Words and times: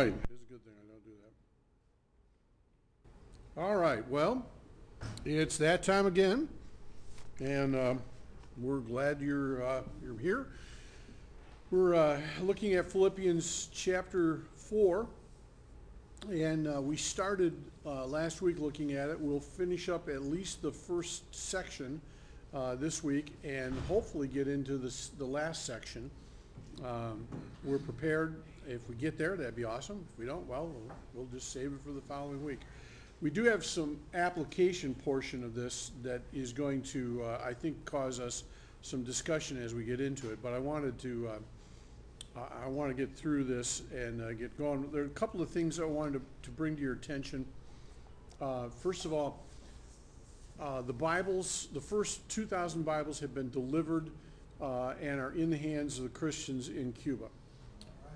Right, 0.00 0.14
it's 0.30 0.48
a 0.48 0.52
good 0.54 0.64
thing 0.64 0.72
I 0.82 0.86
don't 0.88 1.04
do 1.04 1.10
that. 3.54 3.60
All 3.60 3.76
right, 3.76 4.08
well, 4.08 4.46
it's 5.26 5.58
that 5.58 5.82
time 5.82 6.06
again, 6.06 6.48
and 7.38 7.76
uh, 7.76 7.94
we're 8.56 8.78
glad 8.78 9.20
you're, 9.20 9.62
uh, 9.62 9.82
you're 10.02 10.16
here. 10.16 10.46
We're 11.70 11.94
uh, 11.94 12.18
looking 12.40 12.72
at 12.76 12.90
Philippians 12.90 13.68
chapter 13.74 14.40
4, 14.56 15.06
and 16.30 16.66
uh, 16.66 16.80
we 16.80 16.96
started 16.96 17.52
uh, 17.84 18.06
last 18.06 18.40
week 18.40 18.58
looking 18.58 18.92
at 18.92 19.10
it. 19.10 19.20
We'll 19.20 19.38
finish 19.38 19.90
up 19.90 20.08
at 20.08 20.22
least 20.22 20.62
the 20.62 20.72
first 20.72 21.24
section 21.34 22.00
uh, 22.54 22.74
this 22.74 23.04
week 23.04 23.34
and 23.44 23.78
hopefully 23.86 24.28
get 24.28 24.48
into 24.48 24.78
this, 24.78 25.08
the 25.18 25.26
last 25.26 25.66
section. 25.66 26.10
Um, 26.82 27.28
We're 27.64 27.76
prepared, 27.76 28.36
if 28.70 28.88
we 28.88 28.94
get 28.94 29.18
there, 29.18 29.36
that'd 29.36 29.56
be 29.56 29.64
awesome. 29.64 30.04
If 30.12 30.18
we 30.18 30.26
don't, 30.26 30.46
well, 30.46 30.66
we'll- 30.68 30.96
we'll 31.14 31.26
just 31.26 31.52
save 31.52 31.72
it 31.72 31.80
for 31.82 31.90
the 31.92 32.00
following 32.02 32.42
week. 32.44 32.60
We 33.20 33.30
do 33.30 33.44
have 33.44 33.64
some 33.64 33.98
application 34.14 34.94
portion 34.94 35.44
of 35.44 35.54
this 35.54 35.90
that 36.02 36.22
is 36.32 36.52
going 36.52 36.82
to, 36.84 37.22
uh, 37.24 37.42
I 37.44 37.52
think, 37.52 37.84
cause 37.84 38.18
us 38.20 38.44
some 38.82 39.02
discussion 39.02 39.58
as 39.58 39.74
we 39.74 39.84
get 39.84 40.00
into 40.00 40.30
it, 40.30 40.38
but 40.42 40.54
I 40.54 40.58
wanted 40.58 40.98
to, 41.00 41.28
uh, 41.28 42.40
I, 42.40 42.68
to 42.70 42.94
get 42.94 43.14
through 43.14 43.44
this 43.44 43.82
and 43.92 44.22
uh, 44.22 44.32
get 44.32 44.56
going. 44.56 44.90
There 44.90 45.02
are 45.02 45.06
a 45.06 45.10
couple 45.10 45.42
of 45.42 45.50
things 45.50 45.78
I 45.78 45.84
wanted 45.84 46.14
to, 46.14 46.22
to 46.44 46.50
bring 46.50 46.76
to 46.76 46.82
your 46.82 46.94
attention. 46.94 47.44
Uh, 48.40 48.68
First 48.70 49.04
of 49.04 49.12
all, 49.12 49.44
uh, 50.58 50.80
the 50.80 50.92
Bibles, 50.92 51.68
the 51.74 51.80
first 51.80 52.26
2,000 52.30 52.84
Bibles 52.84 53.20
have 53.20 53.34
been 53.34 53.50
delivered 53.50 54.10
uh, 54.60 54.94
and 55.00 55.20
are 55.20 55.32
in 55.32 55.50
the 55.50 55.58
hands 55.58 55.98
of 55.98 56.04
the 56.04 56.10
Christians 56.10 56.68
in 56.68 56.92
Cuba. 56.92 57.26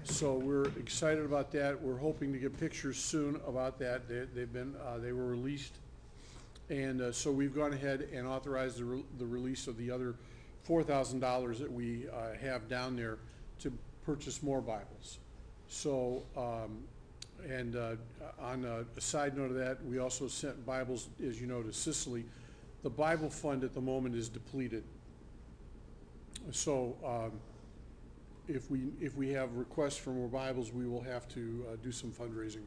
So 0.05 0.35
we're 0.35 0.67
excited 0.79 1.25
about 1.25 1.51
that. 1.53 1.81
We're 1.81 1.97
hoping 1.97 2.33
to 2.35 2.39
get 2.39 2.59
pictures 2.61 2.99
soon 2.99 3.41
about 3.47 3.79
that. 3.79 4.07
They, 4.07 4.27
they've 4.35 4.53
been, 4.53 4.75
uh, 4.87 4.99
they 4.99 5.13
were 5.13 5.25
released. 5.25 5.73
And 6.69 7.01
uh, 7.01 7.13
so 7.13 7.33
we've 7.33 7.55
gone 7.55 7.73
ahead 7.73 8.09
and 8.13 8.27
authorized 8.27 8.79
the, 8.79 8.85
re- 8.85 9.05
the 9.19 9.25
release 9.25 9.67
of 9.67 9.79
the 9.79 9.91
other 9.91 10.15
$4,000 10.69 11.59
that 11.59 11.73
we 11.73 12.05
uh, 12.09 12.37
have 12.41 12.69
down 12.69 12.97
there 12.97 13.19
to 13.61 13.73
purchase 14.05 14.43
more 14.43 14.61
Bibles. 14.61 15.19
So, 15.69 16.23
um, 16.37 16.85
and 17.49 17.75
uh, 17.75 17.97
on 18.41 18.65
a 18.65 18.85
a 18.97 19.01
side 19.01 19.37
note 19.37 19.51
of 19.51 19.57
that, 19.57 19.85
we 19.85 19.99
also 19.99 20.29
sent 20.29 20.65
Bibles, 20.65 21.09
as 21.27 21.41
you 21.41 21.47
know, 21.47 21.63
to 21.63 21.73
Sicily. 21.73 22.25
The 22.83 22.91
Bible 22.91 23.31
fund 23.31 23.65
at 23.65 23.75
the 23.75 23.81
moment 23.81 24.15
is 24.15 24.29
depleted. 24.29 24.85
So 26.53 26.97
um, 27.05 27.33
if 28.49 28.71
we, 28.71 28.83
if 29.01 29.17
we 29.17 29.31
have 29.31 29.55
requests 29.57 29.97
for 29.97 30.11
more 30.11 30.29
Bibles, 30.29 30.73
we 30.73 30.87
will 30.87 31.03
have 31.03 31.27
to 31.29 31.65
uh, 31.69 31.77
do 31.83 31.91
some 31.93 32.11
fundraising. 32.11 32.65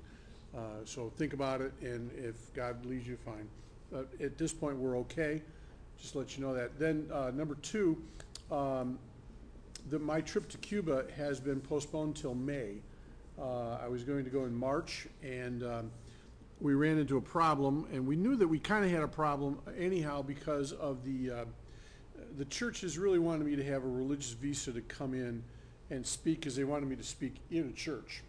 Uh, 0.56 0.84
So 0.86 1.12
think 1.18 1.34
about 1.34 1.62
it, 1.62 1.74
and 1.82 2.12
if 2.18 2.54
God 2.54 2.86
leads 2.86 3.08
you, 3.08 3.18
fine. 3.18 3.48
But 3.92 4.08
At 4.22 4.38
this 4.38 4.54
point, 4.54 4.78
we're 4.78 4.98
okay, 5.00 5.42
just 6.00 6.14
to 6.14 6.20
let 6.20 6.38
you 6.38 6.44
know 6.44 6.54
that. 6.54 6.78
Then, 6.80 7.08
uh, 7.12 7.32
number 7.34 7.56
two, 7.56 8.02
um, 8.52 8.98
the, 9.90 10.00
my 10.00 10.22
trip 10.22 10.50
to 10.50 10.58
Cuba 10.58 11.06
has 11.16 11.40
been 11.40 11.62
postponed 11.62 12.16
till 12.16 12.36
May. 12.36 12.82
Uh, 13.40 13.78
I 13.82 13.88
was 13.88 14.04
going 14.04 14.24
to 14.24 14.32
go 14.32 14.46
in 14.46 14.56
March, 14.56 15.08
and 15.22 15.64
um, 15.64 15.92
we 16.60 16.74
ran 16.74 16.98
into 16.98 17.18
a 17.18 17.22
problem, 17.22 17.86
and 17.94 18.06
we 18.06 18.16
knew 18.16 18.36
that 18.36 18.48
we 18.48 18.58
kind 18.58 18.84
of 18.84 18.90
had 18.90 19.04
a 19.04 19.08
problem 19.08 19.60
anyhow 19.78 20.24
because 20.24 20.72
of 20.74 21.06
the, 21.06 21.32
uh, 21.32 21.46
the 22.38 22.46
churches 22.46 22.98
really 22.98 23.20
wanted 23.20 23.46
me 23.46 23.56
to 23.56 23.64
have 23.64 23.84
a 23.84 23.88
religious 23.88 24.32
visa 24.32 24.72
to 24.72 24.82
come 24.82 25.14
in 25.14 25.44
and 25.90 26.06
speak, 26.06 26.40
because 26.40 26.56
they 26.56 26.64
wanted 26.64 26.90
me 26.90 26.96
to 26.96 27.04
speak 27.04 27.36
in 27.50 27.70
a 27.70 27.72
church. 27.72 28.24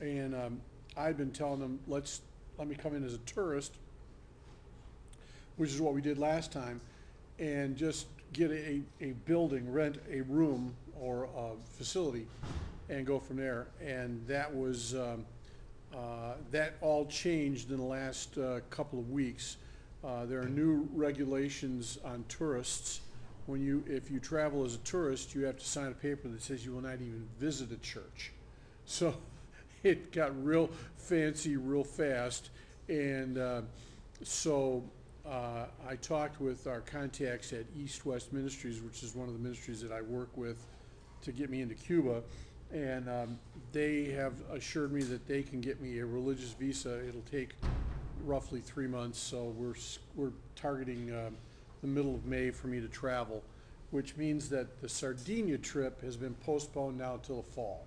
And 0.00 0.34
um, 0.34 0.60
I'd 0.96 1.16
been 1.16 1.30
telling 1.30 1.60
them, 1.60 1.78
let's, 1.86 2.20
let 2.58 2.66
me 2.66 2.74
come 2.74 2.94
in 2.94 3.04
as 3.04 3.14
a 3.14 3.18
tourist, 3.18 3.74
which 5.56 5.70
is 5.70 5.80
what 5.80 5.94
we 5.94 6.00
did 6.00 6.18
last 6.18 6.52
time, 6.52 6.80
and 7.38 7.76
just 7.76 8.06
get 8.32 8.50
a, 8.50 8.80
a 9.00 9.12
building, 9.26 9.70
rent 9.72 9.98
a 10.10 10.22
room 10.22 10.74
or 11.00 11.28
a 11.36 11.50
facility, 11.76 12.26
and 12.88 13.06
go 13.06 13.18
from 13.18 13.36
there. 13.36 13.66
And 13.84 14.26
that 14.26 14.54
was, 14.54 14.94
um, 14.94 15.24
uh, 15.94 16.34
that 16.50 16.74
all 16.80 17.06
changed 17.06 17.70
in 17.70 17.76
the 17.76 17.84
last 17.84 18.36
uh, 18.38 18.60
couple 18.70 18.98
of 18.98 19.10
weeks. 19.10 19.58
Uh, 20.02 20.26
There 20.26 20.40
are 20.40 20.48
new 20.48 20.88
regulations 20.94 21.98
on 22.04 22.24
tourists. 22.28 23.00
When 23.46 23.60
you, 23.62 23.84
if 23.86 24.10
you 24.10 24.20
travel 24.20 24.64
as 24.64 24.74
a 24.74 24.78
tourist, 24.78 25.34
you 25.34 25.44
have 25.44 25.58
to 25.58 25.64
sign 25.64 25.88
a 25.88 25.94
paper 25.94 26.28
that 26.28 26.42
says 26.42 26.64
you 26.64 26.72
will 26.72 26.82
not 26.82 26.94
even 26.94 27.28
visit 27.38 27.72
a 27.72 27.78
church. 27.78 28.32
So 28.86 29.14
it 29.82 30.12
got 30.12 30.44
real 30.44 30.68
fancy 30.98 31.56
real 31.56 31.84
fast. 31.84 32.50
And 32.88 33.38
uh, 33.38 33.62
so 34.22 34.84
uh, 35.26 35.66
I 35.88 35.96
talked 35.96 36.38
with 36.38 36.66
our 36.66 36.80
contacts 36.80 37.54
at 37.54 37.64
East 37.74 38.04
West 38.04 38.32
Ministries, 38.32 38.82
which 38.82 39.02
is 39.02 39.14
one 39.14 39.26
of 39.26 39.32
the 39.32 39.40
ministries 39.40 39.80
that 39.80 39.90
I 39.90 40.02
work 40.02 40.36
with 40.36 40.66
to 41.22 41.32
get 41.32 41.48
me 41.48 41.62
into 41.62 41.74
Cuba. 41.74 42.22
And 42.72 43.08
um, 43.08 43.38
they 43.72 44.06
have 44.10 44.34
assured 44.52 44.92
me 44.92 45.02
that 45.04 45.26
they 45.26 45.42
can 45.42 45.60
get 45.60 45.80
me 45.80 45.98
a 46.00 46.06
religious 46.06 46.52
visa. 46.52 47.06
It'll 47.08 47.22
take 47.22 47.54
roughly 48.24 48.60
three 48.60 48.86
months, 48.86 49.18
so 49.18 49.54
we're, 49.56 49.74
we're 50.14 50.32
targeting 50.56 51.10
um, 51.12 51.36
the 51.84 51.90
middle 51.90 52.14
of 52.14 52.24
May 52.24 52.50
for 52.50 52.68
me 52.68 52.80
to 52.80 52.88
travel, 52.88 53.42
which 53.90 54.16
means 54.16 54.48
that 54.48 54.80
the 54.80 54.88
Sardinia 54.88 55.58
trip 55.58 56.02
has 56.02 56.16
been 56.16 56.32
postponed 56.36 56.96
now 56.96 57.20
till 57.22 57.42
the 57.42 57.52
fall, 57.52 57.84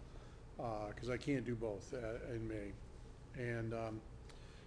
because 0.93 1.09
I 1.09 1.17
can't 1.17 1.43
do 1.43 1.55
both 1.55 1.91
uh, 1.95 2.31
in 2.31 2.47
May. 2.47 2.73
And 3.41 3.73
um, 3.73 3.99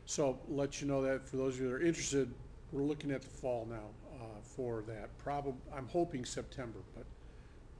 so 0.04 0.36
let 0.48 0.80
you 0.80 0.88
know 0.88 1.00
that, 1.02 1.28
for 1.28 1.36
those 1.36 1.54
of 1.54 1.60
you 1.60 1.68
that 1.68 1.74
are 1.74 1.80
interested, 1.80 2.28
we're 2.72 2.82
looking 2.82 3.12
at 3.12 3.22
the 3.22 3.28
fall 3.28 3.68
now 3.70 4.20
uh, 4.20 4.24
for 4.42 4.82
that. 4.88 5.16
Probably, 5.18 5.54
I'm 5.76 5.86
hoping 5.86 6.24
September, 6.24 6.80
but 6.96 7.06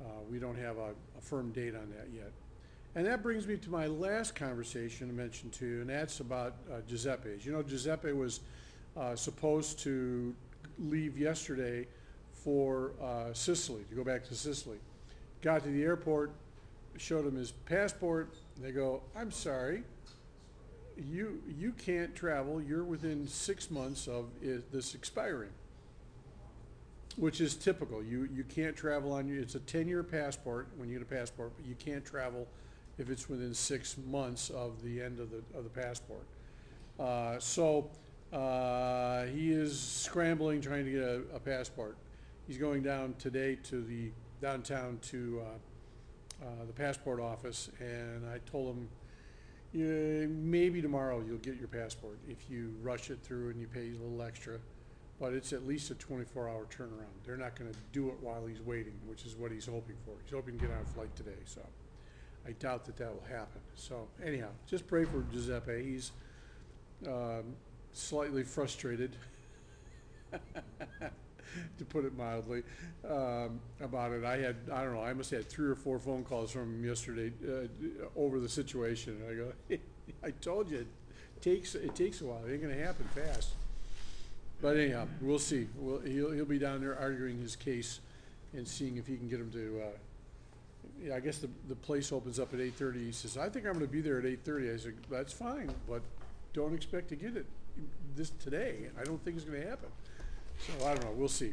uh, 0.04 0.08
we 0.30 0.38
don't 0.38 0.58
have 0.58 0.78
a, 0.78 0.90
a 1.18 1.20
firm 1.20 1.50
date 1.50 1.74
on 1.74 1.92
that 1.96 2.06
yet. 2.14 2.30
And 2.94 3.04
that 3.06 3.24
brings 3.24 3.44
me 3.44 3.56
to 3.56 3.70
my 3.70 3.88
last 3.88 4.36
conversation 4.36 5.08
I 5.08 5.12
mentioned 5.12 5.52
to 5.54 5.66
you, 5.66 5.80
and 5.80 5.90
that's 5.90 6.20
about 6.20 6.54
uh, 6.72 6.76
Giuseppe. 6.88 7.30
As 7.34 7.44
you 7.44 7.52
know, 7.52 7.62
Giuseppe 7.64 8.12
was 8.12 8.38
uh, 8.96 9.16
supposed 9.16 9.80
to 9.80 10.34
leave 10.80 11.18
yesterday 11.18 11.86
for 12.32 12.92
uh, 13.02 13.32
Sicily, 13.32 13.82
to 13.90 13.94
go 13.94 14.04
back 14.04 14.24
to 14.28 14.34
Sicily. 14.34 14.78
Got 15.42 15.64
to 15.64 15.70
the 15.70 15.82
airport, 15.82 16.32
showed 16.96 17.26
him 17.26 17.36
his 17.36 17.50
passport, 17.52 18.34
they 18.60 18.72
go, 18.72 19.02
I'm 19.16 19.30
sorry, 19.30 19.82
you, 21.10 21.42
you 21.58 21.72
can't 21.72 22.14
travel, 22.14 22.60
you're 22.60 22.84
within 22.84 23.26
six 23.26 23.70
months 23.70 24.06
of 24.06 24.26
i- 24.42 24.58
this 24.72 24.94
expiring 24.94 25.50
which 27.16 27.40
is 27.40 27.54
typical. 27.54 28.02
You, 28.02 28.28
you 28.34 28.44
can't 28.44 28.74
travel 28.76 29.12
on, 29.12 29.28
it's 29.30 29.54
a 29.54 29.60
ten-year 29.60 30.02
passport, 30.02 30.68
when 30.76 30.88
you 30.88 30.98
get 30.98 31.02
a 31.02 31.14
passport, 31.14 31.52
but 31.56 31.66
you 31.66 31.74
can't 31.74 32.04
travel 32.04 32.46
if 32.98 33.10
it's 33.10 33.28
within 33.28 33.52
six 33.52 33.96
months 34.10 34.48
of 34.50 34.82
the 34.82 35.02
end 35.02 35.20
of 35.20 35.30
the, 35.30 35.42
of 35.58 35.64
the 35.64 35.70
passport. 35.70 36.24
Uh, 36.98 37.38
so, 37.38 37.90
uh, 38.32 39.24
he 39.26 39.52
is 39.52 39.78
scrambling, 39.78 40.60
trying 40.60 40.84
to 40.84 40.90
get 40.90 41.02
a, 41.02 41.22
a 41.34 41.40
passport. 41.40 41.96
He's 42.46 42.58
going 42.58 42.82
down 42.82 43.14
today 43.18 43.56
to 43.64 43.82
the, 43.82 44.10
downtown 44.40 44.98
to, 45.02 45.42
uh, 45.44 46.44
uh, 46.44 46.64
the 46.66 46.72
passport 46.72 47.20
office, 47.20 47.70
and 47.80 48.26
I 48.26 48.38
told 48.50 48.76
him, 48.76 48.88
yeah, 49.72 50.26
maybe 50.26 50.82
tomorrow 50.82 51.22
you'll 51.24 51.38
get 51.38 51.56
your 51.56 51.68
passport 51.68 52.18
if 52.28 52.50
you 52.50 52.74
rush 52.82 53.10
it 53.10 53.20
through 53.22 53.50
and 53.50 53.60
you 53.60 53.68
pay 53.68 53.90
a 53.90 54.02
little 54.02 54.20
extra 54.22 54.58
but 55.20 55.34
it's 55.34 55.52
at 55.52 55.66
least 55.66 55.90
a 55.90 55.94
twenty-four 55.94 56.48
hour 56.48 56.66
turnaround. 56.70 57.12
They're 57.24 57.36
not 57.36 57.54
gonna 57.54 57.70
do 57.92 58.08
it 58.08 58.14
while 58.22 58.46
he's 58.46 58.62
waiting, 58.62 58.94
which 59.06 59.26
is 59.26 59.36
what 59.36 59.52
he's 59.52 59.66
hoping 59.66 59.96
for. 60.04 60.12
He's 60.24 60.32
hoping 60.32 60.58
to 60.58 60.66
get 60.66 60.74
on 60.74 60.80
a 60.80 60.94
flight 60.94 61.14
today, 61.14 61.36
so 61.44 61.60
I 62.46 62.52
doubt 62.52 62.86
that 62.86 62.96
that 62.96 63.12
will 63.12 63.28
happen. 63.28 63.60
So 63.74 64.08
anyhow, 64.24 64.48
just 64.66 64.86
pray 64.86 65.04
for 65.04 65.22
Giuseppe. 65.30 65.84
He's 65.84 66.12
um, 67.06 67.54
slightly 67.92 68.42
frustrated, 68.42 69.16
to 71.78 71.84
put 71.88 72.04
it 72.04 72.16
mildly, 72.16 72.62
um, 73.08 73.60
about 73.80 74.12
it. 74.12 74.24
I 74.24 74.38
had, 74.38 74.56
I 74.72 74.84
don't 74.84 74.94
know, 74.94 75.02
I 75.02 75.12
must 75.12 75.30
have 75.30 75.40
had 75.40 75.48
three 75.48 75.68
or 75.68 75.74
four 75.74 75.98
phone 75.98 76.24
calls 76.24 76.50
from 76.52 76.74
him 76.74 76.84
yesterday 76.84 77.32
uh, 77.46 77.66
over 78.16 78.38
the 78.38 78.48
situation. 78.48 79.20
And 79.20 79.30
I 79.30 79.34
go, 79.34 79.78
I 80.24 80.30
told 80.42 80.70
you, 80.70 80.78
it 80.78 80.86
takes, 81.42 81.74
it 81.74 81.94
takes 81.94 82.20
a 82.20 82.26
while. 82.26 82.44
It 82.46 82.52
ain't 82.52 82.62
gonna 82.62 82.74
happen 82.74 83.06
fast. 83.14 83.50
But 84.62 84.76
anyhow, 84.76 85.06
we'll 85.22 85.38
see. 85.38 85.68
We'll, 85.76 86.00
he'll, 86.00 86.32
he'll 86.32 86.44
be 86.44 86.58
down 86.58 86.80
there 86.80 86.98
arguing 86.98 87.40
his 87.40 87.56
case 87.56 88.00
and 88.52 88.68
seeing 88.68 88.98
if 88.98 89.06
he 89.06 89.16
can 89.16 89.28
get 89.28 89.40
him 89.40 89.50
to, 89.52 89.82
uh, 89.82 89.96
yeah, 91.02 91.16
I 91.16 91.20
guess 91.20 91.38
the, 91.38 91.48
the 91.68 91.76
place 91.76 92.12
opens 92.12 92.38
up 92.38 92.52
at 92.52 92.60
eight 92.60 92.74
thirty. 92.74 93.06
He 93.06 93.12
says, 93.12 93.38
I 93.38 93.48
think 93.48 93.64
I'm 93.66 93.72
gonna 93.72 93.86
be 93.86 94.02
there 94.02 94.18
at 94.18 94.26
eight 94.26 94.44
thirty. 94.44 94.70
I 94.70 94.76
said, 94.76 94.94
that's 95.10 95.32
fine, 95.32 95.72
but 95.88 96.02
don't 96.52 96.74
expect 96.74 97.08
to 97.08 97.16
get 97.16 97.36
it 97.36 97.46
this, 98.16 98.30
today. 98.30 98.88
I 99.00 99.04
don't 99.04 99.22
think 99.24 99.36
it's 99.36 99.44
gonna 99.44 99.60
happen. 99.60 99.88
So 100.58 100.86
I 100.86 100.94
don't 100.94 101.04
know, 101.04 101.12
we'll 101.12 101.28
see. 101.28 101.52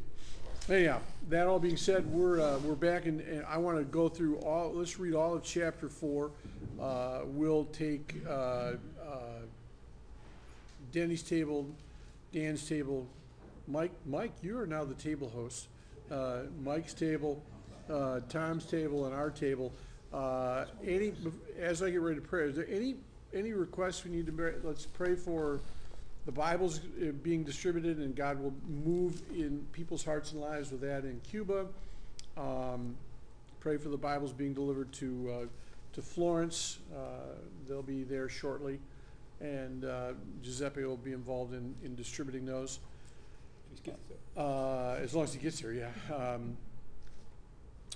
Anyhow, 0.70 1.00
that 1.30 1.48
all 1.48 1.60
being 1.60 1.78
said, 1.78 2.06
we're, 2.12 2.42
uh, 2.42 2.60
we're 2.60 2.76
back 2.76 3.06
and, 3.06 3.22
and 3.22 3.46
I 3.46 3.58
wanna 3.58 3.84
go 3.84 4.10
through 4.10 4.40
all, 4.40 4.74
let's 4.74 5.00
read 5.00 5.14
all 5.14 5.34
of 5.34 5.44
chapter 5.44 5.88
four. 5.88 6.32
Uh, 6.80 7.22
we'll 7.26 7.66
take, 7.66 8.16
uh, 8.28 8.32
uh, 8.32 8.76
Denny's 10.92 11.24
table, 11.24 11.68
Dan's 12.34 12.68
table, 12.68 13.08
Mike, 13.68 13.92
Mike, 14.06 14.32
you 14.42 14.58
are 14.58 14.68
now 14.68 14.84
the 14.84 14.94
table 14.94 15.30
host. 15.30 15.68
Uh, 16.12 16.44
Mike's 16.64 16.94
table, 16.94 17.42
uh, 17.90 18.20
Tom's 18.30 18.66
table 18.66 19.06
and 19.06 19.16
our 19.16 19.30
table. 19.30 19.72
Any, 20.86 21.14
as 21.60 21.82
I 21.82 21.92
get 21.92 22.02
ready 22.02 22.16
to 22.16 22.22
pray, 22.22 22.50
is 22.50 22.56
there 22.56 22.68
any, 22.70 22.96
any 23.34 23.54
requests 23.54 24.04
we 24.04 24.12
need 24.12 24.26
to, 24.26 24.32
mar- 24.32 24.56
let's 24.64 24.86
pray 24.86 25.16
for 25.16 25.62
the 26.28 26.32
Bible's 26.34 26.80
uh, 26.80 27.12
being 27.24 27.46
distributed 27.46 28.00
and 28.00 28.14
God 28.14 28.38
will 28.38 28.54
move 28.68 29.22
in 29.34 29.66
people's 29.72 30.04
hearts 30.04 30.34
and 30.34 30.42
lives 30.42 30.72
with 30.72 30.82
that 30.82 31.06
in 31.06 31.22
Cuba. 31.22 31.68
Um, 32.36 32.98
pray 33.62 33.78
for 33.78 33.88
the 33.88 33.98
Bibles 33.98 34.34
being 34.34 34.54
delivered 34.54 34.92
to, 34.92 35.32
uh, 35.32 35.46
to 35.94 36.02
Florence. 36.02 36.80
Uh, 36.94 37.38
they'll 37.66 37.82
be 37.82 38.04
there 38.04 38.28
shortly. 38.28 38.78
And, 39.40 39.86
uh, 39.86 40.12
Giuseppe 40.44 40.84
will 40.84 40.98
be 40.98 41.14
involved 41.14 41.54
in, 41.54 41.74
in 41.86 41.96
distributing 41.96 42.46
those. 42.46 42.80
Uh, 44.36 44.98
as 45.02 45.16
long 45.16 45.24
as 45.24 45.34
he 45.34 45.40
gets 45.40 45.60
here, 45.60 45.72
yeah. 45.72 46.14
Um, 46.14 46.58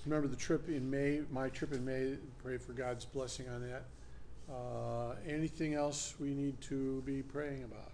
remember 0.06 0.30
the 0.30 0.38
trip 0.38 0.70
in 0.70 0.90
May, 0.90 1.20
my 1.32 1.50
trip 1.50 1.74
in 1.74 1.84
May, 1.84 2.16
pray 2.42 2.58
for 2.58 2.72
God's 2.72 3.04
blessing 3.04 3.50
on 3.50 3.70
that. 3.70 3.84
Uh, 4.50 5.16
anything 5.28 5.74
else 5.74 6.16
we 6.18 6.34
need 6.34 6.62
to 6.62 7.02
be 7.02 7.22
praying 7.22 7.66
about? 7.66 7.92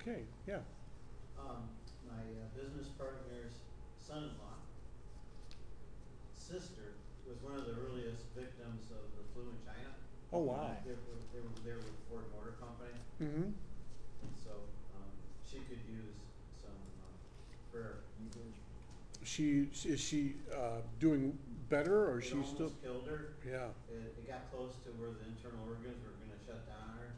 Okay, 0.00 0.22
yeah. 0.48 0.64
Um, 1.38 1.68
my 2.08 2.16
uh, 2.22 2.48
business 2.56 2.88
partner's 2.96 3.52
son-in-law, 4.00 4.56
sister, 6.32 6.96
was 7.28 7.36
one 7.42 7.54
of 7.58 7.66
the 7.66 7.76
earliest 7.76 8.24
victims 8.34 8.88
of 8.90 9.04
the 9.16 9.24
flu 9.34 9.42
in 9.52 9.58
China. 9.64 9.92
Oh, 10.32 10.40
wow. 10.48 10.72
They 10.84 10.92
were, 10.96 11.20
they 11.36 11.40
were 11.44 11.56
there 11.64 11.76
with 11.84 11.94
Ford 12.08 12.24
Motor 12.34 12.56
Company, 12.58 12.96
Mm-hmm. 13.22 13.52
and 13.54 14.32
so, 14.42 14.50
um, 14.98 15.12
she 15.46 15.58
could 15.68 15.78
use 15.86 16.16
some, 16.58 16.74
uh, 17.04 17.12
prayer. 17.70 18.00
She, 19.22 19.68
is 19.86 20.00
she, 20.00 20.34
uh, 20.50 20.82
doing 20.98 21.38
better 21.70 22.10
or 22.10 22.18
It 22.18 22.24
she's 22.24 22.42
still? 22.48 22.72
almost 22.74 22.82
killed 22.82 23.06
her. 23.06 23.38
Yeah, 23.46 23.70
It, 23.92 24.18
it 24.18 24.26
got 24.26 24.50
close 24.50 24.74
to 24.82 24.90
where 24.98 25.14
the 25.14 25.22
internal 25.30 25.62
organs 25.70 26.00
were 26.02 26.16
gonna 26.18 26.40
shut 26.42 26.66
down 26.66 26.82
on 26.90 26.98
her, 26.98 27.10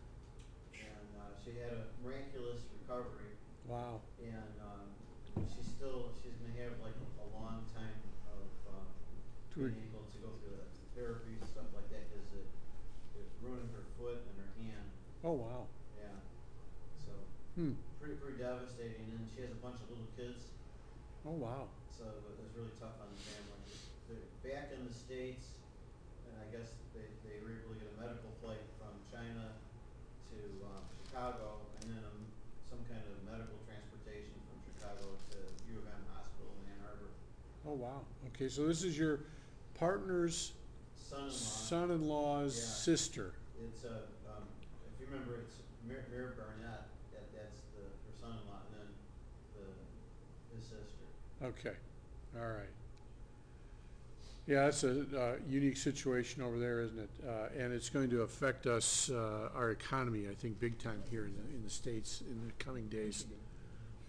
and, 0.76 1.08
uh, 1.16 1.32
she 1.44 1.52
had 1.60 1.76
a 1.76 1.84
miraculous 2.00 2.64
recovery. 2.80 3.36
wow. 3.68 4.00
And 4.16 4.56
um, 4.64 4.88
she's 5.52 5.68
still, 5.68 6.16
she's 6.24 6.32
gonna 6.40 6.56
have 6.64 6.80
like 6.80 6.96
a 7.20 7.26
long 7.36 7.68
time 7.76 8.00
of 8.32 8.48
um, 8.72 8.88
being 9.52 9.76
able 9.92 10.08
to 10.08 10.18
go 10.24 10.32
through 10.40 10.56
the 10.56 10.64
therapy 10.96 11.36
and 11.36 11.44
stuff 11.44 11.68
like 11.76 11.84
that, 11.92 12.08
cause 12.08 12.24
it, 12.32 12.48
it 13.20 13.28
ruined 13.44 13.68
her 13.76 13.84
foot 14.00 14.24
and 14.24 14.34
her 14.40 14.50
hand, 14.56 14.88
Oh, 15.20 15.36
wow. 15.36 15.68
yeah. 16.00 16.16
So, 17.04 17.12
Hmm. 17.60 17.76
pretty, 18.00 18.16
pretty 18.16 18.40
devastating, 18.40 19.04
and 19.12 19.28
she 19.28 19.44
has 19.44 19.52
a 19.52 19.60
bunch 19.60 19.78
of 19.84 19.92
little 19.92 20.08
kids, 20.16 20.48
Oh, 21.28 21.36
wow. 21.36 21.68
so 21.92 22.08
it 22.08 22.40
was 22.40 22.50
really 22.56 22.72
tough 22.80 22.96
on 23.04 23.12
the 23.12 23.20
family. 23.28 23.60
They're 24.08 24.24
back 24.44 24.72
in 24.72 24.84
the 24.88 24.92
States, 24.96 25.52
and 26.28 26.34
I 26.40 26.46
guess 26.52 26.72
they, 26.96 27.04
they 27.24 27.36
were 27.44 27.52
able 27.52 27.76
to 27.76 27.78
get 27.84 27.88
a 27.92 27.96
medical 28.00 28.32
flight 28.40 28.60
from 28.80 28.96
China 29.12 29.56
to 30.32 30.38
um, 30.68 30.84
Chicago, 31.24 31.56
and 31.80 31.88
then 31.88 32.04
um, 32.04 32.20
some 32.68 32.84
kind 32.84 33.00
of 33.00 33.16
medical 33.24 33.56
transportation 33.64 34.36
from 34.44 34.60
Chicago 34.60 35.16
to 35.32 35.40
U 35.72 35.80
of 35.80 35.88
M 35.88 36.04
Hospital 36.12 36.52
in 36.60 36.68
Ann 36.68 36.84
Arbor. 36.84 37.08
Oh, 37.64 37.72
wow. 37.80 38.04
Okay, 38.28 38.52
so 38.52 38.68
this 38.68 38.84
is 38.84 38.98
your 38.98 39.20
partner's 39.72 40.52
Son-in-law, 41.00 41.32
son-in-law's 41.32 42.56
Yeah. 42.60 42.92
sister. 42.92 43.32
it's 43.56 43.84
a, 43.84 44.04
um, 44.28 44.44
if 44.92 45.00
you 45.00 45.06
remember, 45.08 45.40
it's 45.40 45.56
Mayor, 45.88 46.04
Mayor 46.12 46.34
Barnett, 46.36 46.92
that, 47.16 47.24
that's 47.32 47.60
the, 47.72 47.88
her 47.88 48.12
son-in-law, 48.20 48.60
and 48.68 48.84
then 48.84 48.88
the, 49.56 50.56
his 50.56 50.64
sister. 50.68 51.08
Okay, 51.40 51.76
all 52.36 52.52
right. 52.52 52.74
Yeah, 54.46 54.64
that's 54.64 54.84
a 54.84 55.00
uh, 55.18 55.32
unique 55.48 55.78
situation 55.78 56.42
over 56.42 56.58
there, 56.58 56.80
isn't 56.80 56.98
it? 56.98 57.10
Uh, 57.26 57.48
And 57.58 57.72
it's 57.72 57.88
going 57.88 58.10
to 58.10 58.22
affect 58.22 58.66
us, 58.66 59.08
uh, 59.10 59.48
our 59.54 59.70
economy, 59.70 60.28
I 60.30 60.34
think, 60.34 60.60
big 60.60 60.78
time 60.78 61.02
here 61.10 61.24
in 61.24 61.34
the, 61.34 61.56
in 61.56 61.62
the 61.64 61.70
States 61.70 62.22
in 62.28 62.38
the 62.46 62.64
coming 62.64 62.88
days. 62.88 63.24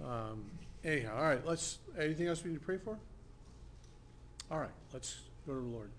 Um, 0.03 0.43
Anyhow, 0.83 1.15
all 1.17 1.23
right, 1.23 1.43
let's, 1.47 1.79
anything 1.97 2.27
else 2.27 2.43
we 2.43 2.51
need 2.51 2.59
to 2.59 2.65
pray 2.65 2.77
for? 2.77 2.99
All 4.51 4.59
right, 4.59 4.69
let's 4.93 5.17
go 5.47 5.53
to 5.55 5.59
the 5.59 5.65
Lord. 5.65 5.89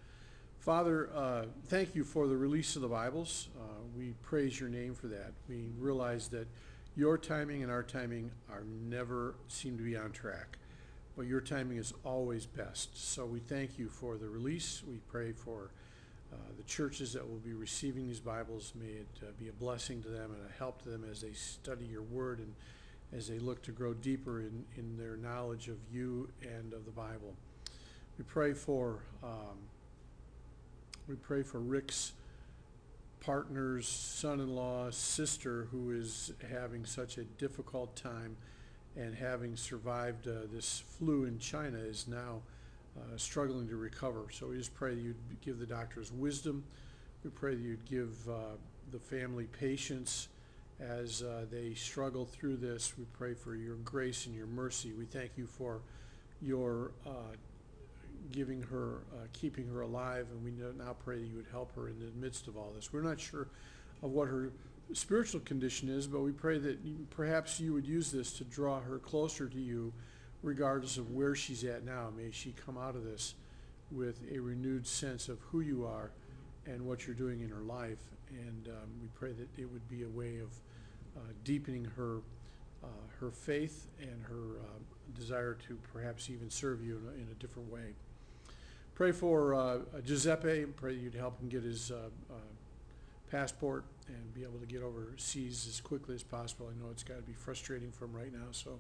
Father, 0.61 1.09
uh, 1.13 1.47
thank 1.67 1.97
you 1.97 2.05
for 2.05 2.29
the 2.29 2.37
release 2.37 2.77
of 2.77 2.83
the 2.83 2.89
Bibles. 2.89 3.49
Uh, 3.59 3.63
We 3.97 4.15
praise 4.23 4.61
your 4.61 4.69
name 4.69 4.95
for 4.95 5.09
that. 5.09 5.33
We 5.49 5.71
realize 5.79 6.29
that 6.29 6.47
your 6.95 7.19
timing 7.19 7.63
and 7.63 7.73
our 7.73 7.83
timing 7.83 8.31
are 8.51 8.63
never 8.89 9.35
seem 9.49 9.77
to 9.79 9.83
be 9.83 9.97
on 9.97 10.13
track, 10.13 10.59
but 11.17 11.27
your 11.27 11.41
timing 11.41 11.79
is 11.79 11.95
always 12.05 12.47
best. 12.47 12.97
So 13.13 13.25
we 13.25 13.41
thank 13.41 13.79
you 13.79 13.89
for 13.89 14.17
the 14.17 14.29
release. 14.29 14.83
We 14.87 14.99
pray 15.09 15.33
for 15.33 15.71
uh, 16.33 16.37
the 16.57 16.63
churches 16.65 17.13
that 17.15 17.27
will 17.29 17.39
be 17.39 17.55
receiving 17.55 18.07
these 18.07 18.21
Bibles. 18.21 18.73
May 18.79 18.93
it 18.93 19.07
uh, 19.23 19.27
be 19.39 19.49
a 19.49 19.53
blessing 19.53 20.03
to 20.03 20.09
them 20.09 20.33
and 20.33 20.41
a 20.49 20.59
help 20.59 20.83
to 20.83 20.91
them 20.91 21.05
as 21.11 21.23
they 21.23 21.33
study 21.33 21.87
your 21.87 22.03
word 22.03 22.41
and 22.41 22.53
as 23.17 23.29
they 23.29 23.39
look 23.39 23.63
to 23.63 23.73
grow 23.73 23.95
deeper 23.95 24.41
in, 24.41 24.65
in 24.77 24.99
their 24.99 25.17
knowledge 25.17 25.69
of 25.69 25.77
you 25.91 26.29
and 26.43 26.73
of 26.75 26.85
the 26.85 26.91
Bible. 26.91 27.35
We 28.19 28.25
pray 28.25 28.53
for 28.53 28.99
um, 29.23 29.59
we 31.09 31.15
pray 31.15 31.43
for 31.45 31.61
Rick's 31.61 32.13
partner's 33.21 33.87
son-in-law 33.89 34.91
sister 34.91 35.69
who 35.71 35.93
is 35.93 36.33
having 36.51 36.85
such 36.85 37.17
a 37.17 37.25
difficult 37.25 37.95
time 37.95 38.37
and 38.97 39.15
having 39.15 39.57
survived 39.57 40.27
uh, 40.27 40.33
this 40.53 40.83
flu 40.99 41.25
in 41.25 41.39
China 41.39 41.79
is 41.79 42.07
now 42.09 42.41
uh, 42.97 43.17
struggling 43.17 43.69
to 43.69 43.77
recover. 43.77 44.27
So 44.33 44.49
we 44.49 44.57
just 44.57 44.75
pray 44.75 44.95
that 44.95 45.01
you'd 45.01 45.17
give 45.45 45.59
the 45.59 45.67
doctors 45.67 46.11
wisdom. 46.11 46.65
We 47.25 47.31
pray 47.31 47.55
that 47.55 47.61
you'd 47.61 47.85
give 47.85 48.29
uh, 48.29 48.57
the 48.93 48.99
family 48.99 49.47
patience 49.47 50.29
as 50.81 51.23
uh, 51.23 51.47
they 51.51 51.75
struggle 51.75 52.25
through 52.25 52.57
this. 52.57 52.97
We 52.99 53.05
pray 53.13 53.35
for 53.35 53.55
your 53.55 53.77
grace 53.77 54.27
and 54.27 54.35
your 54.35 54.47
mercy. 54.47 54.93
We 54.93 55.05
thank 55.05 55.33
you 55.37 55.47
for 55.47 55.81
your 56.41 56.93
uh, 57.07 57.35
giving 58.33 58.63
her, 58.65 58.99
uh, 59.13 59.27
keeping 59.33 59.67
her 59.69 59.83
alive, 59.83 60.27
and 60.33 60.45
we 60.45 60.53
now 60.79 60.97
pray 61.05 61.17
that 61.17 61.27
you 61.27 61.37
would 61.37 61.47
help 61.51 61.75
her 61.77 61.89
in 61.89 61.99
the 61.99 62.11
midst 62.21 62.49
of 62.49 62.57
all 62.57 62.73
this. 62.75 62.93
We're 62.93 63.03
not 63.03 63.21
sure 63.21 63.49
of 64.03 64.11
what 64.11 64.29
her 64.29 64.51
spiritual 64.93 65.41
condition 65.41 65.89
is, 65.89 66.07
but 66.07 66.21
we 66.21 66.33
pray 66.33 66.59
that 66.59 67.11
perhaps 67.11 67.59
you 67.61 67.73
would 67.73 67.87
use 67.87 68.11
this 68.11 68.33
to 68.35 68.45
draw 68.45 68.81
her 68.81 68.99
closer 68.99 69.49
to 69.49 69.59
you, 69.59 69.93
regardless 70.43 70.97
of 70.97 71.11
where 71.11 71.35
she's 71.35 71.65
at 71.65 71.85
now. 71.85 72.09
May 72.17 72.31
she 72.31 72.53
come 72.65 72.79
out 72.79 72.95
of 72.95 73.05
this 73.05 73.35
with 73.91 74.21
a 74.33 74.39
renewed 74.39 74.87
sense 74.87 75.29
of 75.29 75.39
who 75.51 75.61
you 75.61 75.85
are 75.85 76.11
and 76.67 76.85
what 76.87 77.07
you're 77.07 77.17
doing 77.17 77.41
in 77.41 77.49
her 77.49 77.63
life. 77.63 77.99
And 78.31 78.69
um, 78.69 78.89
we 79.01 79.09
pray 79.15 79.33
that 79.33 79.49
it 79.61 79.71
would 79.71 79.89
be 79.89 80.03
a 80.03 80.09
way 80.09 80.39
of 80.39 80.49
uh, 81.17 81.21
deepening 81.45 81.85
her 81.97 82.21
uh, 82.85 82.89
her 83.21 83.31
faith 83.31 83.89
and 84.01 84.23
her 84.29 84.61
uh, 84.61 85.19
desire 85.19 85.55
to 85.67 85.79
perhaps 85.93 86.31
even 86.31 86.51
serve 86.51 86.85
you 86.85 86.99
in 86.99 87.09
a, 87.09 87.15
in 87.23 87.29
a 87.31 87.35
different 87.41 87.73
way. 87.73 87.95
Pray 88.95 89.13
for 89.13 89.55
uh, 89.55 89.79
Giuseppe. 90.05 90.67
Pray 90.77 90.95
you'd 90.95 91.15
help 91.15 91.41
him 91.41 91.49
get 91.49 91.63
his 91.63 91.91
uh, 91.91 92.09
uh, 92.31 92.35
passport 93.31 93.85
and 94.09 94.35
be 94.35 94.43
able 94.43 94.59
to 94.59 94.67
get 94.67 94.83
overseas 94.83 95.67
as 95.69 95.81
quickly 95.81 96.15
as 96.15 96.23
possible. 96.23 96.71
I 96.71 96.83
know 96.83 96.91
it's 96.91 97.03
got 97.03 97.17
to 97.17 97.23
be 97.23 97.33
frustrating 97.33 97.91
for 97.91 98.07
him 98.07 98.15
right 98.15 98.33
now, 98.33 98.49
so 98.53 98.79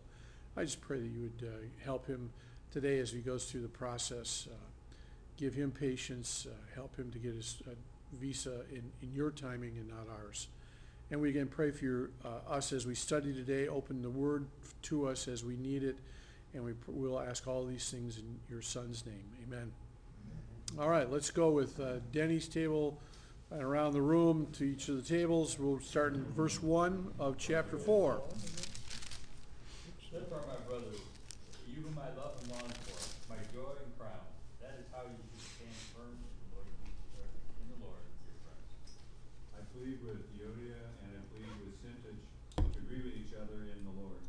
I 0.57 0.63
just 0.63 0.81
pray 0.81 1.01
that 1.01 1.07
you 1.07 1.23
would 1.23 1.49
uh, 1.49 1.53
help 1.85 2.07
him 2.07 2.31
today 2.73 2.99
as 2.99 3.11
he 3.11 3.21
goes 3.21 3.45
through 3.45 3.63
the 3.63 3.69
process. 3.69 4.49
Uh, 4.51 4.57
give 5.37 5.55
him 5.55 5.71
patience. 5.71 6.47
Uh, 6.51 6.55
help 6.75 6.97
him 6.97 7.11
to 7.13 7.19
get 7.19 7.35
his 7.35 7.63
uh, 7.67 7.71
visa 8.21 8.63
in, 8.71 8.83
in 9.03 9.15
your 9.15 9.31
timing 9.31 9.77
and 9.77 9.89
not 9.89 10.07
ours. 10.23 10.49
And 11.11 11.21
we 11.21 11.29
again 11.29 11.47
pray 11.47 11.71
for 11.71 11.85
your, 11.85 12.11
uh, 12.25 12.53
us 12.53 12.73
as 12.73 12.87
we 12.87 12.95
study 12.95 13.33
today. 13.33 13.69
Open 13.69 14.03
the 14.03 14.11
Word 14.11 14.47
to 14.83 15.07
us 15.09 15.29
as 15.29 15.45
we 15.45 15.57
need 15.57 15.85
it, 15.85 15.97
and 16.53 16.65
we 16.65 16.73
pr- 16.73 16.91
will 16.91 17.21
ask 17.21 17.47
all 17.47 17.65
these 17.65 17.89
things 17.91 18.19
in 18.19 18.25
your 18.51 18.63
Son's 18.63 19.07
name. 19.07 19.25
Amen. 19.47 19.71
All 20.79 20.89
right, 20.89 21.11
let's 21.11 21.31
go 21.31 21.51
with 21.51 21.79
uh, 21.79 22.01
Denny's 22.13 22.49
table 22.49 22.99
and 23.51 23.63
around 23.63 23.93
the 23.93 24.03
room 24.03 24.49
to 24.53 24.65
each 24.65 24.89
of 24.89 24.97
the 24.97 25.03
tables. 25.03 25.59
We'll 25.59 25.81
start 25.81 26.15
in 26.15 26.25
verse 26.33 26.63
one 26.63 27.13
of 27.19 27.39
chapter 27.39 27.79
four. 27.79 28.23
Therefore, 30.11 30.41
my 30.49 30.57
brothers, 30.65 30.97
you 31.69 31.85
whom 31.85 32.01
I 32.01 32.09
love 32.17 32.41
and 32.41 32.49
long 32.57 32.73
for, 32.89 32.97
my 33.29 33.37
joy 33.53 33.77
and 33.85 33.93
crown, 34.01 34.25
that 34.65 34.81
is 34.81 34.89
how 34.89 35.05
you 35.05 35.13
should 35.29 35.45
stand 35.45 35.77
firm 35.93 36.17
in 36.17 36.25
the 36.25 36.57
Lord 36.57 36.73
Jesus, 36.81 37.37
in 37.61 37.69
the 37.69 37.79
Lord, 37.85 38.01
dear 38.25 38.41
friends. 38.41 38.97
I 39.53 39.61
plead 39.77 40.01
with 40.01 40.25
Euodia 40.41 40.89
and 41.05 41.09
I 41.15 41.23
plead 41.29 41.53
with 41.61 41.77
Syntyche 41.85 42.25
to 42.65 42.79
agree 42.81 43.05
with 43.05 43.21
each 43.21 43.37
other 43.37 43.69
in 43.69 43.85
the 43.85 43.93
Lord. 43.93 44.25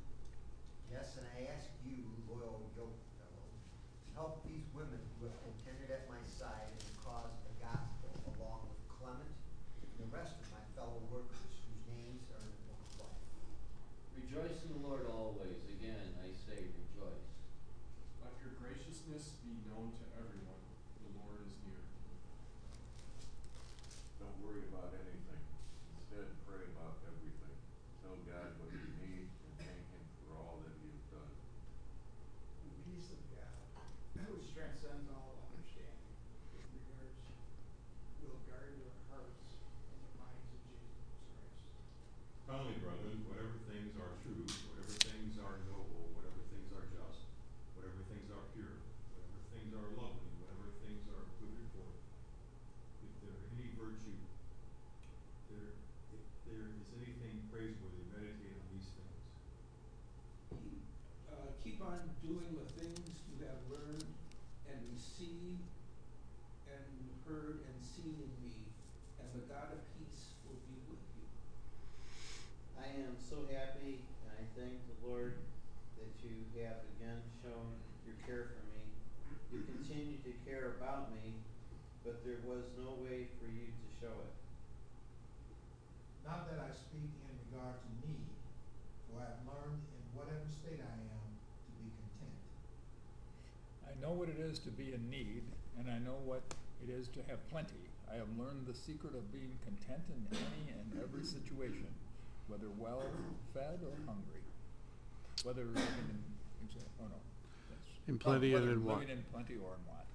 Yes, 0.91 1.15
and 1.15 1.25
I 1.39 1.55
ask 1.55 1.71
you, 1.87 2.03
loyal 2.27 2.67
yoke 2.75 2.99
fellow, 3.15 3.47
to 3.47 4.07
help 4.11 4.43
these 4.43 4.67
women 4.75 4.99
who 5.17 5.31
have 5.31 5.39
contended 5.39 5.87
at 5.87 6.03
my 6.11 6.19
side 6.27 6.67
in 6.67 6.83
the 6.83 6.95
cause 6.99 7.31
of 7.31 7.47
the 7.47 7.55
gospel, 7.63 8.11
along 8.35 8.67
with 8.67 8.83
Clement 8.91 9.23
and 9.23 10.03
the 10.03 10.11
rest 10.11 10.35
of 10.35 10.51
my 10.51 10.67
fellow 10.75 10.99
workers 11.07 11.63
whose 11.63 11.83
names 11.87 12.27
are 12.35 12.43
in 12.43 12.51
the 12.51 12.63
book 12.67 12.83
of 12.91 13.07
life. 13.07 13.23
Rejoice 14.19 14.67
in 14.67 14.75
the 14.75 14.83
Lord 14.83 15.07
always. 15.07 15.63
Again, 15.77 16.17
I 16.19 16.33
say 16.33 16.67
rejoice. 16.73 17.29
Let 18.19 18.33
your 18.41 18.57
graciousness 18.57 19.37
be 19.45 19.53
known 19.69 19.93
to 19.93 20.03
everyone. 20.17 20.63
The 21.05 21.11
Lord 21.21 21.45
is 21.45 21.53
near. 21.63 21.79
Don't 24.19 24.35
worry 24.41 24.65
about 24.67 24.91
anything. 24.97 25.43
Instead, 25.95 26.33
pray 26.49 26.65
about 26.73 26.97
everything. 27.05 27.55
Tell 28.01 28.17
God 28.25 28.57
what 28.57 28.73
you 28.73 28.89
need 29.05 29.29
and 29.31 29.53
thank 29.61 29.85
Him 29.85 30.03
for 30.25 30.33
all 30.35 30.65
that 30.65 30.75
He 30.81 30.89
has 30.91 31.05
done. 31.13 31.33
The 32.65 32.73
peace 32.89 33.13
of 33.13 33.21
God, 33.31 33.55
which 34.33 34.49
transcends 34.51 35.07
all 35.13 35.39
understanding, 35.53 36.11
with 36.51 36.67
regards, 36.73 37.21
will 38.25 38.41
guard 38.49 38.75
your 38.75 38.91
hearts 39.07 39.45
and 39.93 40.01
the 40.03 40.13
minds 40.19 40.49
of 40.51 40.59
Jesus 40.67 40.99
Christ. 41.31 41.63
Finally, 42.43 42.75
brethren, 42.83 43.23
whatever 43.29 43.55
things 43.71 43.93
are 43.95 44.19
true, 44.25 44.43
whatever 44.67 44.95
things 44.99 45.39
are 45.39 45.63
noble, 45.71 46.11
whatever 46.17 46.43
things 46.51 46.67
are 46.75 46.87
just, 46.91 47.27
whatever 47.75 47.99
things 48.07 48.27
are 48.31 48.45
pure, 48.55 48.79
whatever 49.13 49.39
things 49.51 49.71
are 49.75 49.89
lovely, 49.99 50.31
whatever 50.43 50.67
things 50.83 51.03
are 51.11 51.21
of 51.23 51.31
good 51.43 51.53
report, 51.59 51.95
if 53.03 53.11
there 53.19 53.35
any 53.59 53.67
virtue, 53.75 54.15
there, 55.51 55.75
if 56.15 56.23
there 56.47 56.71
is 56.71 56.87
anything 57.03 57.35
praiseworthy, 57.51 58.03
meditate 58.15 58.55
on 58.55 58.65
these 58.71 58.89
things. 58.95 59.19
Keep, 60.55 60.81
uh, 61.35 61.51
keep 61.59 61.79
on 61.83 61.99
doing 62.23 62.51
the 62.55 62.67
things 62.79 63.11
you 63.27 63.43
have 63.43 63.59
learned 63.67 64.07
and 64.71 64.79
received 64.95 65.67
and 66.71 66.87
heard 67.27 67.59
and 67.67 67.75
seen 67.83 68.15
in 68.15 68.31
me, 68.39 68.55
and 69.19 69.25
the 69.37 69.53
God 69.53 69.69
of 69.69 69.81
peace 69.93 70.33
will 70.49 70.57
be 70.65 70.81
with 70.89 71.05
you. 71.13 71.25
I 72.73 72.89
am 73.05 73.13
so 73.21 73.45
happy 73.53 74.01
and 74.01 74.33
I 74.33 74.41
thank 74.57 74.81
the 74.89 74.97
Lord 75.05 75.37
that 76.01 76.09
you 76.25 76.41
have 76.65 76.81
again 76.97 77.21
shown 77.45 77.77
your 78.01 78.17
care 78.25 78.49
for 78.49 78.65
me. 78.73 78.81
You 79.53 79.61
continue 79.61 80.17
to 80.25 80.33
care 80.41 80.81
about 80.81 81.13
me, 81.13 81.37
but 82.01 82.25
there 82.25 82.41
was 82.49 82.65
no 82.81 82.97
way 82.97 83.29
for 83.37 83.45
you 83.45 83.69
to 83.69 83.87
show 84.01 84.09
it. 84.09 84.33
Not 86.25 86.49
that 86.49 86.57
I 86.57 86.73
speak 86.73 87.13
in 87.29 87.33
regard 87.45 87.77
to 87.77 87.89
need, 88.09 88.25
for 89.05 89.21
I 89.21 89.37
have 89.37 89.45
learned 89.45 89.85
in 89.85 90.03
whatever 90.17 90.49
state 90.49 90.81
I 90.81 90.97
am 90.97 91.29
to 91.29 91.71
be 91.77 91.93
content. 91.93 92.41
I 93.85 93.93
know 94.01 94.17
what 94.17 94.33
it 94.33 94.41
is 94.41 94.57
to 94.65 94.73
be 94.73 94.97
in 94.97 95.05
need, 95.13 95.45
and 95.77 95.85
I 95.93 96.01
know 96.01 96.17
what 96.25 96.41
it 96.81 96.89
is 96.89 97.05
to 97.13 97.21
have 97.29 97.37
plenty. 97.53 97.86
I 98.11 98.15
have 98.15 98.27
learned 98.39 98.65
the 98.65 98.73
secret 98.73 99.13
of 99.15 99.31
being 99.31 99.51
content 99.63 100.03
in 100.09 100.25
any 100.31 100.71
and 100.71 101.03
every 101.03 101.23
situation, 101.23 101.87
whether 102.47 102.69
well 102.77 103.03
fed 103.53 103.79
or 103.83 103.93
hungry, 104.05 104.41
whether 105.43 105.65
living 105.65 106.07
in, 106.09 106.19
oh 107.01 107.03
no. 107.03 107.19
that's- 107.69 108.07
In 108.07 108.15
oh, 108.15 108.17
plenty 108.17 108.53
and 108.53 108.63
whether 108.63 108.73
in 108.73 108.83
want. 108.85 108.99
Living 109.01 109.17
in 109.17 109.23
plenty 109.31 109.53
or 109.55 109.75
in 109.75 109.83
want. 109.87 110.07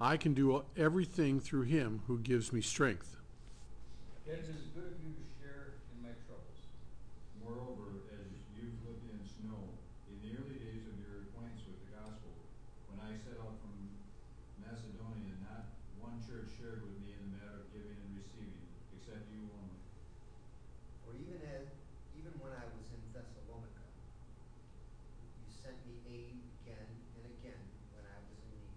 I 0.00 0.16
can 0.16 0.34
do 0.34 0.62
everything 0.76 1.40
through 1.40 1.62
him 1.62 2.02
who 2.06 2.18
gives 2.18 2.52
me 2.52 2.60
strength. 2.60 3.16
It 4.26 4.44
is 4.44 4.68
good 4.74 4.92
of 4.92 4.98
you 5.02 5.10
to 5.14 5.24
share 5.40 5.80
in 5.94 6.02
my 6.04 6.14
troubles. 6.26 6.60
Moreover, 7.42 8.04
as 8.12 8.26
you 8.54 8.68
Philippians 8.84 9.32
know, 9.48 9.62
in 10.12 10.20
the 10.22 10.36
early 10.38 10.58
days 10.60 10.84
of 10.86 10.94
your 11.00 11.24
acquaintance 11.30 11.64
with 11.66 11.80
the 11.86 11.90
gospel, 11.96 12.30
when 12.92 13.00
I 13.00 13.16
set 13.16 13.40
out 13.40 13.56
from 13.64 13.74
Macedonia, 14.62 15.32
not 15.48 15.72
one 15.98 16.20
church 16.22 16.52
shared 16.60 16.84
with 16.84 17.00
me 17.02 17.16
in 17.16 17.20
the 17.26 17.32
matter 17.40 17.64
of 17.64 17.72
giving 17.72 17.96
and 17.98 18.12
receiving, 18.20 18.68
except 18.94 19.26
you 19.32 19.48
only. 19.48 19.80
For 21.02 21.16
even 21.16 21.40
as, 21.48 21.66
even 22.14 22.36
when 22.38 22.52
I 22.54 22.68
was 22.76 22.86
in 22.92 23.00
Thessalonica, 23.16 23.82
you 25.40 25.48
sent 25.48 25.80
me 25.88 25.96
aid 26.06 26.36
again 26.62 26.86
and 27.16 27.24
again 27.32 27.64
when 27.96 28.04
I 28.04 28.16
was 28.28 28.38
in 28.44 28.52
need. 28.60 28.76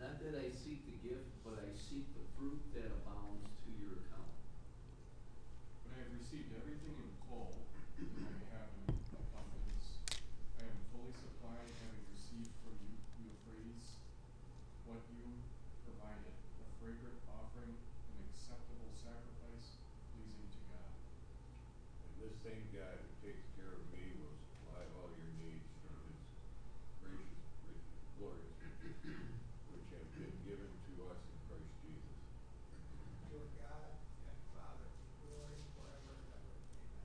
Not 0.00 0.16
that 0.24 0.40
I 0.40 0.48
seek 0.56 0.88
the 0.88 0.96
gift, 1.04 1.28
but 1.44 1.60
I 1.60 1.68
seek 1.76 2.08
the 2.16 2.24
fruit 2.40 2.64
that 2.72 2.88
abounds 3.04 3.44
to 3.64 3.68
your 3.76 4.00
account. 4.08 4.32
But 5.84 5.96
I 5.96 6.04
have 6.04 6.12
received 6.16 6.52
everything 6.56 6.96
in 6.96 7.10
full, 7.28 7.52
that 7.56 8.04
I 8.04 8.28
may 8.28 8.44
have 8.52 8.68
in 8.88 8.92
abundance. 8.92 9.86
I 10.60 10.68
am 10.68 10.78
fully 10.92 11.14
supplied, 11.16 11.68
having 11.80 12.04
received 12.12 12.52
from 12.60 12.76
you, 12.84 12.92
Euphrates, 13.24 13.88
what 14.84 15.00
you 15.16 15.24
provided, 15.88 16.34
a 16.60 16.66
fragrant 16.76 17.16
offering, 17.32 17.72
an 17.72 18.16
acceptable 18.28 18.92
sacrifice, 19.00 19.80
pleasing 20.12 20.48
to 20.52 20.60
God. 20.76 20.92
And 22.04 22.10
this 22.20 22.34
same 22.44 22.66
God 22.76 23.00
who 23.00 23.08
takes 23.24 23.46
care 23.56 23.72
of 23.72 23.82
me 23.96 24.12
will 24.20 24.36
supply 24.36 24.84
all 25.00 25.08
your 25.16 25.32
needs 25.40 25.70
from 25.80 25.96
His 26.04 26.20
gracious, 27.00 27.40
riches, 27.64 28.04
glorious 28.20 28.52
riches, 28.84 29.24
which 29.72 29.88
have 29.96 30.08
been 30.20 30.34
given 30.44 30.68
to 30.68 30.92
us 31.08 31.20
in 31.24 31.36
Christ 31.48 31.72
Jesus. 31.82 32.18
Your 33.32 33.46
God 33.60 33.90
and 34.28 34.38
Father, 34.54 34.88
glory 35.24 35.58
forever 35.76 36.12
and 36.16 36.28
ever. 36.32 36.54
Amen. 36.56 37.04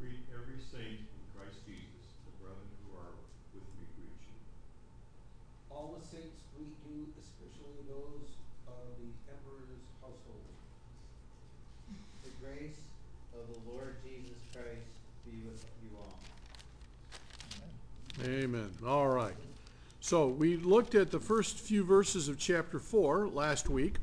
Greet 0.00 0.24
every 0.34 0.55
saint 0.72 0.98
in 0.98 1.24
Christ 1.34 1.62
Jesus. 1.66 2.04
The 2.26 2.34
brethren 2.42 2.70
who 2.82 2.98
are 2.98 3.14
with 3.54 3.66
me 3.78 3.86
greet 3.94 4.18
you. 4.26 4.38
All 5.70 5.94
the 5.94 6.02
saints 6.02 6.42
greet 6.54 6.74
you, 6.90 7.06
especially 7.18 7.86
those 7.86 8.28
of 8.66 8.84
the 8.98 9.08
emperor's 9.30 9.82
household. 10.02 10.50
The 12.26 12.34
grace 12.42 12.80
of 13.34 13.46
the 13.46 13.60
Lord 13.70 13.96
Jesus 14.02 14.40
Christ 14.52 14.90
be 15.24 15.38
with 15.46 15.62
you 15.82 15.90
all. 15.98 16.18
Amen. 18.24 18.42
Amen. 18.44 18.70
All 18.86 19.08
right. 19.08 19.36
So 20.00 20.28
we 20.28 20.56
looked 20.56 20.94
at 20.94 21.10
the 21.10 21.18
first 21.18 21.58
few 21.58 21.84
verses 21.84 22.28
of 22.28 22.38
chapter 22.38 22.78
four 22.78 23.26
last 23.28 23.68
week, 23.68 23.96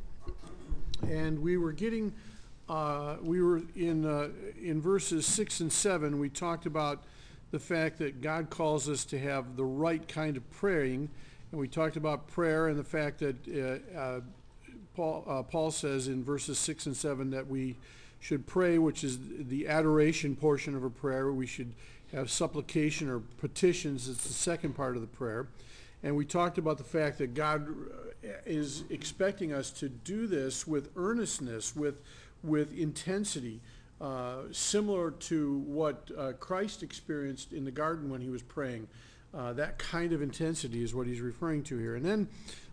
and 1.01 1.39
we 1.39 1.55
were 1.55 1.71
getting, 1.71 2.11
uh, 2.69 3.17
we 3.21 3.41
were 3.41 3.61
in 3.75 4.05
uh, 4.05 4.29
in 4.61 4.81
verses 4.81 5.25
six 5.25 5.59
and 5.59 5.71
seven. 5.71 6.19
We 6.19 6.29
talked 6.29 6.65
about 6.65 7.03
the 7.51 7.59
fact 7.59 7.99
that 7.99 8.21
God 8.21 8.49
calls 8.49 8.89
us 8.89 9.05
to 9.05 9.19
have 9.19 9.55
the 9.55 9.65
right 9.65 10.07
kind 10.07 10.37
of 10.37 10.49
praying, 10.51 11.09
and 11.51 11.59
we 11.59 11.67
talked 11.67 11.97
about 11.97 12.27
prayer 12.27 12.67
and 12.67 12.79
the 12.79 12.83
fact 12.83 13.19
that 13.19 13.35
uh, 13.95 13.97
uh, 13.97 14.21
Paul 14.95 15.23
uh, 15.27 15.43
Paul 15.43 15.71
says 15.71 16.07
in 16.07 16.23
verses 16.23 16.57
six 16.57 16.85
and 16.85 16.95
seven 16.95 17.31
that 17.31 17.47
we 17.47 17.75
should 18.19 18.47
pray, 18.47 18.77
which 18.77 19.03
is 19.03 19.19
the 19.37 19.67
adoration 19.67 20.35
portion 20.35 20.75
of 20.75 20.83
a 20.83 20.89
prayer. 20.89 21.31
We 21.31 21.45
should 21.45 21.73
have 22.13 22.31
supplication 22.31 23.09
or 23.09 23.19
petitions. 23.19 24.07
It's 24.07 24.23
the 24.25 24.33
second 24.33 24.75
part 24.75 24.95
of 24.95 25.01
the 25.01 25.07
prayer. 25.07 25.47
And 26.03 26.15
we 26.15 26.25
talked 26.25 26.57
about 26.57 26.77
the 26.77 26.83
fact 26.83 27.17
that 27.17 27.33
God 27.33 27.67
uh, 27.67 28.27
is 28.45 28.83
expecting 28.89 29.53
us 29.53 29.71
to 29.71 29.89
do 29.89 30.27
this 30.27 30.67
with 30.67 30.89
earnestness, 30.95 31.75
with, 31.75 32.01
with 32.43 32.77
intensity, 32.77 33.61
uh, 34.01 34.43
similar 34.51 35.11
to 35.11 35.59
what 35.59 36.11
uh, 36.17 36.33
Christ 36.33 36.83
experienced 36.83 37.53
in 37.53 37.65
the 37.65 37.71
garden 37.71 38.09
when 38.09 38.21
he 38.21 38.29
was 38.29 38.41
praying. 38.41 38.87
Uh, 39.33 39.53
that 39.53 39.79
kind 39.79 40.13
of 40.13 40.21
intensity 40.21 40.83
is 40.83 40.93
what 40.93 41.07
he's 41.07 41.21
referring 41.21 41.63
to 41.63 41.77
here. 41.77 41.95
And 41.95 42.05
then 42.05 42.27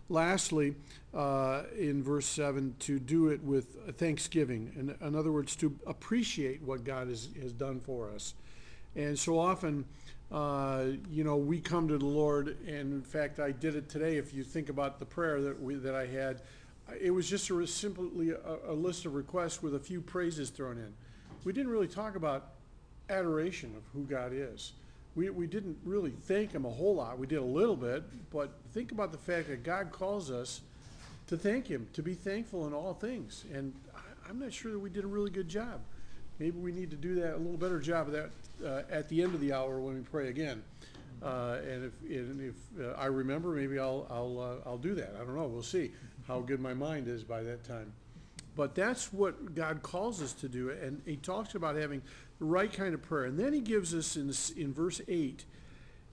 lastly, 0.09 0.75
uh, 1.13 1.63
in 1.77 2.03
verse 2.03 2.25
7, 2.27 2.75
to 2.79 2.99
do 2.99 3.29
it 3.29 3.41
with 3.43 3.97
thanksgiving. 3.97 4.71
In, 4.75 5.07
in 5.07 5.15
other 5.15 5.31
words, 5.31 5.55
to 5.57 5.75
appreciate 5.87 6.61
what 6.61 6.83
God 6.83 7.07
has, 7.07 7.29
has 7.41 7.53
done 7.53 7.79
for 7.79 8.11
us. 8.11 8.35
And 8.95 9.17
so 9.17 9.39
often, 9.39 9.85
uh, 10.31 10.85
you 11.09 11.23
know, 11.23 11.37
we 11.37 11.59
come 11.59 11.87
to 11.87 11.97
the 11.97 12.05
Lord, 12.05 12.57
and 12.67 12.93
in 12.93 13.01
fact, 13.01 13.39
I 13.39 13.51
did 13.51 13.75
it 13.75 13.89
today. 13.89 14.17
If 14.17 14.33
you 14.33 14.43
think 14.43 14.69
about 14.69 14.99
the 14.99 15.05
prayer 15.05 15.41
that 15.41 15.61
we, 15.61 15.75
that 15.75 15.95
I 15.95 16.05
had, 16.05 16.41
it 16.99 17.11
was 17.11 17.29
just 17.29 17.49
a, 17.49 17.67
simply 17.67 18.31
a, 18.31 18.71
a 18.71 18.73
list 18.73 19.05
of 19.05 19.15
requests 19.15 19.61
with 19.61 19.75
a 19.75 19.79
few 19.79 20.01
praises 20.01 20.49
thrown 20.49 20.77
in. 20.77 20.93
We 21.43 21.53
didn't 21.53 21.71
really 21.71 21.87
talk 21.87 22.15
about 22.15 22.49
adoration 23.09 23.73
of 23.75 23.83
who 23.93 24.03
God 24.03 24.31
is. 24.33 24.73
We, 25.15 25.29
we 25.29 25.47
didn't 25.47 25.77
really 25.83 26.11
thank 26.11 26.53
him 26.53 26.65
a 26.65 26.69
whole 26.69 26.95
lot. 26.95 27.17
We 27.17 27.27
did 27.27 27.39
a 27.39 27.43
little 27.43 27.75
bit, 27.75 28.03
but 28.31 28.51
think 28.73 28.91
about 28.91 29.11
the 29.11 29.17
fact 29.17 29.47
that 29.49 29.63
God 29.63 29.91
calls 29.91 30.31
us 30.31 30.61
to 31.27 31.37
thank 31.37 31.67
him, 31.67 31.87
to 31.93 32.01
be 32.01 32.13
thankful 32.13 32.67
in 32.67 32.73
all 32.73 32.93
things. 32.93 33.45
And 33.53 33.73
I, 33.95 34.29
I'm 34.29 34.39
not 34.39 34.53
sure 34.53 34.71
that 34.71 34.79
we 34.79 34.89
did 34.89 35.03
a 35.03 35.07
really 35.07 35.31
good 35.31 35.49
job. 35.49 35.81
Maybe 36.39 36.57
we 36.57 36.71
need 36.71 36.89
to 36.91 36.95
do 36.95 37.15
that, 37.15 37.35
a 37.35 37.37
little 37.37 37.57
better 37.57 37.79
job 37.79 38.07
of 38.07 38.13
that 38.13 38.29
uh, 38.65 38.83
at 38.89 39.09
the 39.09 39.21
end 39.21 39.35
of 39.35 39.41
the 39.41 39.53
hour 39.53 39.79
when 39.79 39.95
we 39.95 40.01
pray 40.01 40.29
again. 40.29 40.63
Uh, 41.21 41.59
and 41.69 41.85
if, 41.85 42.01
and 42.09 42.41
if 42.41 42.83
uh, 42.83 42.93
I 42.97 43.05
remember, 43.05 43.49
maybe 43.49 43.77
I'll, 43.77 44.07
I'll, 44.09 44.39
uh, 44.39 44.69
I'll 44.69 44.77
do 44.77 44.95
that. 44.95 45.13
I 45.15 45.19
don't 45.23 45.35
know, 45.35 45.45
we'll 45.45 45.61
see 45.61 45.91
how 46.27 46.39
good 46.39 46.59
my 46.59 46.73
mind 46.73 47.07
is 47.07 47.23
by 47.23 47.43
that 47.43 47.63
time. 47.63 47.93
but 48.55 48.75
that's 48.75 49.13
what 49.13 49.55
God 49.55 49.81
calls 49.81 50.21
us 50.21 50.33
to 50.33 50.49
do. 50.49 50.69
And 50.71 51.01
he 51.05 51.15
talks 51.15 51.55
about 51.55 51.75
having 51.75 52.01
the 52.39 52.45
right 52.45 52.71
kind 52.71 52.93
of 52.93 53.01
prayer. 53.01 53.25
And 53.25 53.39
then 53.39 53.53
he 53.53 53.61
gives 53.61 53.95
us 53.95 54.17
in, 54.17 54.33
in 54.61 54.73
verse 54.73 54.99
8, 55.07 55.45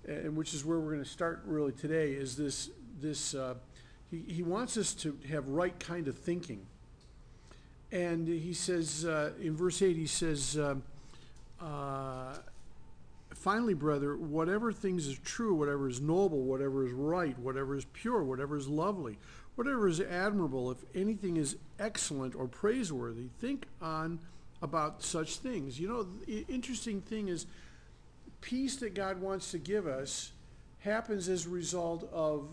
and 0.07 0.37
which 0.37 0.55
is 0.55 0.65
where 0.65 0.79
we're 0.79 0.93
going 0.93 1.05
to 1.05 1.11
start 1.11 1.43
really 1.45 1.73
today, 1.73 2.13
is 2.13 2.37
this, 2.37 2.71
this 3.01 3.35
uh, 3.35 3.55
he, 4.11 4.25
he 4.29 4.43
wants 4.43 4.77
us 4.77 4.95
to 4.95 5.19
have 5.29 5.49
right 5.49 5.79
kind 5.81 6.07
of 6.09 6.17
thinking. 6.17 6.67
And 7.91 8.29
he 8.29 8.53
says, 8.53 9.05
uh, 9.05 9.33
in 9.41 9.57
verse 9.57 9.83
8, 9.83 9.97
he 9.97 10.07
says, 10.07 10.59
um, 10.59 10.83
uh, 11.61 12.37
Finally, 13.35 13.75
brother, 13.75 14.17
whatever 14.17 14.73
things 14.73 15.07
is 15.07 15.19
true, 15.19 15.55
whatever 15.55 15.89
is 15.89 16.01
noble, 16.01 16.43
whatever 16.43 16.85
is 16.85 16.93
right, 16.93 17.39
whatever 17.39 17.77
is 17.77 17.85
pure, 17.93 18.23
whatever 18.23 18.57
is 18.57 18.67
lovely, 18.67 19.17
whatever 19.59 19.89
is 19.89 20.01
admirable, 20.01 20.71
if 20.71 20.79
anything 20.95 21.37
is 21.37 21.57
excellent 21.81 22.37
or 22.37 22.47
praiseworthy, 22.47 23.27
think 23.41 23.67
on 23.83 24.21
about 24.63 25.03
such 25.03 25.39
things. 25.39 25.81
You 25.81 25.89
know, 25.89 26.07
the 26.27 26.47
interesting 26.49 27.01
thing 27.01 27.27
is, 27.27 27.45
peace 28.41 28.77
that 28.77 28.95
God 28.95 29.21
wants 29.21 29.51
to 29.51 29.59
give 29.59 29.89
us 29.89 30.31
happens 30.79 31.29
as 31.29 31.47
a 31.47 31.49
result 31.49 32.09
of 32.13 32.49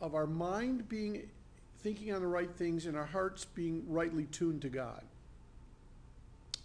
of 0.00 0.16
our 0.16 0.26
mind 0.26 0.88
being 0.88 1.22
thinking 1.78 2.12
on 2.12 2.20
the 2.20 2.26
right 2.26 2.50
things 2.56 2.86
and 2.86 2.96
our 2.96 3.06
hearts 3.06 3.44
being 3.44 3.84
rightly 3.86 4.24
tuned 4.24 4.60
to 4.62 4.68
God. 4.68 5.04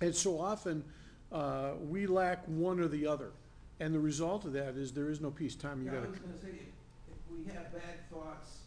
And 0.01 0.15
so 0.15 0.39
often 0.39 0.83
uh, 1.31 1.73
we 1.87 2.07
lack 2.07 2.43
one 2.47 2.79
or 2.79 2.87
the 2.87 3.05
other. 3.05 3.29
And 3.79 3.93
the 3.93 3.99
result 3.99 4.45
of 4.45 4.53
that 4.53 4.75
is 4.75 4.93
there 4.93 5.11
is 5.11 5.21
no 5.21 5.29
peace. 5.29 5.53
Time 5.53 5.83
you 5.83 5.91
say, 5.91 5.97
if, 5.97 6.09
if 6.09 7.31
we 7.31 7.53
have 7.53 7.71
bad 7.71 8.09
thoughts, 8.11 8.57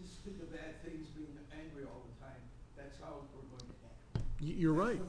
just 0.00 0.20
think 0.24 0.40
of 0.40 0.52
bad 0.52 0.82
things, 0.84 1.08
being 1.16 1.32
angry 1.52 1.84
all 1.84 2.02
the 2.08 2.24
time, 2.24 2.40
that's 2.76 2.98
how 3.00 3.24
we're 3.32 3.48
going 3.56 3.68
to 3.68 4.20
act. 4.20 4.25
You're 4.40 4.72
right. 4.72 5.00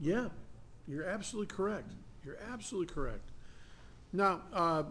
Yeah. 0.00 0.28
You're 0.86 1.04
absolutely 1.04 1.54
correct. 1.54 1.92
You're 2.24 2.38
absolutely 2.50 2.92
correct. 2.92 3.30
Now, 4.12 4.40
uh, 4.52 4.82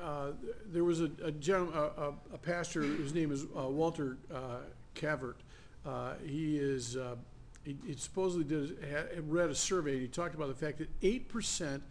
uh, 0.00 0.32
there 0.66 0.82
was 0.82 1.00
a, 1.00 1.10
a 1.22 1.30
a, 1.30 2.12
a, 2.34 2.38
pastor, 2.38 2.82
his 2.82 3.14
name 3.14 3.30
is, 3.30 3.44
uh, 3.56 3.68
Walter, 3.68 4.18
uh, 4.34 4.58
Cavert. 4.96 5.36
Uh, 5.86 6.14
he 6.24 6.56
is, 6.56 6.96
uh, 6.96 7.14
he, 7.62 7.76
he 7.86 7.94
supposedly 7.94 8.44
did, 8.44 8.76
had 8.90 9.30
read 9.30 9.50
a 9.50 9.54
survey, 9.54 9.92
and 9.92 10.02
he 10.02 10.08
talked 10.08 10.34
about 10.34 10.48
the 10.48 10.54
fact 10.54 10.78
that 10.78 10.88
eight 11.02 11.28
percent 11.28 11.82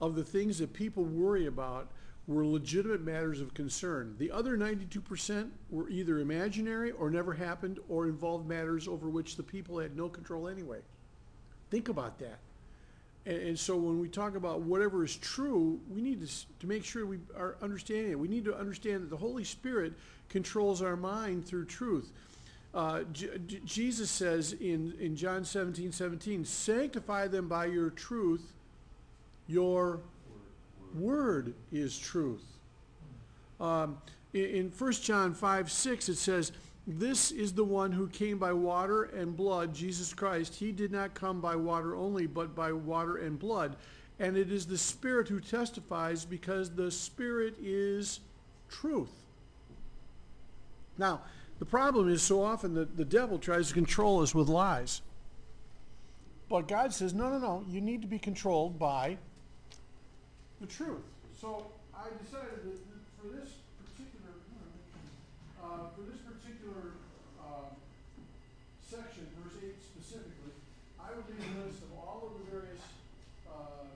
of 0.00 0.14
the 0.14 0.24
things 0.24 0.58
that 0.58 0.72
people 0.72 1.04
worry 1.04 1.46
about 1.46 1.88
were 2.30 2.46
legitimate 2.46 3.02
matters 3.02 3.40
of 3.40 3.52
concern. 3.54 4.14
The 4.18 4.30
other 4.30 4.56
ninety-two 4.56 5.00
percent 5.00 5.52
were 5.68 5.88
either 5.90 6.20
imaginary 6.20 6.92
or 6.92 7.10
never 7.10 7.34
happened 7.34 7.80
or 7.88 8.06
involved 8.06 8.48
matters 8.48 8.86
over 8.86 9.08
which 9.08 9.36
the 9.36 9.42
people 9.42 9.78
had 9.78 9.96
no 9.96 10.08
control 10.08 10.48
anyway. 10.48 10.78
Think 11.70 11.88
about 11.88 12.18
that. 12.20 12.38
And, 13.26 13.36
and 13.36 13.58
so 13.58 13.76
when 13.76 14.00
we 14.00 14.08
talk 14.08 14.36
about 14.36 14.60
whatever 14.60 15.04
is 15.04 15.16
true, 15.16 15.80
we 15.90 16.00
need 16.00 16.26
to, 16.26 16.58
to 16.60 16.66
make 16.66 16.84
sure 16.84 17.04
we 17.04 17.18
are 17.36 17.56
understanding 17.60 18.12
it. 18.12 18.18
We 18.18 18.28
need 18.28 18.44
to 18.44 18.56
understand 18.56 19.02
that 19.02 19.10
the 19.10 19.16
Holy 19.16 19.44
Spirit 19.44 19.92
controls 20.28 20.82
our 20.82 20.96
mind 20.96 21.46
through 21.46 21.66
truth. 21.66 22.10
Uh, 22.72 23.02
J- 23.12 23.38
Jesus 23.64 24.10
says 24.10 24.52
in, 24.52 24.94
in 25.00 25.16
John 25.16 25.44
17, 25.44 25.90
17, 25.90 26.44
sanctify 26.44 27.26
them 27.26 27.48
by 27.48 27.66
your 27.66 27.90
truth. 27.90 28.52
Your 29.48 30.00
word 30.94 31.54
is 31.72 31.98
truth. 31.98 32.44
Um, 33.60 33.98
in, 34.32 34.44
in 34.44 34.70
1 34.70 34.92
John 34.92 35.34
5, 35.34 35.70
6, 35.70 36.08
it 36.08 36.16
says, 36.16 36.52
This 36.86 37.30
is 37.30 37.52
the 37.52 37.64
one 37.64 37.92
who 37.92 38.08
came 38.08 38.38
by 38.38 38.52
water 38.52 39.04
and 39.04 39.36
blood, 39.36 39.74
Jesus 39.74 40.14
Christ. 40.14 40.54
He 40.54 40.72
did 40.72 40.92
not 40.92 41.14
come 41.14 41.40
by 41.40 41.56
water 41.56 41.94
only, 41.94 42.26
but 42.26 42.54
by 42.54 42.72
water 42.72 43.16
and 43.16 43.38
blood. 43.38 43.76
And 44.18 44.36
it 44.36 44.52
is 44.52 44.66
the 44.66 44.78
Spirit 44.78 45.28
who 45.28 45.40
testifies, 45.40 46.24
because 46.24 46.70
the 46.70 46.90
Spirit 46.90 47.54
is 47.60 48.20
truth. 48.68 49.12
Now, 50.98 51.22
the 51.58 51.64
problem 51.66 52.08
is 52.08 52.22
so 52.22 52.42
often 52.42 52.74
that 52.74 52.96
the 52.96 53.04
devil 53.04 53.38
tries 53.38 53.68
to 53.68 53.74
control 53.74 54.22
us 54.22 54.34
with 54.34 54.48
lies. 54.48 55.02
But 56.48 56.66
God 56.66 56.92
says, 56.92 57.14
no, 57.14 57.30
no, 57.30 57.38
no, 57.38 57.64
you 57.68 57.80
need 57.80 58.02
to 58.02 58.08
be 58.08 58.18
controlled 58.18 58.78
by 58.78 59.18
the 60.60 60.68
truth. 60.68 61.00
So 61.32 61.72
I 61.96 62.12
decided 62.20 62.68
that 62.68 62.78
for 63.16 63.32
this 63.32 63.64
particular, 63.80 64.44
uh, 65.56 65.88
for 65.96 66.04
this 66.04 66.20
particular, 66.20 67.00
uh, 67.40 67.72
section, 68.84 69.24
verse 69.40 69.56
eight 69.64 69.80
specifically, 69.80 70.52
I 71.00 71.16
would 71.16 71.24
leave 71.32 71.40
a 71.40 71.64
list 71.64 71.80
of 71.88 71.96
all 71.96 72.28
of 72.28 72.44
the 72.44 72.44
various, 72.52 72.84
uh, 73.48 73.88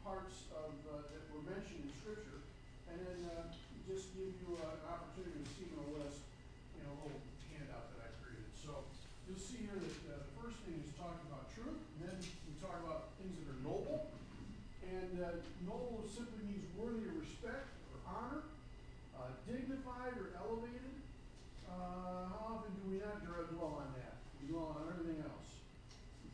parts 0.00 0.48
of, 0.56 0.72
uh, 0.88 1.04
that 1.12 1.22
were 1.28 1.44
mentioned 1.44 1.84
in 1.84 1.92
scripture, 1.92 2.40
and 2.88 3.04
then, 3.04 3.18
uh, 3.28 3.52
just 3.84 4.16
give 4.16 4.32
you 4.40 4.56
an 4.56 4.80
opportunity 4.88 5.44
to 5.44 5.50
see 5.52 5.68
my 5.76 5.84
list 6.00 6.24
in 6.80 6.88
a 6.88 6.92
little 7.04 7.20
handout 7.52 7.92
that 7.92 8.00
I 8.00 8.10
created. 8.24 8.48
So 8.56 8.88
you'll 9.28 9.36
see 9.36 9.68
here 9.68 9.76
that, 9.76 9.96
uh, 10.08 10.24
the 10.24 10.32
first 10.40 10.56
thing 10.64 10.80
is 10.80 10.88
talking 10.96 11.20
about 11.28 11.52
truth, 11.52 11.84
and 12.00 12.08
then 12.08 12.16
we 12.16 12.56
talk 12.64 12.80
about 12.80 13.12
things 13.20 13.36
that 13.44 13.52
are 13.52 13.60
noble, 13.60 14.08
uh, 15.20 15.38
noble 15.66 16.02
simply 16.06 16.42
means 16.46 16.66
worthy 16.74 17.06
of 17.06 17.16
respect 17.20 17.70
or 17.92 17.98
honor, 18.06 18.42
uh, 19.14 19.30
dignified 19.46 20.14
or 20.18 20.34
elevated. 20.34 20.94
Uh, 21.66 22.30
how 22.30 22.58
often 22.58 22.72
do 22.78 22.82
we 22.90 23.02
not 23.02 23.22
dwell 23.22 23.82
on 23.82 23.90
that? 23.98 24.18
We 24.40 24.50
dwell 24.50 24.78
on 24.78 24.90
everything 24.90 25.22
else 25.22 25.62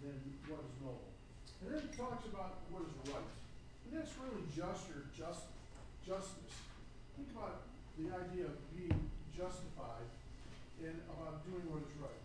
than 0.00 0.16
what 0.48 0.64
is 0.64 0.76
noble. 0.80 1.10
And 1.60 1.72
then 1.72 1.80
it 1.84 1.92
talks 1.96 2.24
about 2.28 2.64
what 2.72 2.88
is 2.88 2.96
right. 3.12 3.30
And 3.86 4.00
that's 4.00 4.12
really 4.16 4.44
just 4.52 4.88
or 4.92 5.08
just, 5.12 5.48
justice. 6.06 6.56
Think 7.16 7.28
about 7.36 7.68
the 8.00 8.08
idea 8.08 8.48
of 8.48 8.56
being 8.72 9.10
justified 9.36 10.08
and 10.80 10.96
about 11.12 11.44
doing 11.44 11.64
what 11.68 11.84
is 11.84 11.94
right. 12.00 12.24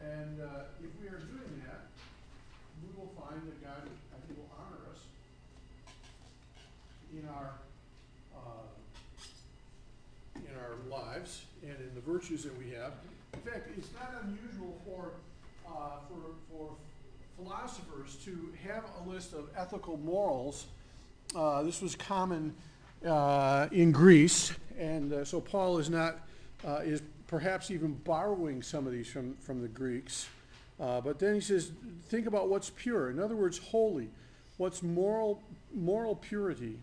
And 0.00 0.40
uh, 0.40 0.72
if 0.80 0.90
we 0.98 1.06
are 1.08 1.20
doing 1.20 1.62
that, 1.68 1.92
we 2.82 2.90
will 2.96 3.12
find 3.14 3.38
that 3.46 3.58
God, 3.62 3.84
I 3.86 4.16
think, 4.26 4.38
will 4.40 4.50
honor 4.56 4.82
us 4.90 4.98
in 7.12 7.28
our, 7.28 7.60
uh, 8.34 8.66
in 10.34 10.52
our 10.56 10.74
lives 11.12 11.42
and 11.62 11.76
in 11.78 11.94
the 11.94 12.00
virtues 12.00 12.42
that 12.42 12.56
we 12.58 12.70
have. 12.70 12.92
In 13.34 13.40
fact, 13.40 13.68
it's 13.76 13.88
not 13.94 14.22
unusual 14.24 14.80
for, 14.84 15.12
uh, 15.66 15.98
for, 16.08 16.34
for 16.50 16.70
philosophers 17.36 18.16
to 18.24 18.52
have 18.66 18.84
a 19.04 19.08
list 19.08 19.32
of 19.32 19.48
ethical 19.56 19.96
morals. 19.98 20.66
Uh, 21.34 21.62
this 21.62 21.82
was 21.82 21.94
common 21.94 22.54
uh, 23.06 23.68
in 23.72 23.92
Greece, 23.92 24.52
and 24.78 25.12
uh, 25.12 25.24
so 25.24 25.40
Paul 25.40 25.78
is 25.78 25.90
not, 25.90 26.20
uh, 26.66 26.80
is 26.82 27.02
perhaps 27.26 27.70
even 27.70 27.94
borrowing 28.04 28.62
some 28.62 28.86
of 28.86 28.92
these 28.92 29.08
from, 29.08 29.34
from 29.36 29.60
the 29.60 29.68
Greeks. 29.68 30.28
Uh, 30.80 31.00
but 31.00 31.18
then 31.18 31.34
he 31.34 31.40
says, 31.40 31.72
think 32.08 32.26
about 32.26 32.48
what's 32.48 32.70
pure. 32.70 33.10
In 33.10 33.18
other 33.18 33.36
words, 33.36 33.58
holy. 33.58 34.08
What's 34.56 34.82
moral, 34.82 35.42
moral 35.74 36.16
purity. 36.16 36.78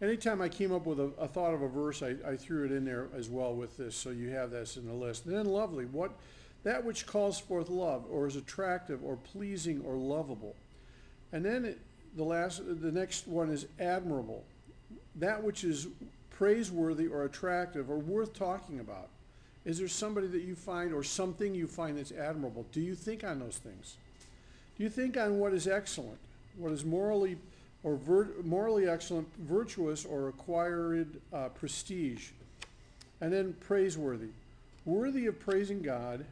Anytime 0.00 0.40
I 0.40 0.48
came 0.48 0.72
up 0.72 0.86
with 0.86 1.00
a, 1.00 1.10
a 1.18 1.26
thought 1.26 1.54
of 1.54 1.62
a 1.62 1.68
verse, 1.68 2.02
I, 2.02 2.14
I 2.26 2.36
threw 2.36 2.64
it 2.64 2.72
in 2.72 2.84
there 2.84 3.08
as 3.16 3.28
well 3.28 3.54
with 3.54 3.76
this, 3.76 3.96
so 3.96 4.10
you 4.10 4.30
have 4.30 4.50
this 4.50 4.76
in 4.76 4.86
the 4.86 4.92
list. 4.92 5.26
And 5.26 5.34
then 5.34 5.46
lovely, 5.46 5.86
what, 5.86 6.12
that 6.62 6.84
which 6.84 7.06
calls 7.06 7.40
forth 7.40 7.68
love, 7.68 8.04
or 8.10 8.26
is 8.26 8.36
attractive, 8.36 9.02
or 9.02 9.16
pleasing, 9.16 9.82
or 9.84 9.94
lovable. 9.94 10.54
And 11.32 11.44
then 11.44 11.64
it, 11.64 11.80
the 12.16 12.24
last, 12.24 12.62
the 12.64 12.92
next 12.92 13.26
one 13.26 13.50
is 13.50 13.66
admirable, 13.80 14.44
that 15.16 15.42
which 15.42 15.64
is 15.64 15.88
praiseworthy 16.30 17.08
or 17.08 17.24
attractive 17.24 17.90
or 17.90 17.98
worth 17.98 18.32
talking 18.32 18.78
about. 18.78 19.08
Is 19.64 19.78
there 19.78 19.88
somebody 19.88 20.28
that 20.28 20.42
you 20.42 20.54
find 20.54 20.94
or 20.94 21.02
something 21.02 21.54
you 21.54 21.66
find 21.66 21.98
that's 21.98 22.12
admirable? 22.12 22.64
Do 22.70 22.80
you 22.80 22.94
think 22.94 23.24
on 23.24 23.40
those 23.40 23.58
things? 23.58 23.96
Do 24.76 24.84
you 24.84 24.88
think 24.88 25.16
on 25.16 25.38
what 25.38 25.52
is 25.52 25.66
excellent, 25.66 26.18
what 26.56 26.70
is 26.70 26.84
morally 26.84 27.36
or 27.88 27.96
vir- 27.96 28.42
morally 28.44 28.88
excellent, 28.88 29.28
virtuous, 29.38 30.04
or 30.04 30.28
acquired 30.28 31.20
uh, 31.32 31.48
prestige? 31.48 32.30
And 33.20 33.32
then 33.32 33.54
praiseworthy, 33.60 34.28
worthy 34.84 35.26
of 35.26 35.40
praising 35.40 35.82
God. 35.82 36.24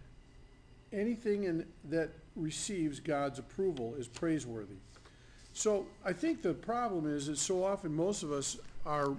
Anything 0.93 1.45
in, 1.45 1.67
that 1.91 2.11
receives 2.37 3.01
God's 3.01 3.39
approval 3.39 3.95
is 3.99 4.07
praiseworthy. 4.07 4.77
So 5.53 5.87
I 6.05 6.13
think 6.13 6.43
the 6.43 6.55
problem 6.55 7.13
is 7.13 7.27
that 7.27 7.39
so 7.39 7.65
often 7.65 7.93
most 7.93 8.23
of 8.23 8.31
us 8.31 8.59
are 8.85 9.15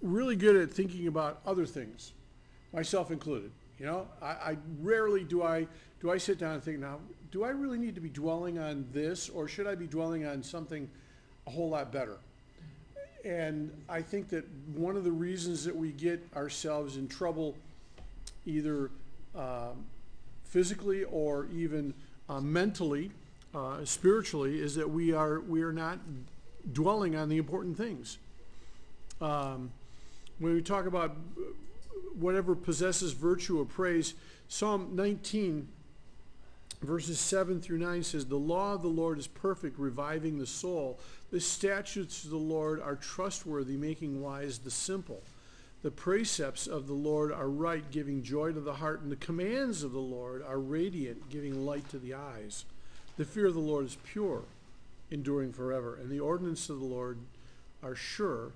really 0.00 0.36
good 0.36 0.56
at 0.56 0.70
thinking 0.70 1.08
about 1.08 1.40
other 1.44 1.66
things, 1.66 2.12
myself 2.72 3.10
included. 3.10 3.50
You 3.78 3.86
know, 3.86 4.06
I, 4.22 4.26
I 4.26 4.56
rarely 4.80 5.24
do 5.24 5.42
I 5.42 5.66
do 6.00 6.10
I 6.10 6.18
sit 6.18 6.38
down 6.38 6.54
and 6.54 6.62
think 6.62 6.78
now, 6.78 6.98
do 7.30 7.44
I 7.44 7.50
really 7.50 7.78
need 7.78 7.94
to 7.96 8.00
be 8.00 8.08
dwelling 8.08 8.58
on 8.58 8.86
this, 8.92 9.28
or 9.28 9.46
should 9.46 9.66
I 9.66 9.74
be 9.74 9.86
dwelling 9.86 10.24
on 10.24 10.42
something 10.42 10.88
a 11.50 11.52
whole 11.52 11.70
lot 11.70 11.92
better? 11.92 12.16
And 13.24 13.70
I 13.88 14.00
think 14.02 14.28
that 14.30 14.44
one 14.74 14.96
of 14.96 15.04
the 15.04 15.10
reasons 15.10 15.64
that 15.64 15.74
we 15.74 15.90
get 15.90 16.22
ourselves 16.34 16.96
in 16.96 17.08
trouble, 17.08 17.56
either 18.46 18.90
um, 19.34 19.84
physically 20.44 21.04
or 21.04 21.46
even 21.52 21.92
uh, 22.28 22.40
mentally, 22.40 23.10
uh, 23.54 23.84
spiritually, 23.84 24.60
is 24.60 24.74
that 24.76 24.88
we 24.88 25.12
are 25.12 25.40
we 25.40 25.62
are 25.62 25.72
not 25.72 25.98
dwelling 26.72 27.16
on 27.16 27.28
the 27.28 27.36
important 27.36 27.76
things. 27.76 28.16
Um, 29.20 29.70
when 30.38 30.54
we 30.54 30.62
talk 30.62 30.86
about 30.86 31.16
whatever 32.18 32.54
possesses 32.54 33.12
virtue 33.12 33.60
or 33.60 33.64
praise, 33.64 34.14
Psalm 34.48 34.90
19, 34.94 35.68
verses 36.82 37.20
7 37.20 37.60
through 37.60 37.78
9 37.78 38.02
says, 38.02 38.26
The 38.26 38.36
law 38.36 38.74
of 38.74 38.82
the 38.82 38.88
Lord 38.88 39.18
is 39.18 39.26
perfect, 39.26 39.78
reviving 39.78 40.38
the 40.38 40.46
soul. 40.46 40.98
The 41.30 41.40
statutes 41.40 42.24
of 42.24 42.30
the 42.30 42.36
Lord 42.36 42.80
are 42.80 42.96
trustworthy, 42.96 43.76
making 43.76 44.20
wise 44.20 44.58
the 44.58 44.70
simple. 44.70 45.22
The 45.82 45.90
precepts 45.90 46.66
of 46.66 46.86
the 46.86 46.94
Lord 46.94 47.32
are 47.32 47.48
right, 47.48 47.90
giving 47.90 48.22
joy 48.22 48.52
to 48.52 48.60
the 48.60 48.74
heart, 48.74 49.00
and 49.00 49.10
the 49.10 49.16
commands 49.16 49.82
of 49.82 49.92
the 49.92 49.98
Lord 49.98 50.42
are 50.42 50.58
radiant, 50.58 51.30
giving 51.30 51.64
light 51.64 51.88
to 51.90 51.98
the 51.98 52.14
eyes. 52.14 52.64
The 53.16 53.24
fear 53.24 53.46
of 53.46 53.54
the 53.54 53.60
Lord 53.60 53.86
is 53.86 53.96
pure, 54.04 54.42
enduring 55.10 55.52
forever, 55.52 55.96
and 55.96 56.10
the 56.10 56.20
ordinances 56.20 56.70
of 56.70 56.80
the 56.80 56.86
Lord 56.86 57.18
are 57.82 57.94
sure 57.94 58.52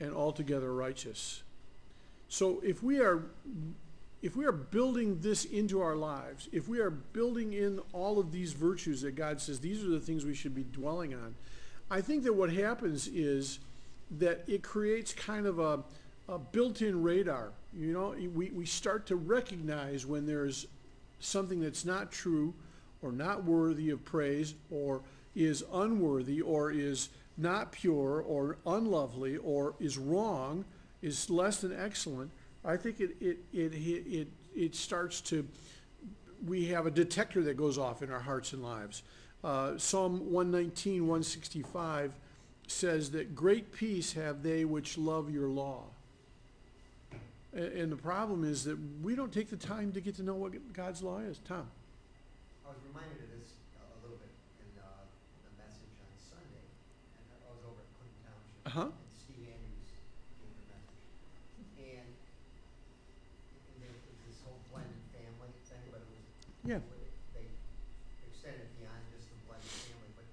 and 0.00 0.14
altogether 0.14 0.72
righteous. 0.72 1.42
So 2.28 2.60
if 2.64 2.82
we 2.82 3.00
are 3.00 3.22
if 4.20 4.36
we 4.36 4.44
are 4.44 4.52
building 4.52 5.20
this 5.20 5.44
into 5.44 5.80
our 5.80 5.94
lives, 5.94 6.48
if 6.52 6.68
we 6.68 6.80
are 6.80 6.90
building 6.90 7.52
in 7.52 7.80
all 7.92 8.18
of 8.18 8.32
these 8.32 8.52
virtues 8.52 9.02
that 9.02 9.14
God 9.14 9.40
says 9.40 9.60
these 9.60 9.84
are 9.84 9.88
the 9.88 10.00
things 10.00 10.24
we 10.24 10.34
should 10.34 10.54
be 10.54 10.64
dwelling 10.64 11.14
on, 11.14 11.34
I 11.90 12.00
think 12.00 12.24
that 12.24 12.34
what 12.34 12.52
happens 12.52 13.08
is 13.08 13.60
that 14.18 14.42
it 14.46 14.62
creates 14.62 15.12
kind 15.12 15.46
of 15.46 15.58
a, 15.58 15.80
a 16.28 16.38
built-in 16.38 17.02
radar. 17.02 17.52
You 17.72 17.92
know, 17.92 18.14
we, 18.34 18.50
we 18.50 18.66
start 18.66 19.06
to 19.06 19.16
recognize 19.16 20.04
when 20.04 20.26
there's 20.26 20.66
something 21.20 21.60
that's 21.60 21.84
not 21.84 22.10
true 22.10 22.54
or 23.02 23.12
not 23.12 23.44
worthy 23.44 23.90
of 23.90 24.04
praise 24.04 24.54
or 24.70 25.02
is 25.36 25.62
unworthy 25.72 26.40
or 26.40 26.72
is 26.72 27.10
not 27.36 27.70
pure 27.70 28.20
or 28.26 28.56
unlovely 28.66 29.36
or 29.36 29.74
is 29.78 29.96
wrong, 29.96 30.64
is 31.02 31.30
less 31.30 31.60
than 31.60 31.78
excellent, 31.78 32.30
I 32.64 32.76
think 32.76 33.00
it, 33.00 33.16
it, 33.20 33.38
it, 33.52 33.74
it, 33.74 34.28
it 34.54 34.74
starts 34.74 35.20
to, 35.22 35.46
we 36.46 36.66
have 36.66 36.86
a 36.86 36.90
detector 36.90 37.42
that 37.44 37.56
goes 37.56 37.78
off 37.78 38.02
in 38.02 38.10
our 38.10 38.20
hearts 38.20 38.52
and 38.52 38.62
lives. 38.62 39.02
Uh, 39.42 39.78
Psalm 39.78 40.32
119, 40.32 41.02
165 41.06 42.12
says 42.66 43.12
that 43.12 43.34
great 43.34 43.72
peace 43.72 44.12
have 44.12 44.42
they 44.42 44.64
which 44.64 44.98
love 44.98 45.30
your 45.30 45.48
law. 45.48 45.84
And, 47.52 47.72
and 47.72 47.92
the 47.92 47.96
problem 47.96 48.44
is 48.44 48.64
that 48.64 48.76
we 49.02 49.14
don't 49.14 49.32
take 49.32 49.48
the 49.48 49.56
time 49.56 49.92
to 49.92 50.00
get 50.00 50.16
to 50.16 50.22
know 50.22 50.34
what 50.34 50.52
God's 50.72 51.02
law 51.02 51.18
is. 51.18 51.38
Tom? 51.46 51.66
I 52.66 52.70
was 52.70 52.78
reminded 52.86 53.16
of 53.24 53.30
this 53.40 53.56
a 53.78 53.86
a 53.86 53.98
little 54.04 54.18
bit 54.20 54.28
in 54.60 54.68
uh, 54.76 54.84
the 55.46 55.52
message 55.56 55.96
on 56.02 56.12
Sunday, 56.18 56.66
and 57.16 57.24
I 57.40 57.50
was 57.54 57.64
over 57.64 57.80
at 57.80 57.88
Clinton 57.96 58.20
Township. 58.26 58.62
Uh-huh. 58.68 58.92
And 58.92 59.10
Steve 59.16 59.48
Andrews 59.48 59.88
gave 60.36 60.52
the 60.52 60.66
message. 60.68 61.06
And, 61.78 62.10
and 62.10 63.76
there 63.80 63.94
was 63.96 64.04
this 64.28 64.44
whole 64.44 64.60
blended 64.68 65.00
family 65.14 65.54
thing, 65.64 65.88
but 65.88 66.04
Yeah. 66.68 66.84
They 67.32 67.48
beyond 68.76 69.00
just 69.08 69.24
the 69.32 69.40
blended 69.48 69.72
family, 69.88 70.12
but, 70.12 70.28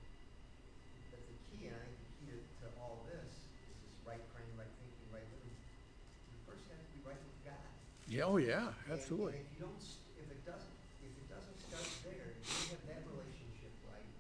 but 1.16 1.24
the 1.32 1.36
key, 1.48 1.72
and 1.72 1.80
I 1.80 1.88
think 1.88 1.96
the 1.96 2.12
key 2.20 2.28
to, 2.36 2.38
to 2.60 2.68
all 2.76 3.08
this 3.08 3.24
is 3.24 3.76
this 3.88 3.96
right 4.04 4.20
praying, 4.36 4.52
right 4.60 4.68
thinking, 4.84 5.08
right 5.16 5.24
living. 5.32 5.56
You 5.56 6.36
first 6.44 6.68
have 6.68 6.84
to 6.84 6.90
be 6.92 7.00
right 7.08 7.24
with 7.24 7.40
God. 7.48 7.72
Yeah, 8.12 8.28
oh 8.28 8.36
yeah, 8.36 8.68
And- 8.68 9.00
absolutely. 9.00 9.40
And 9.40 9.48
if 9.48 9.64
you 9.64 9.72
if 10.20 10.28
it 10.28 10.44
doesn't, 10.44 10.76
if 11.08 11.16
it 11.16 11.28
doesn't 11.32 11.56
start 11.72 11.88
there, 12.04 12.36
if 12.36 12.44
you 12.44 12.76
have 12.76 12.84
that 12.84 13.02
relationship 13.08 13.72
right, 13.88 14.12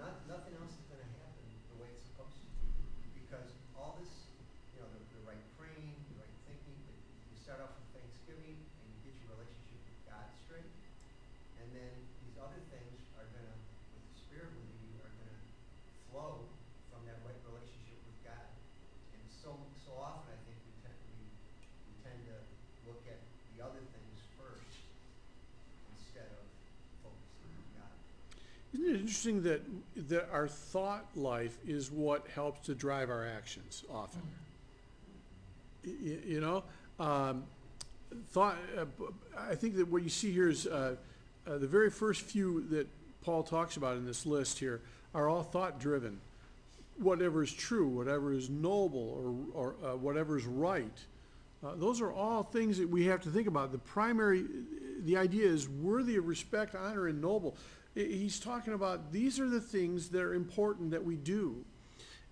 not, 0.00 0.24
nothing 0.32 0.56
else 0.64 0.72
is 0.80 0.86
gonna 0.88 1.04
happen 1.20 1.44
the 1.44 1.76
way 1.76 1.92
it's 1.92 2.08
supposed 2.08 2.40
to. 2.40 2.56
Because 3.20 3.52
all 3.76 4.00
this, 4.00 4.32
you 4.72 4.80
know, 4.80 4.88
the, 4.96 5.00
the 5.12 5.20
right 5.28 5.44
praying, 5.60 5.92
the 6.08 6.24
right 6.24 6.36
thinking, 6.48 6.72
the, 6.88 6.96
you 7.28 7.36
start 7.36 7.60
off 7.60 7.76
with 7.76 8.00
Thanksgiving 8.00 8.56
and 8.64 8.86
you 8.96 9.12
get 9.12 9.12
your 9.20 9.36
relationship 9.36 9.80
with 9.92 10.00
God 10.08 10.24
straight. 10.48 10.72
And 11.62 11.70
then 11.70 11.94
these 12.26 12.36
other 12.42 12.58
things 12.74 12.98
are 13.14 13.24
gonna, 13.30 13.54
with 13.94 14.02
the 14.10 14.16
Spirit 14.18 14.50
within 14.58 14.76
you, 14.90 14.98
are 15.06 15.14
gonna 15.14 15.40
flow 16.10 16.42
from 16.90 17.06
that 17.06 17.22
right 17.22 17.38
relationship 17.46 18.02
with 18.02 18.18
God. 18.26 18.50
And 19.14 19.22
so, 19.30 19.54
so 19.86 19.94
often 19.94 20.34
I 20.34 20.38
think 20.42 20.58
we 20.66 20.72
tend, 20.82 20.98
we, 21.14 21.22
we 21.86 21.92
tend 22.02 22.18
to 22.28 22.36
look 22.90 23.00
at 23.06 23.22
the 23.54 23.62
other 23.62 23.80
things 23.94 24.18
first 24.34 24.74
instead 25.94 26.28
of 26.34 26.44
focusing 27.06 27.54
on 27.54 27.66
God. 27.78 27.94
Isn't 28.74 28.90
it 28.90 28.98
interesting 29.26 29.42
that, 29.96 30.08
that 30.08 30.28
our 30.32 30.48
thought 30.48 31.06
life 31.14 31.56
is 31.66 31.90
what 31.90 32.26
helps 32.34 32.66
to 32.66 32.74
drive 32.74 33.10
our 33.10 33.26
actions 33.26 33.84
often? 33.92 34.22
You 35.84 36.40
know, 36.40 36.64
um, 37.04 37.44
thought, 38.30 38.56
uh, 38.78 39.54
think 39.54 39.76
that 39.76 39.88
what 39.88 40.02
you 40.02 40.08
see 40.08 40.32
here 40.32 40.48
is, 40.48 40.66
uh, 40.66 40.96
uh, 41.46 41.58
the 41.58 41.66
very 41.66 41.90
first 41.90 42.22
few 42.22 42.66
that 42.70 42.88
Paul 43.22 43.42
talks 43.42 43.76
about 43.76 43.96
in 43.96 44.04
this 44.04 44.26
list 44.26 44.58
here 44.58 44.80
are 45.14 45.28
all 45.28 45.42
thought 45.42 45.78
driven. 45.80 46.20
Whatever 46.98 47.42
is 47.42 47.52
true, 47.52 47.88
whatever 47.88 48.32
is 48.32 48.50
noble, 48.50 49.46
or, 49.54 49.74
or 49.82 49.90
uh, 49.90 49.96
whatever 49.96 50.36
is 50.36 50.44
right. 50.44 50.98
Uh, 51.64 51.74
those 51.76 52.00
are 52.00 52.12
all 52.12 52.42
things 52.42 52.78
that 52.78 52.88
we 52.88 53.06
have 53.06 53.20
to 53.22 53.28
think 53.30 53.46
about. 53.46 53.72
The 53.72 53.78
primary, 53.78 54.44
the 55.04 55.16
idea 55.16 55.46
is 55.46 55.68
worthy 55.68 56.16
of 56.16 56.26
respect, 56.26 56.74
honor, 56.74 57.06
and 57.06 57.20
noble. 57.20 57.56
He's 57.94 58.40
talking 58.40 58.72
about 58.72 59.12
these 59.12 59.38
are 59.38 59.48
the 59.48 59.60
things 59.60 60.08
that 60.10 60.22
are 60.22 60.34
important 60.34 60.90
that 60.92 61.04
we 61.04 61.16
do. 61.16 61.64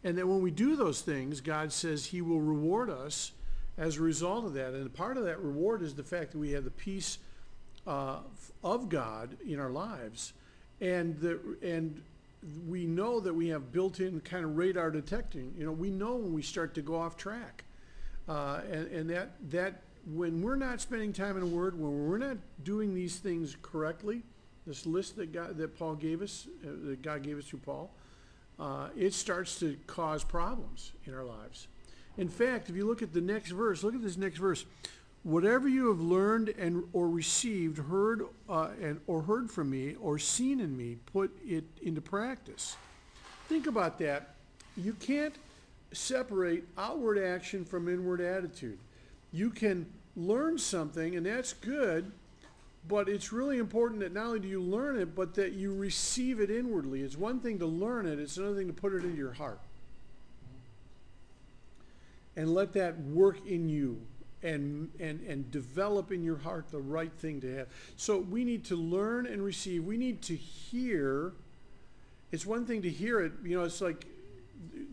And 0.02 0.16
that 0.16 0.26
when 0.26 0.40
we 0.40 0.50
do 0.50 0.76
those 0.76 1.02
things, 1.02 1.40
God 1.40 1.72
says 1.72 2.06
He 2.06 2.22
will 2.22 2.40
reward 2.40 2.88
us 2.88 3.32
as 3.76 3.96
a 3.96 4.02
result 4.02 4.46
of 4.46 4.54
that. 4.54 4.72
And 4.72 4.92
part 4.94 5.16
of 5.16 5.24
that 5.24 5.40
reward 5.40 5.82
is 5.82 5.94
the 5.94 6.02
fact 6.02 6.32
that 6.32 6.38
we 6.38 6.52
have 6.52 6.64
the 6.64 6.70
peace 6.70 7.18
uh, 7.86 8.18
of 8.64 8.88
God 8.88 9.36
in 9.46 9.60
our 9.60 9.70
lives. 9.70 10.32
And, 10.80 11.18
the, 11.20 11.38
and 11.62 12.02
we 12.66 12.86
know 12.86 13.20
that 13.20 13.34
we 13.34 13.48
have 13.48 13.72
built-in 13.72 14.20
kind 14.20 14.44
of 14.44 14.56
radar 14.56 14.90
detecting. 14.90 15.54
You 15.58 15.66
know, 15.66 15.72
we 15.72 15.90
know 15.90 16.16
when 16.16 16.32
we 16.32 16.42
start 16.42 16.74
to 16.74 16.82
go 16.82 16.96
off 16.96 17.18
track. 17.18 17.64
Uh, 18.26 18.60
and, 18.70 18.86
and 18.88 19.10
that, 19.10 19.32
that, 19.50 19.82
when 20.14 20.40
we're 20.40 20.56
not 20.56 20.80
spending 20.80 21.12
time 21.12 21.36
in 21.36 21.40
the 21.40 21.54
Word, 21.54 21.78
when 21.78 22.08
we're 22.08 22.16
not 22.16 22.38
doing 22.64 22.94
these 22.94 23.18
things 23.18 23.56
correctly, 23.60 24.22
this 24.66 24.86
list 24.86 25.16
that 25.16 25.32
God, 25.32 25.56
that 25.56 25.78
Paul 25.78 25.94
gave 25.94 26.22
us, 26.22 26.46
uh, 26.64 26.70
that 26.84 27.02
God 27.02 27.22
gave 27.22 27.38
us 27.38 27.46
through 27.46 27.60
Paul, 27.60 27.90
uh, 28.58 28.88
it 28.96 29.14
starts 29.14 29.58
to 29.60 29.76
cause 29.86 30.22
problems 30.22 30.92
in 31.06 31.14
our 31.14 31.24
lives. 31.24 31.68
In 32.18 32.28
fact, 32.28 32.68
if 32.68 32.76
you 32.76 32.86
look 32.86 33.02
at 33.02 33.12
the 33.12 33.20
next 33.20 33.50
verse, 33.50 33.82
look 33.82 33.94
at 33.94 34.02
this 34.02 34.16
next 34.16 34.38
verse. 34.38 34.66
Whatever 35.22 35.68
you 35.68 35.88
have 35.88 36.00
learned 36.00 36.50
and 36.50 36.84
or 36.92 37.08
received, 37.08 37.78
heard 37.78 38.24
uh, 38.48 38.70
and 38.80 39.00
or 39.06 39.22
heard 39.22 39.50
from 39.50 39.70
me, 39.70 39.94
or 40.00 40.18
seen 40.18 40.60
in 40.60 40.76
me, 40.76 40.96
put 41.12 41.30
it 41.44 41.64
into 41.82 42.00
practice. 42.00 42.76
Think 43.48 43.66
about 43.66 43.98
that. 43.98 44.34
You 44.76 44.94
can't 44.94 45.34
separate 45.92 46.64
outward 46.78 47.18
action 47.18 47.64
from 47.64 47.88
inward 47.88 48.20
attitude. 48.20 48.78
You 49.32 49.50
can 49.50 49.86
learn 50.16 50.58
something, 50.58 51.16
and 51.16 51.26
that's 51.26 51.52
good, 51.52 52.12
but 52.88 53.08
it's 53.08 53.32
really 53.32 53.58
important 53.58 54.00
that 54.00 54.12
not 54.12 54.26
only 54.26 54.40
do 54.40 54.48
you 54.48 54.60
learn 54.60 54.98
it, 54.98 55.14
but 55.14 55.34
that 55.34 55.52
you 55.52 55.74
receive 55.74 56.40
it 56.40 56.50
inwardly. 56.50 57.02
It's 57.02 57.16
one 57.16 57.40
thing 57.40 57.58
to 57.58 57.66
learn 57.66 58.06
it, 58.06 58.18
it's 58.18 58.36
another 58.36 58.56
thing 58.56 58.66
to 58.68 58.72
put 58.72 58.94
it 58.94 59.04
into 59.04 59.16
your 59.16 59.32
heart. 59.32 59.60
And 62.36 62.54
let 62.54 62.72
that 62.74 62.98
work 63.00 63.46
in 63.46 63.68
you 63.68 64.00
and, 64.42 64.90
and, 64.98 65.20
and 65.26 65.50
develop 65.50 66.10
in 66.10 66.22
your 66.22 66.38
heart 66.38 66.70
the 66.70 66.80
right 66.80 67.12
thing 67.12 67.40
to 67.42 67.56
have. 67.56 67.68
So 67.96 68.18
we 68.18 68.44
need 68.44 68.64
to 68.66 68.76
learn 68.76 69.26
and 69.26 69.42
receive. 69.44 69.84
We 69.84 69.98
need 69.98 70.22
to 70.22 70.36
hear. 70.36 71.32
It's 72.32 72.46
one 72.46 72.64
thing 72.64 72.82
to 72.82 72.90
hear 72.90 73.20
it, 73.20 73.32
you 73.44 73.58
know, 73.58 73.64
it's 73.64 73.80
like 73.80 74.06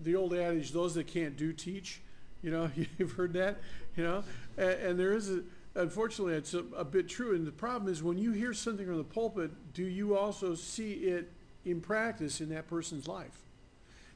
the 0.04 0.16
old 0.16 0.34
adage, 0.34 0.72
those 0.72 0.96
that 0.96 1.08
can't 1.08 1.38
do 1.38 1.54
teach. 1.54 2.02
You 2.44 2.52
know, 2.52 2.72
you've 2.98 3.14
heard 3.14 3.34
that, 3.34 3.58
you 3.96 4.04
know, 4.04 4.24
and, 4.58 4.70
and 4.70 5.00
there 5.00 5.14
is 5.14 5.30
a, 5.30 5.42
unfortunately, 5.78 6.34
it's 6.34 6.54
a, 6.54 6.64
a 6.76 6.84
bit 6.84 7.08
true. 7.08 7.36
And 7.36 7.46
the 7.46 7.52
problem 7.52 7.92
is 7.92 8.04
when 8.04 8.18
you 8.18 8.32
hear 8.32 8.54
something 8.54 8.86
from 8.86 8.98
the 8.98 9.04
pulpit, 9.04 9.52
do 9.74 9.84
you 9.84 10.18
also 10.18 10.56
see 10.56 10.94
it 10.94 11.32
in 11.66 11.82
practice 11.82 12.42
in 12.42 12.50
that 12.50 12.68
person's 12.68 13.08
life? 13.08 13.44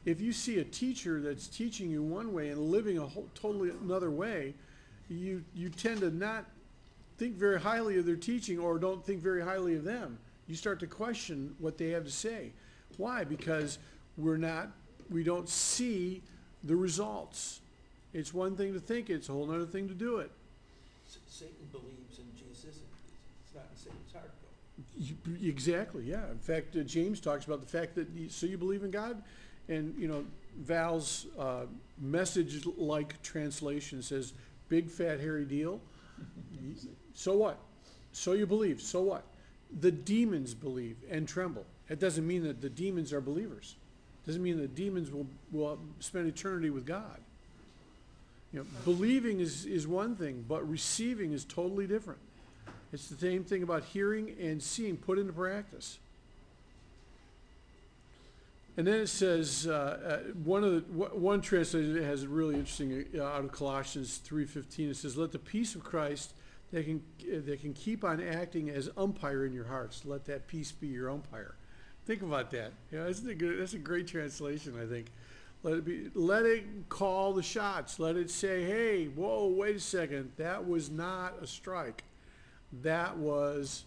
If 0.04 0.19
you 0.19 0.34
see 0.34 0.60
a 0.60 0.63
teacher 0.63 1.21
that's 1.21 1.47
teaching 1.47 1.91
you 1.91 2.02
one 2.02 2.34
way 2.34 2.50
and 2.50 2.60
living 2.60 2.97
a 2.97 3.06
whole, 3.06 3.30
totally 3.36 3.69
another 3.69 4.10
way, 4.10 4.56
you, 5.10 5.43
you 5.54 5.69
tend 5.69 6.00
to 6.02 6.10
not 6.10 6.45
think 7.17 7.36
very 7.36 7.60
highly 7.60 8.00
of 8.00 8.06
their 8.06 8.15
teaching 8.15 8.58
or 8.58 8.80
don't 8.80 9.06
think 9.06 9.21
very 9.21 9.43
highly 9.43 9.76
of 9.76 9.84
them. 9.84 10.17
You 10.47 10.56
start 10.56 10.80
to 10.80 10.88
question 10.88 11.56
what 11.60 11.78
they 11.78 11.89
have 11.89 12.04
to 12.04 12.12
say. 12.12 12.52
Why? 12.97 13.24
Because 13.24 13.78
we're 14.17 14.38
not, 14.38 14.71
we 15.10 15.24
don't 15.24 15.47
see 15.47 16.24
the 16.63 16.76
results. 16.76 17.62
It's 18.13 18.34
one 18.34 18.56
thing 18.56 18.74
to 18.74 18.80
think 18.80 19.10
it's 19.10 19.30
a 19.30 19.34
whole 19.34 19.52
other 19.52 19.65
thing 19.65 19.88
to 19.88 19.93
do 19.93 20.17
it. 20.17 20.32
Satan 21.28 21.67
believes 21.71 22.19
in 22.19 22.26
Jesus, 22.36 22.78
and 22.78 22.88
it's 23.43 23.54
not 23.56 23.65
in 23.71 23.78
Satan's 23.78 24.13
heart, 24.13 24.32
though. 24.41 24.47
You- 24.97 25.50
Exactly, 25.50 26.04
yeah. 26.04 26.30
In 26.32 26.39
fact, 26.39 26.76
uh, 26.76 26.82
James 26.84 27.19
talks 27.19 27.45
about 27.45 27.62
the 27.62 27.67
fact 27.67 27.95
that, 27.95 28.10
you- 28.10 28.30
so 28.30 28.45
you 28.45 28.58
believe 28.58 28.84
in 28.84 28.91
God? 28.91 29.24
And, 29.67 29.95
you 29.97 30.08
know, 30.08 30.26
Val's 30.58 31.28
uh, 31.38 31.65
message-like 32.00 33.21
translation 33.21 34.02
says, 34.02 34.34
big 34.69 34.89
fat 34.89 35.19
hairy 35.19 35.45
deal. 35.45 35.82
So 37.13 37.36
what? 37.36 37.58
So 38.13 38.34
you 38.34 38.45
believe, 38.45 38.82
so 38.82 39.02
what? 39.02 39.24
The 39.82 39.91
demons 39.91 40.54
believe 40.54 40.97
and 41.10 41.28
tremble. 41.28 41.65
It 41.89 42.00
doesn't 42.00 42.26
mean 42.26 42.43
that 42.43 42.62
the 42.62 42.69
demons 42.69 43.12
are 43.13 43.21
believers. 43.21 43.76
Doesn't 44.26 44.41
mean 44.41 44.58
that 44.62 44.76
demons 44.76 45.12
will, 45.12 45.28
will 45.52 45.80
spend 46.00 46.28
eternity 46.28 46.69
with 46.69 46.86
God. 46.86 47.19
You 48.53 48.59
know, 48.59 48.65
believing 48.83 49.39
is, 49.39 49.65
is 49.65 49.87
one 49.87 50.15
thing, 50.15 50.43
but 50.47 50.69
receiving 50.69 51.31
is 51.31 51.45
totally 51.45 51.87
different. 51.87 52.19
It's 52.91 53.07
the 53.07 53.15
same 53.15 53.45
thing 53.45 53.63
about 53.63 53.85
hearing 53.85 54.35
and 54.41 54.61
seeing 54.61 54.97
put 54.97 55.17
into 55.17 55.31
practice. 55.31 55.99
And 58.77 58.87
then 58.87 58.99
it 59.01 59.07
says, 59.07 59.67
uh, 59.67 59.71
uh, 59.71 60.31
one 60.43 60.63
of 60.63 60.73
the, 60.73 60.81
one 60.93 61.41
translation 61.41 62.03
has 62.03 62.23
a 62.23 62.27
really 62.27 62.55
interesting, 62.55 63.05
uh, 63.17 63.23
out 63.23 63.43
of 63.43 63.51
Colossians 63.51 64.17
three 64.17 64.45
fifteen, 64.45 64.89
it 64.89 64.95
says, 64.95 65.17
let 65.17 65.31
the 65.31 65.39
peace 65.39 65.75
of 65.75 65.83
Christ 65.83 66.33
that 66.71 66.85
can, 66.85 67.03
that 67.45 67.61
can 67.61 67.73
keep 67.73 68.03
on 68.03 68.21
acting 68.21 68.69
as 68.69 68.89
umpire 68.97 69.45
in 69.45 69.53
your 69.53 69.65
hearts, 69.65 70.03
let 70.05 70.25
that 70.25 70.47
peace 70.47 70.71
be 70.71 70.87
your 70.87 71.09
umpire. 71.09 71.55
Think 72.05 72.21
about 72.21 72.49
that, 72.51 72.71
know, 72.97 73.05
that's 73.05 73.23
a 73.23 73.35
good, 73.35 73.59
that's 73.59 73.73
a 73.73 73.77
great 73.77 74.07
translation, 74.07 74.77
I 74.81 74.85
think. 74.85 75.07
Let 75.63 75.76
it 75.76 75.86
be, 75.86 76.10
let 76.15 76.45
it 76.45 76.89
call 76.89 77.34
the 77.34 77.43
shots, 77.43 78.00
let 78.00 78.15
it 78.15 78.32
say, 78.32 78.63
hey, 78.63 79.06
whoa, 79.06 79.47
wait 79.47 79.76
a 79.76 79.80
second, 79.80 80.32
that 80.38 80.67
was 80.67 80.89
not 80.89 81.36
a 81.41 81.45
strike. 81.45 82.04
That 82.82 83.17
was, 83.17 83.84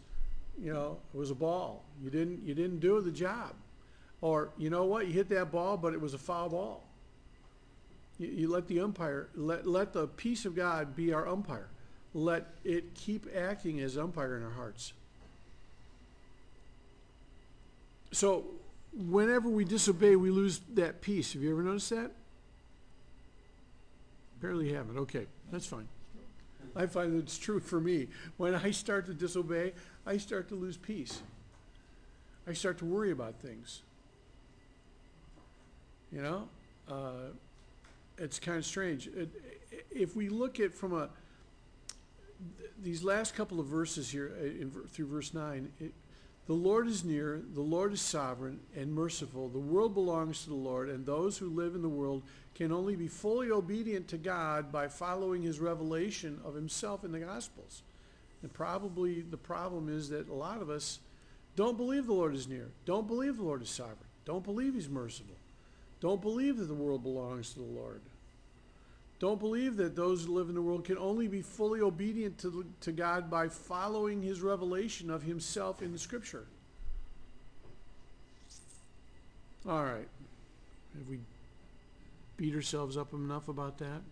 you 0.61 0.73
know, 0.73 0.99
it 1.13 1.17
was 1.17 1.33
a 1.33 1.35
ball, 1.35 1.83
you 2.03 2.11
didn't, 2.11 2.47
you 2.47 2.55
didn't 2.55 2.79
do 2.79 3.01
the 3.01 3.11
job. 3.11 3.55
Or, 4.21 4.51
you 4.57 4.71
know 4.71 4.85
what, 4.85 5.09
you 5.09 5.13
hit 5.13 5.29
that 5.31 5.51
ball, 5.51 5.77
but 5.77 5.93
it 5.95 6.01
was 6.01 6.15
a 6.15 6.19
foul 6.19 6.49
ball. 6.49 6.85
You, 8.19 8.29
you 8.29 8.49
let 8.49 8.69
the 8.69 8.81
umpire, 8.81 9.29
let, 9.35 9.67
let 9.67 9.93
the 9.93 10.07
peace 10.07 10.45
of 10.45 10.55
God 10.55 10.95
be 10.95 11.13
our 11.13 11.27
umpire. 11.27 11.69
Let 12.15 12.47
it 12.63 12.95
keep 12.95 13.27
acting 13.37 13.81
as 13.81 13.99
umpire 13.99 14.37
in 14.37 14.45
our 14.45 14.53
hearts. 14.53 14.93
So, 18.13 18.45
whenever 18.97 19.49
we 19.49 19.65
disobey, 19.65 20.17
we 20.17 20.31
lose 20.31 20.61
that 20.75 21.01
peace. 21.01 21.33
Have 21.33 21.43
you 21.43 21.51
ever 21.51 21.63
noticed 21.63 21.91
that? 21.91 22.11
Apparently 24.39 24.69
you 24.69 24.77
haven't. 24.77 24.99
Okay, 24.99 25.27
that's 25.51 25.67
fine. 25.67 25.89
I 26.77 26.87
find 26.87 27.15
that 27.15 27.19
it's 27.19 27.39
true 27.39 27.61
for 27.61 27.81
me. 27.81 28.09
When 28.37 28.55
I 28.55 28.71
start 28.73 29.07
to 29.07 29.15
disobey, 29.15 29.73
I 30.07 30.17
start 30.17 30.49
to 30.49 30.55
lose 30.55 30.77
peace. 30.77 31.23
I 32.47 32.53
start 32.53 32.79
to 32.79 32.85
worry 32.85 33.11
about 33.11 33.37
things. 33.37 33.83
You 36.13 36.23
know, 36.23 36.49
uh, 36.89 37.31
it's 38.19 38.39
kind 38.39 38.59
of 38.59 38.67
strange. 38.67 39.07
It, 39.09 39.31
if 39.91 40.15
we 40.15 40.29
look 40.29 40.61
at 40.61 40.75
from 40.75 40.93
a 40.93 41.09
th- 42.59 42.71
these 42.83 43.03
last 43.03 43.35
couple 43.35 43.61
of 43.61 43.67
verses 43.67 44.11
here 44.11 44.33
uh, 44.39 44.45
in, 44.45 44.71
through 44.71 45.07
verse 45.07 45.33
nine, 45.33 45.73
it, 45.81 45.93
the 46.47 46.53
Lord 46.53 46.87
is 46.89 47.05
near, 47.05 47.43
the 47.55 47.63
Lord 47.63 47.95
is 47.95 48.03
sovereign 48.03 48.61
and 48.77 48.93
merciful. 48.93 49.49
The 49.49 49.59
world 49.59 49.95
belongs 49.95 50.43
to 50.43 50.51
the 50.51 50.55
Lord, 50.55 50.91
and 50.91 51.07
those 51.07 51.39
who 51.39 51.49
live 51.49 51.75
in 51.75 51.81
the 51.81 51.89
world 51.89 52.23
can 52.55 52.71
only 52.71 52.97
be 52.97 53.09
fully 53.09 53.51
obedient 53.51 54.09
to 54.09 54.19
God 54.19 54.71
by 54.71 54.89
following 54.89 55.43
His 55.43 55.59
revelation 55.59 56.39
of 56.45 56.55
Himself 56.55 57.03
in 57.03 57.13
the 57.13 57.21
Gospels. 57.21 57.83
And 58.43 58.53
probably 58.53 59.23
the 59.23 59.39
problem 59.39 59.89
is 59.89 60.11
that 60.11 60.29
a 60.29 60.35
lot 60.35 60.61
of 60.61 60.69
us 60.69 60.99
don't 61.57 61.79
believe 61.79 62.07
the 62.07 62.13
Lord 62.13 62.35
is 62.35 62.47
near, 62.47 62.69
don't 62.85 63.07
believe 63.07 63.39
the 63.39 63.43
Lord 63.43 63.63
is 63.63 63.71
sovereign, 63.71 63.97
don't 64.27 64.45
believe 64.45 64.75
He's 64.75 64.89
merciful, 64.89 65.37
don't 66.01 66.21
believe 66.21 66.59
that 66.59 66.67
the 66.67 66.75
world 66.75 67.03
belongs 67.03 67.55
to 67.55 67.61
the 67.61 67.65
Lord. 67.65 68.03
Don't 69.25 69.41
believe 69.41 69.79
that 69.79 69.97
those 69.97 70.27
who 70.27 70.35
live 70.35 70.51
in 70.51 70.55
the 70.55 70.61
world 70.61 70.85
can 70.85 70.99
only 70.99 71.29
be 71.29 71.41
fully 71.41 71.81
obedient 71.81 72.37
to, 72.41 72.67
to 72.83 72.93
God 72.93 73.31
by 73.31 73.49
following 73.49 74.21
his 74.21 74.43
revelation 74.43 75.09
of 75.09 75.23
himself 75.23 75.81
in 75.81 75.93
the 75.93 75.99
scripture. 75.99 76.45
All 79.67 79.83
right. 79.83 80.09
Have 80.99 81.09
we 81.09 81.21
beat 82.37 82.55
ourselves 82.55 82.99
up 82.99 83.15
enough 83.15 83.49
about 83.49 83.79
that? 83.79 84.03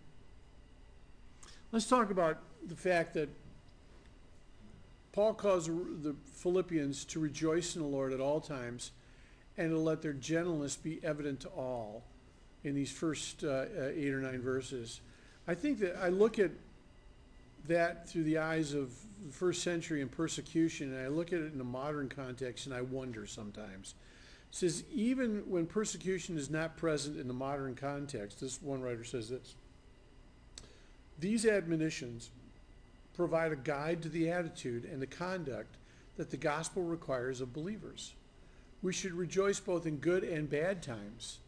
Let's 1.71 1.85
talk 1.85 2.09
about 2.09 2.39
the 2.65 2.75
fact 2.75 3.13
that 3.13 3.29
Paul 5.11 5.35
calls 5.35 5.67
the 5.67 6.15
Philippians 6.37 7.05
to 7.05 7.19
rejoice 7.19 7.75
in 7.75 7.83
the 7.83 7.87
Lord 7.87 8.13
at 8.13 8.19
all 8.19 8.41
times 8.41 8.89
and 9.59 9.69
to 9.69 9.77
let 9.77 10.01
their 10.01 10.13
gentleness 10.13 10.75
be 10.75 10.99
evident 11.03 11.41
to 11.41 11.49
all 11.49 12.01
in 12.63 12.75
these 12.75 12.91
first 12.91 13.43
uh, 13.43 13.47
uh, 13.47 13.89
eight 13.95 14.13
or 14.13 14.19
nine 14.19 14.41
verses. 14.41 15.01
I 15.47 15.55
think 15.55 15.79
that 15.79 15.97
I 16.01 16.09
look 16.09 16.39
at 16.39 16.51
that 17.67 18.09
through 18.09 18.23
the 18.23 18.37
eyes 18.37 18.73
of 18.73 18.91
the 19.25 19.31
first 19.31 19.63
century 19.63 20.01
and 20.01 20.11
persecution, 20.11 20.93
and 20.93 21.05
I 21.05 21.07
look 21.07 21.33
at 21.33 21.39
it 21.39 21.53
in 21.53 21.61
a 21.61 21.65
modern 21.65 22.09
context, 22.09 22.65
and 22.65 22.75
I 22.75 22.81
wonder 22.81 23.25
sometimes. 23.25 23.95
It 24.51 24.55
says, 24.55 24.83
even 24.93 25.43
when 25.49 25.65
persecution 25.65 26.37
is 26.37 26.49
not 26.49 26.77
present 26.77 27.19
in 27.19 27.27
the 27.27 27.33
modern 27.33 27.75
context, 27.75 28.39
this 28.39 28.61
one 28.61 28.81
writer 28.81 29.03
says 29.03 29.29
this 29.29 29.55
these 31.19 31.45
admonitions 31.45 32.31
provide 33.13 33.51
a 33.51 33.55
guide 33.55 34.01
to 34.01 34.09
the 34.09 34.29
attitude 34.29 34.83
and 34.83 35.01
the 35.01 35.07
conduct 35.07 35.77
that 36.17 36.31
the 36.31 36.37
gospel 36.37 36.83
requires 36.83 37.39
of 37.39 37.53
believers. 37.53 38.13
We 38.81 38.93
should 38.93 39.13
rejoice 39.13 39.59
both 39.59 39.85
in 39.85 39.97
good 39.97 40.23
and 40.23 40.49
bad 40.49 40.83
times 40.83 41.39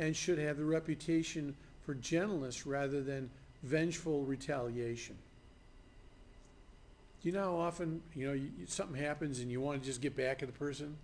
and 0.00 0.16
should 0.16 0.38
have 0.38 0.56
the 0.56 0.64
reputation 0.64 1.54
for 1.82 1.94
gentleness 1.94 2.66
rather 2.66 3.02
than 3.02 3.30
vengeful 3.62 4.24
retaliation. 4.24 5.14
You 7.22 7.32
know 7.32 7.42
how 7.42 7.56
often, 7.58 8.00
you 8.14 8.26
know, 8.26 8.32
you, 8.32 8.48
something 8.66 8.96
happens 8.96 9.40
and 9.40 9.50
you 9.50 9.60
want 9.60 9.82
to 9.82 9.86
just 9.86 10.00
get 10.00 10.16
back 10.16 10.42
at 10.42 10.48
the 10.48 10.58
person? 10.58 10.96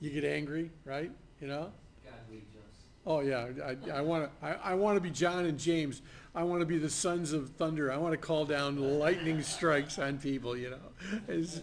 You 0.00 0.10
get 0.10 0.24
angry, 0.24 0.70
right? 0.84 1.10
You 1.40 1.48
know? 1.48 1.72
God, 2.04 2.14
we 2.30 2.36
just. 2.52 2.84
Oh, 3.04 3.20
yeah, 3.20 3.48
I, 3.64 3.98
I 3.98 4.00
want 4.00 4.30
to, 4.30 4.46
I, 4.46 4.70
I 4.70 4.74
want 4.74 4.96
to 4.96 5.00
be 5.00 5.10
John 5.10 5.46
and 5.46 5.58
James. 5.58 6.00
I 6.32 6.44
want 6.44 6.60
to 6.60 6.66
be 6.66 6.78
the 6.78 6.88
sons 6.88 7.32
of 7.32 7.50
thunder. 7.50 7.90
I 7.90 7.96
want 7.96 8.12
to 8.12 8.18
call 8.18 8.44
down 8.44 9.00
lightning 9.00 9.42
strikes 9.42 9.98
on 9.98 10.18
people, 10.18 10.56
you 10.56 10.70
know. 10.70 11.18
It's- 11.28 11.60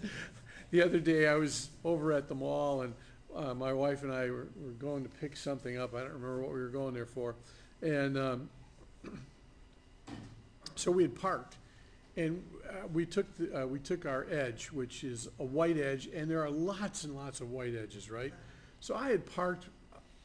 the 0.72 0.82
other 0.82 1.00
day 1.00 1.28
I 1.28 1.36
was 1.36 1.70
over 1.84 2.14
at 2.14 2.30
the 2.30 2.36
mall 2.36 2.82
and 2.82 2.94
uh, 3.36 3.54
my 3.54 3.74
wife 3.74 4.04
and 4.04 4.12
I 4.12 4.30
were, 4.30 4.48
were 4.62 4.72
going 4.80 5.04
to 5.04 5.10
pick 5.10 5.36
something 5.36 5.78
up. 5.78 5.94
I 5.94 6.00
don't 6.00 6.14
remember 6.14 6.42
what 6.42 6.54
we 6.54 6.60
were 6.60 6.70
going 6.70 6.94
there 6.94 7.06
for. 7.06 7.36
And 7.82 8.18
um, 8.18 8.50
so 10.76 10.92
we 10.92 11.04
had 11.04 11.16
parked 11.16 11.58
and 12.18 12.44
uh, 12.70 12.88
we 12.94 13.06
took 13.06 13.38
the, 13.38 13.64
uh, 13.64 13.66
we 13.66 13.80
took 13.80 14.06
our 14.06 14.28
edge, 14.30 14.68
which 14.68 15.04
is 15.04 15.30
a 15.40 15.44
white 15.44 15.78
edge, 15.78 16.10
and 16.14 16.30
there 16.30 16.44
are 16.44 16.50
lots 16.50 17.04
and 17.04 17.16
lots 17.16 17.42
of 17.42 17.52
white 17.52 17.74
edges, 17.76 18.12
right? 18.12 18.34
So 18.80 18.96
I 18.96 19.10
had 19.10 19.26
parked 19.34 19.68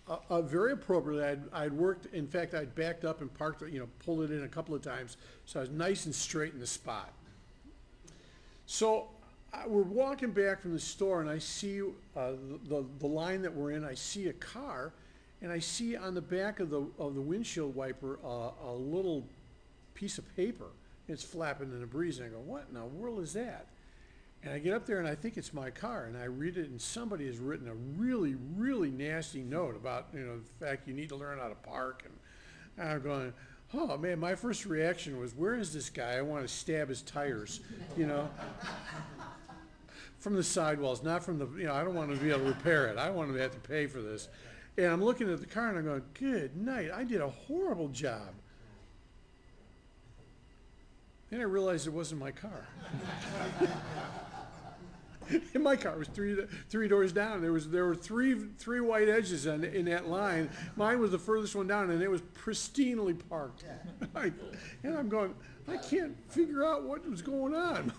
uh, 0.09 0.17
uh, 0.29 0.43
very 0.43 0.73
appropriately. 0.73 1.25
I'd, 1.25 1.43
I'd 1.53 1.73
worked. 1.73 2.13
In 2.15 2.27
fact, 2.27 2.55
I'd 2.55 2.75
backed 2.75 3.05
up 3.05 3.21
and 3.21 3.33
parked. 3.33 3.63
You 3.63 3.81
know, 3.81 3.89
pulled 4.05 4.23
it 4.23 4.31
in 4.33 4.43
a 4.43 4.49
couple 4.49 4.75
of 4.75 4.83
times, 4.83 5.17
so 5.45 5.61
I 5.61 5.63
was 5.63 5.71
nice 5.71 6.07
and 6.07 6.15
straight 6.15 6.55
in 6.55 6.61
the 6.61 6.67
spot. 6.67 7.13
So 8.67 9.09
I, 9.53 9.67
we're 9.67 9.83
walking 9.83 10.31
back 10.31 10.61
from 10.61 10.73
the 10.73 10.81
store, 10.81 11.21
and 11.21 11.31
I 11.31 11.39
see 11.39 11.81
uh, 12.17 12.33
the, 12.69 12.85
the 12.99 13.07
line 13.07 13.43
that 13.43 13.55
we're 13.55 13.73
in. 13.73 13.85
I 13.85 13.95
see 13.95 14.29
a 14.29 14.33
car, 14.33 14.93
and 15.43 15.53
I 15.53 15.59
see 15.59 15.97
on 15.97 16.15
the 16.15 16.21
back 16.21 16.61
of 16.61 16.71
the 16.71 16.87
of 16.99 17.15
the 17.15 17.21
windshield 17.21 17.75
wiper 17.75 18.19
uh, 18.25 18.51
a 18.65 18.73
little 18.73 19.25
piece 19.95 20.19
of 20.19 20.37
paper. 20.37 20.67
It's 21.09 21.23
flapping 21.23 21.71
in 21.71 21.81
the 21.81 21.87
breeze, 21.87 22.19
and 22.19 22.29
I 22.29 22.31
go, 22.31 22.41
"What 22.41 22.67
in 22.69 22.75
the 22.75 22.85
world 22.85 23.21
is 23.21 23.33
that?" 23.35 23.67
And 24.43 24.53
I 24.53 24.59
get 24.59 24.75
up 24.75 24.87
there, 24.87 24.99
and 24.99 25.09
I 25.09 25.15
think 25.15 25.37
it's 25.37 25.53
my 25.53 25.71
car, 25.71 26.05
and 26.05 26.17
I 26.17 26.25
read 26.25 26.57
it, 26.57 26.69
and 26.69 26.81
somebody 26.81 27.27
has 27.27 27.39
written 27.39 27.69
a 27.69 27.75
really, 27.75 28.37
really 28.57 28.91
nasty 28.91 29.43
note 29.43 29.77
about 29.77 30.09
you 30.13 30.21
know 30.21 30.39
the 30.39 30.67
fact 30.67 30.89
you 30.89 30.95
need 30.95 31.09
to 31.11 31.17
learn 31.17 31.39
how 31.39 31.49
to 31.49 31.55
park, 31.55 32.05
and 32.77 32.89
I'm 32.89 33.03
going. 33.03 33.33
Oh 33.75 33.99
man, 33.99 34.21
my 34.21 34.37
first 34.37 34.65
reaction 34.65 35.19
was, 35.19 35.35
"Where 35.35 35.57
is 35.57 35.73
this 35.73 35.91
guy? 35.91 36.13
I 36.13 36.23
want 36.23 36.47
to 36.47 36.49
stab 36.49 36.89
his 36.89 37.03
tires," 37.03 37.61
you 37.97 38.07
know 38.07 38.29
from 40.27 40.35
the 40.35 40.43
sidewalls, 40.43 41.05
not 41.05 41.23
from 41.23 41.39
the, 41.39 41.47
you 41.57 41.67
know, 41.69 41.73
I 41.73 41.85
don't 41.85 41.95
want 41.95 42.11
to 42.11 42.17
be 42.17 42.31
able 42.31 42.41
to 42.41 42.47
repair 42.47 42.89
it. 42.89 42.99
I 42.99 43.11
want 43.11 43.33
to 43.33 43.39
have 43.39 43.53
to 43.53 43.61
pay 43.61 43.87
for 43.87 44.03
this. 44.03 44.27
And 44.77 44.87
I'm 44.87 45.01
looking 45.01 45.33
at 45.33 45.39
the 45.39 45.47
car 45.47 45.69
and 45.69 45.79
I'm 45.79 45.85
going, 45.85 46.03
good 46.15 46.57
night, 46.57 46.91
I 46.93 47.05
did 47.05 47.21
a 47.21 47.29
horrible 47.29 47.87
job. 47.91 48.35
Then 51.31 51.41
I 51.41 51.45
realized 51.45 51.87
it 51.87 51.93
wasn't 51.93 52.19
my 52.19 52.33
car. 52.33 52.67
In 55.55 55.63
my 55.63 55.77
car 55.77 55.97
was 55.97 56.09
three 56.09 56.37
three 56.69 56.89
doors 56.89 57.13
down. 57.13 57.41
There 57.41 57.53
was 57.53 57.69
there 57.69 57.85
were 57.85 57.95
three 57.95 58.37
three 58.59 58.81
white 58.81 59.09
edges 59.09 59.47
in, 59.47 59.65
in 59.65 59.85
that 59.87 60.09
line. 60.09 60.49
Mine 60.77 61.01
was 61.01 61.11
the 61.11 61.19
furthest 61.19 61.57
one 61.57 61.67
down, 61.67 61.91
and 61.91 62.01
it 62.01 62.09
was 62.09 62.23
pristinely 62.23 63.17
parked. 63.29 63.65
and 64.15 64.97
I'm 64.97 65.09
going, 65.09 65.35
I 65.69 65.77
can't 65.77 66.17
figure 66.31 66.65
out 66.65 66.85
what 66.85 67.09
was 67.09 67.23
going 67.23 67.57
on. 67.57 67.93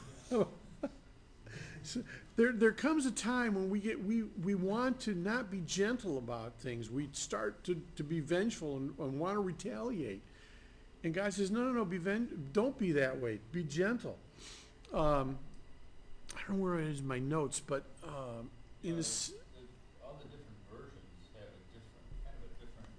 So, 1.88 2.04
there, 2.36 2.52
there 2.52 2.74
comes 2.74 3.06
a 3.06 3.12
time 3.12 3.56
when 3.56 3.70
we 3.70 3.80
get, 3.80 4.04
we, 4.04 4.24
we 4.44 4.56
want 4.56 5.00
to 5.02 5.16
not 5.16 5.50
be 5.50 5.62
gentle 5.66 6.18
about 6.18 6.54
things. 6.60 6.90
We 6.92 7.08
start 7.14 7.64
to, 7.64 7.82
to 7.96 8.04
be 8.04 8.20
vengeful 8.20 8.76
and, 8.76 8.94
and 9.00 9.18
want 9.20 9.36
to 9.36 9.40
retaliate. 9.40 10.22
And 11.04 11.14
God 11.14 11.34
says, 11.34 11.50
no, 11.50 11.62
no, 11.62 11.72
no, 11.72 11.86
be 11.86 11.98
ven, 11.98 12.50
don't 12.52 12.78
be 12.78 12.92
that 12.94 13.22
way. 13.22 13.40
Be 13.54 13.64
gentle. 13.64 14.18
Um, 14.94 15.38
I 16.36 16.40
don't 16.48 16.58
know 16.58 16.64
where 16.64 16.80
it 16.80 16.88
is 16.88 17.00
in 17.00 17.08
my 17.08 17.20
notes, 17.20 17.62
but, 17.66 17.84
um, 18.04 18.50
in 18.84 18.94
Uh, 18.94 18.98
this, 18.98 19.28
the- 19.30 19.36
All 20.04 20.20
the 20.20 20.28
different 20.28 20.60
versions 20.68 21.32
have 21.40 21.48
a 21.48 21.62
different, 21.72 22.04
kind 22.28 22.36
of 22.36 22.52
a 22.52 22.58
different 22.60 22.92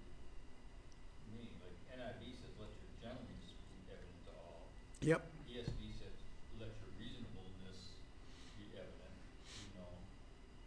meaning, 1.28 1.52
like 1.60 1.76
NIV 1.92 2.32
says, 2.40 2.52
let 2.56 2.72
your 2.72 2.92
gentleness 3.04 3.52
be 3.68 3.76
evident 3.92 4.20
to 4.24 4.32
all. 4.40 4.64
yep, 5.04 5.20
ESV 5.52 5.80
says, 6.00 6.16
let 6.58 6.72
your 6.80 6.90
reasonableness 6.96 8.00
be 8.58 8.68
evident, 8.76 9.14
you 9.64 9.70
know. 9.80 9.90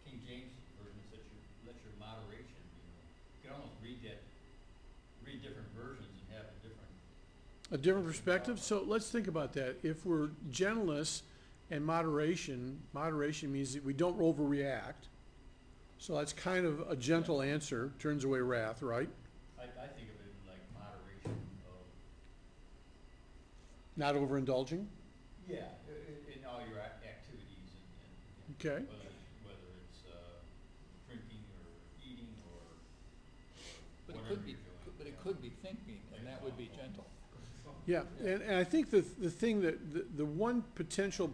King 0.08 0.18
James 0.26 0.54
version 0.80 1.02
says, 1.12 1.22
your, 1.30 1.44
let 1.70 1.78
your 1.86 1.94
moderation 2.02 2.58
be 2.76 2.82
known. 2.88 3.06
You 3.36 3.40
can 3.46 3.52
almost 3.58 3.78
read 3.84 4.00
that, 4.08 4.22
read 5.28 5.42
different 5.44 5.70
versions 5.78 6.10
and 6.18 6.26
have 6.40 6.48
a 6.50 6.56
different, 6.66 6.90
a 7.72 7.78
different 7.78 8.06
perspective. 8.06 8.60
So 8.60 8.84
let's 8.86 9.10
think 9.10 9.28
about 9.28 9.54
that. 9.54 9.78
If 9.84 10.06
we're 10.06 10.30
gentleness 10.50 11.24
and 11.70 11.86
moderation, 11.86 12.80
moderation 12.94 13.52
means 13.52 13.74
that 13.74 13.84
we 13.86 13.94
don't 13.94 14.20
overreact. 14.20 15.08
So 15.98 16.16
that's 16.16 16.34
kind 16.34 16.66
of 16.66 16.82
a 16.90 16.96
gentle 16.96 17.42
answer, 17.42 17.92
turns 18.00 18.24
away 18.24 18.40
wrath, 18.40 18.82
right? 18.82 19.08
I, 19.60 19.64
I 19.64 19.88
think 19.88 20.10
of 20.10 20.18
it 20.20 20.34
in 20.34 20.50
like 20.50 20.60
moderation 20.74 21.38
of, 21.70 21.86
Not 23.96 24.16
overindulging. 24.16 24.86
yeah, 25.48 25.60
i- 25.88 25.92
i- 25.94 26.34
in 26.36 26.44
all 26.44 26.60
your 26.68 26.80
ac- 26.82 27.06
activities 27.06 27.70
and, 27.78 27.86
and. 28.02 28.12
and 28.50 28.56
Okay. 28.58 28.84
Whether, 28.90 29.14
whether 29.46 29.70
it's, 29.86 30.02
uh, 30.10 30.42
drinking 31.08 31.46
or 31.62 31.70
eating 32.04 32.34
or, 32.50 32.58
But 34.08 34.16
or 34.16 34.18
it 34.18 34.22
whatever 34.26 34.36
could 34.36 34.46
be, 34.46 34.52
you're 34.58 34.66
doing. 34.66 34.96
but 34.98 35.06
it 35.08 35.14
yeah. 35.16 35.24
could 35.24 35.40
be 35.42 35.54
thinking, 35.62 36.02
and 36.18 36.26
that 36.26 36.42
would 36.44 36.58
be 36.58 36.68
gentle. 36.76 37.06
Yeah, 37.88 38.02
and, 38.20 38.41
and 38.41 38.56
I 38.56 38.63
think 38.63 38.89
the, 38.89 39.04
the 39.20 39.30
thing 39.30 39.62
that, 39.62 39.94
the, 39.94 40.06
the 40.15 40.26
one 40.26 40.63
potential 40.76 41.32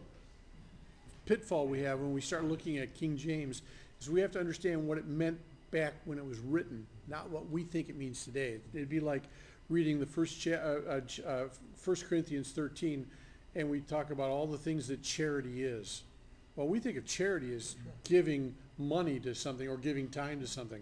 pitfall 1.26 1.68
we 1.68 1.82
have 1.82 2.00
when 2.00 2.14
we 2.14 2.22
start 2.22 2.46
looking 2.46 2.78
at 2.78 2.94
King 2.96 3.18
James 3.18 3.62
is 4.02 4.10
we 4.10 4.22
have 4.22 4.32
to 4.32 4.40
understand 4.40 4.88
what 4.88 4.98
it 4.98 5.08
meant 5.08 5.38
back 5.72 5.94
when 6.06 6.18
it 6.18 6.26
was 6.26 6.40
written, 6.40 6.88
not 7.08 7.30
what 7.30 7.50
we 7.50 7.64
think 7.64 7.90
it 7.90 7.98
means 7.98 8.24
today. 8.24 8.60
It'd 8.74 8.90
be 8.90 9.02
like 9.02 9.24
reading 9.70 10.00
the 10.00 10.06
first 10.06 10.40
cha- 10.40 10.52
uh, 10.52 11.02
uh, 11.26 11.28
uh, 11.28 11.44
First 11.76 12.08
Corinthians 12.08 12.52
thirteen, 12.52 13.06
and 13.54 13.70
we 13.70 13.82
talk 13.82 14.12
about 14.12 14.30
all 14.30 14.48
the 14.48 14.58
things 14.58 14.88
that 14.88 15.04
charity 15.04 15.66
is. 15.66 16.04
Well, 16.56 16.68
we 16.68 16.80
think 16.80 16.98
of 16.98 17.06
charity 17.06 17.54
as 17.54 17.76
giving 18.06 18.56
money 18.78 19.20
to 19.20 19.36
something 19.36 19.68
or 19.68 19.76
giving 19.76 20.08
time 20.08 20.40
to 20.40 20.48
something. 20.48 20.82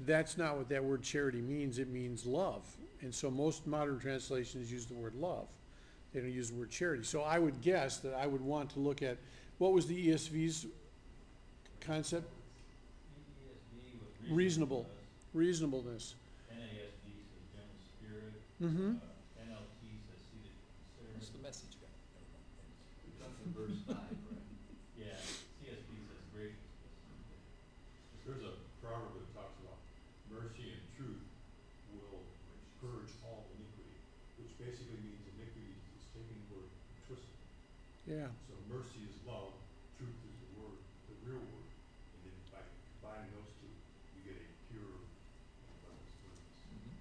That's 0.00 0.36
not 0.36 0.58
what 0.58 0.68
that 0.68 0.84
word 0.84 1.02
charity 1.02 1.40
means. 1.40 1.78
It 1.78 1.88
means 1.88 2.26
love. 2.26 2.62
And 3.02 3.14
so 3.14 3.30
most 3.30 3.66
modern 3.66 3.98
translations 3.98 4.70
use 4.72 4.86
the 4.86 4.94
word 4.94 5.14
love. 5.14 5.46
They 6.12 6.20
don't 6.20 6.32
use 6.32 6.50
the 6.50 6.56
word 6.56 6.70
charity. 6.70 7.02
So 7.04 7.22
I 7.22 7.38
would 7.38 7.60
guess 7.60 7.98
that 7.98 8.14
I 8.14 8.26
would 8.26 8.40
want 8.40 8.70
to 8.70 8.80
look 8.80 9.02
at, 9.02 9.18
what 9.58 9.72
was 9.72 9.86
the 9.86 10.08
ESV's 10.08 10.66
concept? 11.80 12.26
ESV 13.44 14.00
with 14.00 14.36
Reasonable. 14.36 14.86
reasonableness, 15.34 16.14
Reasonableness. 16.14 16.14
NASB 16.52 17.06
says 17.20 17.44
gentle 17.52 17.80
spirit. 17.84 18.32
Mm-hmm. 18.62 18.96
Uh, 18.96 19.44
NLT 19.44 19.82
says 20.08 20.20
see 20.32 20.40
the 20.40 21.12
What's 21.14 21.28
the 21.30 21.42
message 21.44 21.76
guy? 21.80 21.92
That's 23.20 23.36
in 23.44 23.52
verse 23.52 23.76
nine, 23.88 24.16
right? 24.32 24.48
Yeah, 24.96 25.20
CSB 25.60 25.90
says 26.08 26.24
gracious. 26.32 26.64
There's 28.24 28.42
a 28.42 28.56
proverb 28.80 29.12
that 29.20 29.28
talks 29.36 29.56
about 29.60 29.78
mercy 30.32 30.72
and 30.74 30.82
truth 30.96 31.22
will 31.94 32.24
purge 32.82 33.12
all 33.28 33.44
iniquity, 33.56 33.96
which 34.40 34.52
basically 34.58 34.98
means 35.04 35.22
iniquity 35.36 35.76
is 35.96 36.04
taking 36.12 36.36
the 36.48 36.58
word 36.58 36.68
and 36.72 36.98
twisting. 37.06 37.38
Yeah. 38.10 38.28
So 38.50 38.54
mercy 38.66 39.06
is 39.06 39.14
love, 39.28 39.54
truth 40.00 40.16
is 40.26 40.36
the 40.42 40.50
word, 40.58 40.78
the 41.06 41.16
real 41.22 41.38
word, 41.42 41.70
and 41.70 42.20
then 42.26 42.36
by 42.50 42.62
combining 42.98 43.30
those 43.38 43.50
two, 43.62 43.70
you 44.18 44.20
get 44.26 44.38
a 44.42 44.46
pure 44.70 45.06
and 45.06 45.74
blameless 45.86 46.14
goodness. 46.22 46.50
Mhm. 46.74 46.94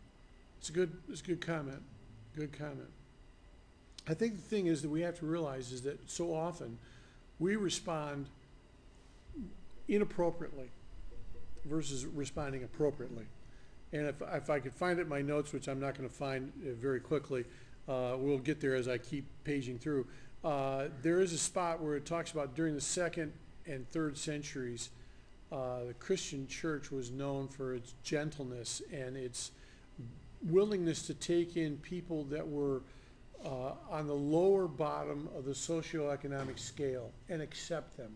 It's 0.61 0.64
a 0.64 0.64
good, 0.75 0.91
it's 1.09 1.21
a 1.21 1.23
good 1.23 1.39
comment, 1.39 1.81
good 2.35 2.51
comment. 2.51 2.89
I 4.09 4.13
think 4.13 4.35
the 4.35 4.41
thing 4.41 4.67
is 4.67 4.81
that 4.81 4.89
we 4.89 5.01
have 5.01 5.17
to 5.19 5.25
realize 5.25 5.71
is 5.71 5.83
that 5.83 6.11
so 6.11 6.35
often 6.35 6.77
we 7.39 7.55
respond 7.55 8.27
inappropriately 9.87 10.69
versus 11.63 12.05
responding 12.05 12.65
appropriately. 12.65 13.23
And 13.93 14.07
if, 14.07 14.21
if 14.21 14.49
I 14.49 14.59
could 14.59 14.73
find 14.73 14.99
it 14.99 15.03
in 15.03 15.07
my 15.07 15.21
notes, 15.21 15.53
which 15.53 15.69
I'm 15.69 15.79
not 15.79 15.95
gonna 15.95 16.09
find 16.09 16.51
uh, 16.61 16.73
very 16.73 16.99
quickly, 16.99 17.45
uh, 17.87 18.17
we'll 18.17 18.37
get 18.37 18.59
there 18.59 18.75
as 18.75 18.89
I 18.89 18.97
keep 18.97 19.23
paging 19.45 19.79
through. 19.79 20.05
Uh, 20.43 20.89
there 21.01 21.21
is 21.21 21.31
a 21.31 21.37
spot 21.37 21.81
where 21.81 21.95
it 21.95 22.05
talks 22.05 22.33
about 22.33 22.53
during 22.53 22.75
the 22.75 22.81
second 22.81 23.31
and 23.65 23.89
third 23.91 24.17
centuries, 24.17 24.89
uh, 25.53 25.85
the 25.85 25.93
Christian 25.93 26.47
church 26.47 26.91
was 26.91 27.11
known 27.11 27.47
for 27.47 27.73
its 27.73 27.93
gentleness 28.03 28.81
and 28.91 29.15
its 29.15 29.51
willingness 30.43 31.03
to 31.03 31.13
take 31.13 31.57
in 31.57 31.77
people 31.77 32.23
that 32.25 32.47
were 32.47 32.81
uh, 33.43 33.73
on 33.89 34.07
the 34.07 34.13
lower 34.13 34.67
bottom 34.67 35.29
of 35.35 35.45
the 35.45 35.51
socioeconomic 35.51 36.57
scale 36.57 37.11
and 37.29 37.41
accept 37.41 37.95
them. 37.97 38.15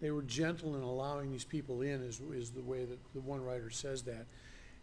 They 0.00 0.10
were 0.10 0.22
gentle 0.22 0.76
in 0.76 0.82
allowing 0.82 1.32
these 1.32 1.44
people 1.44 1.82
in, 1.82 2.02
is, 2.02 2.20
is 2.32 2.50
the 2.50 2.62
way 2.62 2.84
that 2.84 2.98
the 3.14 3.20
one 3.20 3.42
writer 3.42 3.70
says 3.70 4.02
that. 4.02 4.26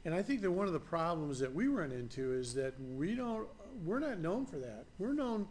And 0.04 0.16
I 0.16 0.22
think 0.24 0.42
that 0.42 0.52
one 0.52 0.68
of 0.68 0.74
the 0.74 0.80
problems 0.80 1.40
that 1.40 1.54
we 1.54 1.68
run 1.68 1.92
into 1.92 2.34
is 2.34 2.54
that 2.56 2.74
we 2.80 3.14
don't, 3.14 3.48
we're 3.86 4.00
not 4.00 4.20
known 4.20 4.46
for 4.46 4.58
that. 4.58 4.86
We're 4.98 5.14
known, 5.14 5.48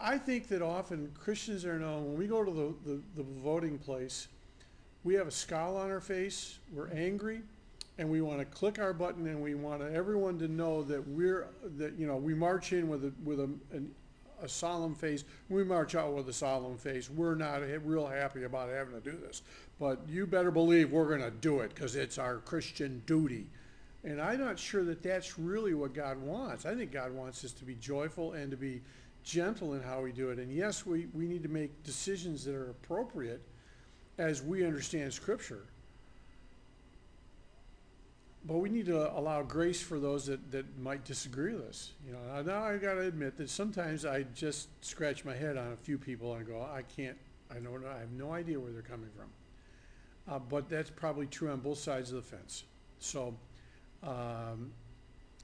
I 0.00 0.16
think 0.16 0.48
that 0.48 0.62
often 0.62 1.12
Christians 1.18 1.66
are 1.66 1.78
known, 1.78 2.06
when 2.06 2.16
we 2.16 2.26
go 2.26 2.42
to 2.42 2.50
the, 2.50 2.92
the, 2.92 3.02
the 3.16 3.22
voting 3.42 3.78
place, 3.78 4.28
we 5.04 5.14
have 5.14 5.26
a 5.26 5.30
scowl 5.32 5.76
on 5.76 5.90
our 5.90 6.00
face, 6.00 6.58
we're 6.72 6.88
angry, 6.88 7.42
and 8.00 8.08
we 8.08 8.22
want 8.22 8.38
to 8.38 8.46
click 8.46 8.78
our 8.78 8.94
button 8.94 9.26
and 9.26 9.42
we 9.42 9.54
want 9.54 9.82
everyone 9.82 10.38
to 10.38 10.48
know 10.48 10.82
that 10.82 11.06
we're, 11.06 11.48
that, 11.76 11.98
you 11.98 12.06
know, 12.06 12.16
we 12.16 12.32
march 12.34 12.72
in 12.72 12.88
with 12.88 13.04
a, 13.04 13.12
with 13.22 13.40
a, 13.40 13.50
an, 13.72 13.94
a 14.42 14.48
solemn 14.48 14.94
face, 14.94 15.24
we 15.50 15.62
march 15.62 15.94
out 15.94 16.14
with 16.14 16.26
a 16.26 16.32
solemn 16.32 16.78
face. 16.78 17.10
We're 17.10 17.34
not 17.34 17.60
real 17.84 18.06
happy 18.06 18.44
about 18.44 18.70
having 18.70 18.94
to 18.94 19.00
do 19.02 19.18
this. 19.18 19.42
But 19.78 20.00
you 20.08 20.26
better 20.26 20.50
believe 20.50 20.90
we're 20.90 21.10
gonna 21.10 21.30
do 21.30 21.60
it, 21.60 21.76
cause 21.76 21.94
it's 21.94 22.16
our 22.16 22.38
Christian 22.38 23.02
duty. 23.04 23.46
And 24.02 24.18
I'm 24.18 24.40
not 24.40 24.58
sure 24.58 24.82
that 24.84 25.02
that's 25.02 25.38
really 25.38 25.74
what 25.74 25.92
God 25.92 26.16
wants. 26.22 26.64
I 26.64 26.74
think 26.74 26.92
God 26.92 27.12
wants 27.12 27.44
us 27.44 27.52
to 27.52 27.66
be 27.66 27.74
joyful 27.74 28.32
and 28.32 28.50
to 28.50 28.56
be 28.56 28.80
gentle 29.24 29.74
in 29.74 29.82
how 29.82 30.00
we 30.00 30.12
do 30.12 30.30
it. 30.30 30.38
And 30.38 30.50
yes, 30.50 30.86
we, 30.86 31.06
we 31.12 31.26
need 31.26 31.42
to 31.42 31.50
make 31.50 31.82
decisions 31.82 32.46
that 32.46 32.54
are 32.54 32.70
appropriate 32.70 33.42
as 34.16 34.42
we 34.42 34.64
understand 34.64 35.12
Scripture. 35.12 35.64
But 38.44 38.56
we 38.56 38.70
need 38.70 38.86
to 38.86 39.16
allow 39.18 39.42
grace 39.42 39.82
for 39.82 39.98
those 39.98 40.26
that, 40.26 40.50
that 40.50 40.78
might 40.78 41.04
disagree 41.04 41.52
with 41.52 41.66
us. 41.66 41.92
You 42.06 42.12
know, 42.12 42.42
now 42.42 42.64
I 42.64 42.78
gotta 42.78 43.02
admit 43.02 43.36
that 43.36 43.50
sometimes 43.50 44.06
I 44.06 44.22
just 44.34 44.68
scratch 44.84 45.24
my 45.24 45.34
head 45.34 45.58
on 45.58 45.72
a 45.72 45.76
few 45.76 45.98
people 45.98 46.34
and 46.34 46.46
go, 46.46 46.62
I 46.62 46.82
can't, 46.82 47.18
I 47.50 47.54
don't 47.54 47.82
know, 47.82 47.88
I 47.88 47.98
have 47.98 48.12
no 48.12 48.32
idea 48.32 48.58
where 48.58 48.72
they're 48.72 48.80
coming 48.80 49.10
from. 49.14 49.26
Uh, 50.26 50.38
but 50.38 50.68
that's 50.70 50.90
probably 50.90 51.26
true 51.26 51.50
on 51.50 51.60
both 51.60 51.78
sides 51.78 52.12
of 52.12 52.16
the 52.16 52.36
fence. 52.36 52.64
So, 52.98 53.34
um, 54.02 54.72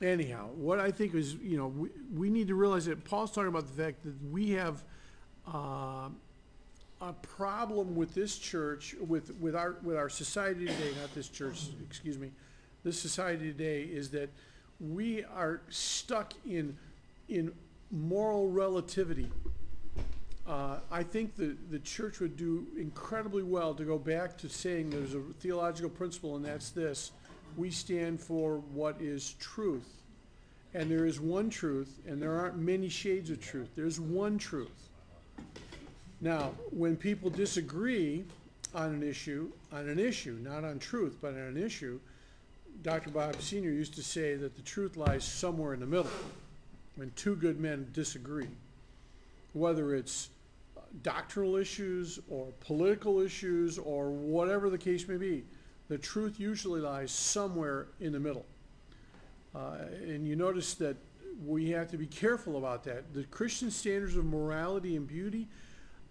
anyhow, 0.00 0.48
what 0.54 0.80
I 0.80 0.90
think 0.90 1.14
is, 1.14 1.35
you 1.35 1.59
know, 1.59 1.66
we, 1.66 1.90
we 2.14 2.30
need 2.30 2.48
to 2.48 2.54
realize 2.54 2.87
that 2.87 3.04
Paul's 3.04 3.30
talking 3.30 3.48
about 3.48 3.66
the 3.66 3.82
fact 3.82 4.04
that 4.04 4.14
we 4.30 4.50
have, 4.50 4.85
um, 5.46 6.16
a 7.00 7.12
problem 7.12 7.94
with 7.94 8.14
this 8.14 8.38
church, 8.38 8.94
with, 9.06 9.35
with 9.38 9.54
our, 9.54 9.76
with 9.82 9.96
our 9.96 10.09
society 10.09 10.66
today, 10.66 10.92
not 11.00 11.14
this 11.14 11.28
church, 11.28 11.66
excuse 11.85 12.18
me, 12.18 12.30
this 12.87 13.01
society 13.01 13.51
today 13.51 13.83
is 13.83 14.11
that 14.11 14.31
we 14.79 15.25
are 15.25 15.61
stuck 15.70 16.33
in, 16.49 16.77
in 17.29 17.53
moral 17.90 18.48
relativity. 18.48 19.29
Uh, 20.46 20.79
I 20.88 21.02
think 21.02 21.35
the, 21.35 21.56
the 21.69 21.81
church 21.81 22.21
would 22.21 22.37
do 22.37 22.65
incredibly 22.79 23.42
well 23.42 23.75
to 23.75 23.83
go 23.83 23.98
back 23.98 24.38
to 24.38 24.48
saying 24.48 24.90
there's 24.90 25.15
a 25.15 25.21
theological 25.40 25.90
principle 25.90 26.37
and 26.37 26.44
that's 26.44 26.71
this. 26.71 27.10
We 27.56 27.73
stand 27.73 28.21
for 28.21 28.58
what 28.73 29.00
is 29.00 29.33
truth. 29.40 29.88
And 30.73 30.88
there 30.88 31.06
is 31.06 31.19
one 31.19 31.50
truth 31.50 31.98
and 32.06 32.23
there 32.23 32.38
aren't 32.38 32.56
many 32.56 32.88
shades 32.88 33.31
of 33.31 33.40
truth. 33.40 33.71
There's 33.75 33.98
one 33.98 34.38
truth. 34.38 34.90
Now, 36.21 36.52
when 36.71 36.96
people 36.96 37.31
disagree 37.31 38.23
on 38.77 38.94
an 38.94 39.02
issue, 39.02 39.50
on 39.73 39.88
an 39.88 39.98
issue, 39.98 40.38
not 40.40 40.63
on 40.63 40.79
truth, 40.79 41.17
but 41.21 41.33
on 41.33 41.40
an 41.40 41.56
issue, 41.56 41.98
Dr. 42.83 43.10
Bob 43.10 43.40
Senior 43.40 43.70
used 43.70 43.94
to 43.94 44.02
say 44.02 44.37
that 44.37 44.54
the 44.54 44.62
truth 44.62 44.96
lies 44.96 45.24
somewhere 45.24 45.74
in 45.74 45.81
the 45.81 45.87
middle, 45.87 46.10
when 46.96 47.10
two 47.16 47.37
good 47.37 47.58
men 47.60 47.88
disagree. 47.92 48.48
Whether 49.52 49.94
it's 49.94 50.29
doctrinal 51.02 51.56
issues 51.56 52.18
or 52.29 52.46
political 52.60 53.20
issues 53.20 53.79
or 53.79 54.10
whatever 54.10 54.70
the 54.70 54.79
case 54.79 55.06
may 55.08 55.16
be. 55.16 55.44
The 55.88 55.98
truth 55.98 56.40
usually 56.40 56.81
lies 56.81 57.10
somewhere 57.10 57.88
in 58.00 58.12
the 58.12 58.20
middle. 58.20 58.44
Uh, 59.54 59.77
and 60.02 60.27
you 60.27 60.37
notice 60.37 60.74
that 60.74 60.96
we 61.44 61.70
have 61.70 61.90
to 61.90 61.98
be 61.98 62.06
careful 62.06 62.56
about 62.56 62.85
that. 62.85 63.14
The 63.14 63.24
Christian 63.24 63.70
standards 63.70 64.16
of 64.16 64.24
morality 64.24 64.96
and 64.96 65.06
beauty 65.06 65.48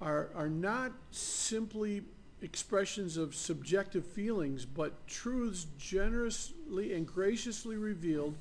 are, 0.02 0.30
are 0.36 0.50
not 0.50 0.92
simply 1.12 2.04
expressions 2.42 3.18
of 3.18 3.34
subjective 3.36 4.06
feelings, 4.06 4.66
but 4.66 5.08
truths 5.08 5.68
generously 5.78 6.94
and 6.94 7.08
graciously 7.08 7.78
revealed 7.78 8.36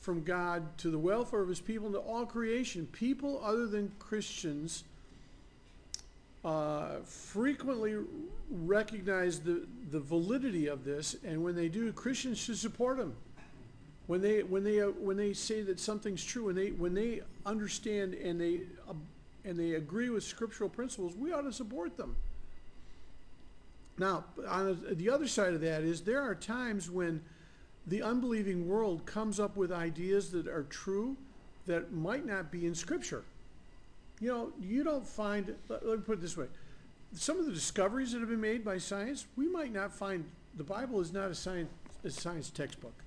from 0.00 0.22
God 0.22 0.76
to 0.78 0.90
the 0.90 0.98
welfare 0.98 1.40
of 1.40 1.48
his 1.48 1.60
people 1.60 1.86
and 1.86 1.94
to 1.94 2.00
all 2.00 2.26
creation. 2.26 2.86
People 2.92 3.40
other 3.42 3.66
than 3.66 3.92
Christians 3.98 4.84
uh, 6.44 7.00
frequently 7.04 7.96
recognize 8.50 9.40
the, 9.40 9.66
the 9.90 9.98
validity 9.98 10.68
of 10.68 10.84
this, 10.84 11.16
and 11.24 11.42
when 11.42 11.56
they 11.56 11.68
do, 11.68 11.92
Christians 11.92 12.38
should 12.38 12.56
support 12.56 12.98
them. 12.98 13.16
When 14.06 14.20
they 14.20 14.44
when 14.44 14.62
they 14.62 14.80
uh, 14.80 14.90
when 14.90 15.16
they 15.16 15.32
say 15.32 15.62
that 15.62 15.80
something's 15.80 16.24
true, 16.24 16.44
when 16.44 16.54
they 16.54 16.70
when 16.70 16.94
they 16.94 17.22
understand 17.44 18.14
and 18.14 18.40
they 18.40 18.60
uh, 18.88 18.92
and 19.44 19.58
they 19.58 19.72
agree 19.72 20.10
with 20.10 20.22
scriptural 20.22 20.70
principles, 20.70 21.16
we 21.16 21.32
ought 21.32 21.42
to 21.42 21.52
support 21.52 21.96
them. 21.96 22.14
Now, 23.98 24.24
on 24.46 24.84
the 24.92 25.10
other 25.10 25.26
side 25.26 25.54
of 25.54 25.60
that 25.62 25.82
is 25.82 26.02
there 26.02 26.20
are 26.20 26.34
times 26.34 26.90
when 26.90 27.22
the 27.86 28.02
unbelieving 28.02 28.68
world 28.68 29.06
comes 29.06 29.40
up 29.40 29.56
with 29.56 29.72
ideas 29.72 30.30
that 30.32 30.46
are 30.46 30.64
true 30.64 31.16
that 31.66 31.92
might 31.92 32.26
not 32.26 32.50
be 32.50 32.66
in 32.66 32.74
Scripture. 32.74 33.24
You 34.20 34.28
know, 34.28 34.52
you 34.60 34.82
don't 34.82 35.06
find, 35.06 35.54
let, 35.68 35.84
me 35.84 35.96
put 35.98 36.18
it 36.18 36.20
this 36.20 36.36
way 36.36 36.46
some 37.14 37.38
of 37.38 37.46
the 37.46 37.52
discoveries 37.52 38.12
that 38.12 38.20
have 38.20 38.28
been 38.28 38.40
made 38.40 38.64
by 38.64 38.78
science, 38.78 39.26
we 39.36 39.48
might 39.48 39.72
not 39.72 39.92
find, 39.92 40.24
the 40.56 40.64
Bible 40.64 41.00
is 41.00 41.12
not 41.12 41.30
a 41.30 41.34
science, 41.34 41.70
a 42.04 42.10
science 42.10 42.50
textbook. 42.50 43.04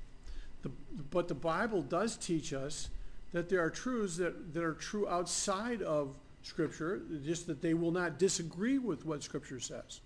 The, 0.61 0.71
but 1.11 1.27
the 1.27 1.35
Bible 1.35 1.81
does 1.81 2.17
teach 2.17 2.53
us 2.53 2.89
that 3.31 3.49
there 3.49 3.63
are 3.63 3.69
truths 3.69 4.17
that, 4.17 4.53
that 4.53 4.63
are 4.63 4.73
true 4.73 5.07
outside 5.07 5.81
of 5.81 6.15
Scripture, 6.41 7.01
just 7.23 7.47
that 7.47 7.61
they 7.61 7.73
will 7.73 7.91
not 7.91 8.17
disagree 8.17 8.77
with 8.77 9.05
what 9.05 9.23
Scripture 9.23 9.59
says. 9.59 10.01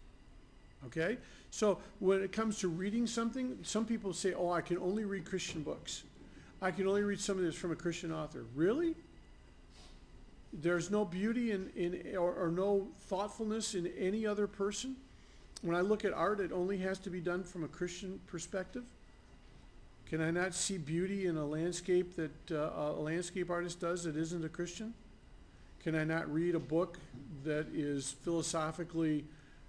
Okay? 0.88 1.18
So 1.52 1.80
when 2.00 2.22
it 2.22 2.32
comes 2.32 2.60
to 2.60 2.68
reading 2.68 3.08
something, 3.08 3.60
some 3.64 3.86
people 3.86 4.14
say, 4.14 4.34
oh, 4.34 4.52
I 4.52 4.62
can 4.62 4.78
only 4.78 5.06
read 5.06 5.26
Christian 5.26 5.62
books. 5.62 6.04
I 6.62 6.72
can 6.72 6.88
only 6.88 7.04
read 7.04 7.20
something 7.20 7.46
that's 7.46 7.58
from 7.58 7.72
a 7.72 7.76
Christian 7.76 8.12
author. 8.12 8.46
Really? 8.56 8.96
There's 10.54 10.90
no 10.90 11.04
beauty 11.04 11.52
in, 11.52 11.70
in 11.76 12.16
or, 12.16 12.34
or 12.34 12.50
no 12.50 12.88
thoughtfulness 13.02 13.76
in 13.76 13.88
any 13.98 14.26
other 14.26 14.48
person? 14.48 14.96
When 15.62 15.76
I 15.76 15.82
look 15.82 16.06
at 16.06 16.14
art, 16.14 16.40
it 16.40 16.52
only 16.52 16.78
has 16.80 17.00
to 17.00 17.10
be 17.10 17.20
done 17.20 17.44
from 17.44 17.64
a 17.64 17.68
Christian 17.68 18.20
perspective? 18.28 18.84
Can 20.10 20.22
I 20.22 20.30
not 20.30 20.54
see 20.54 20.78
beauty 20.78 21.26
in 21.26 21.38
a 21.38 21.46
landscape 21.46 22.16
that 22.18 22.52
uh, 22.52 22.72
a 22.76 23.02
landscape 23.02 23.50
artist 23.50 23.80
does 23.80 24.04
that 24.04 24.16
isn't 24.16 24.46
a 24.46 24.50
Christian? 24.50 24.94
Can 25.84 25.96
I 25.96 26.04
not 26.04 26.32
read 26.32 26.56
a 26.56 26.60
book 26.60 27.00
that 27.44 27.68
is 27.74 28.16
philosophically 28.24 29.26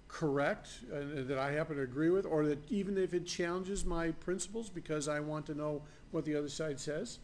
correct 0.07 0.69
and 0.91 1.27
that 1.27 1.37
I 1.37 1.51
happen 1.51 1.75
to 1.77 1.81
agree 1.83 2.09
with, 2.09 2.25
or 2.25 2.45
that 2.45 2.59
even 2.71 2.97
if 2.97 3.13
it 3.13 3.25
challenges 3.25 3.85
my 3.85 4.11
principles 4.11 4.69
because 4.69 5.07
I 5.07 5.19
want 5.19 5.45
to 5.47 5.53
know 5.53 5.81
what 6.11 6.25
the 6.25 6.35
other 6.35 6.49
side 6.49 6.79
says? 6.79 7.19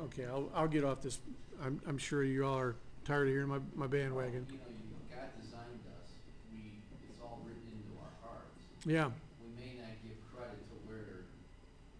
Okay, 0.00 0.24
I'll, 0.24 0.50
I'll 0.54 0.68
get 0.68 0.84
off 0.84 1.02
this. 1.02 1.20
I'm, 1.62 1.80
I'm 1.86 1.98
sure 1.98 2.24
you 2.24 2.44
all 2.44 2.58
are 2.58 2.74
tired 3.04 3.28
of 3.28 3.34
hearing 3.34 3.48
my, 3.48 3.58
my 3.74 3.86
bandwagon. 3.86 4.46
You 4.50 4.58
know, 4.58 4.70
you, 4.70 5.14
God 5.14 5.30
designed 5.40 5.82
us, 5.94 6.10
we, 6.50 6.82
it's 7.06 7.18
all 7.22 7.40
written 7.46 7.62
into 7.70 7.94
our 8.02 8.14
hearts. 8.22 8.58
Yeah, 8.86 9.10
We 9.42 9.50
may 9.54 9.78
not 9.78 9.94
give 10.02 10.18
credit 10.34 10.58
to 10.58 10.76
where 10.90 11.30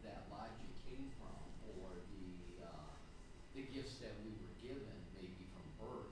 that 0.03 0.27
logic 0.31 0.71
came 0.87 1.07
from, 1.19 1.39
or 1.79 1.91
the, 2.11 2.67
uh, 2.67 2.91
the 3.55 3.63
gifts 3.71 4.03
that 4.03 4.15
we 4.27 4.35
were 4.35 4.55
given 4.59 4.95
may 5.15 5.27
be 5.27 5.47
from 5.55 5.67
birth, 5.79 6.11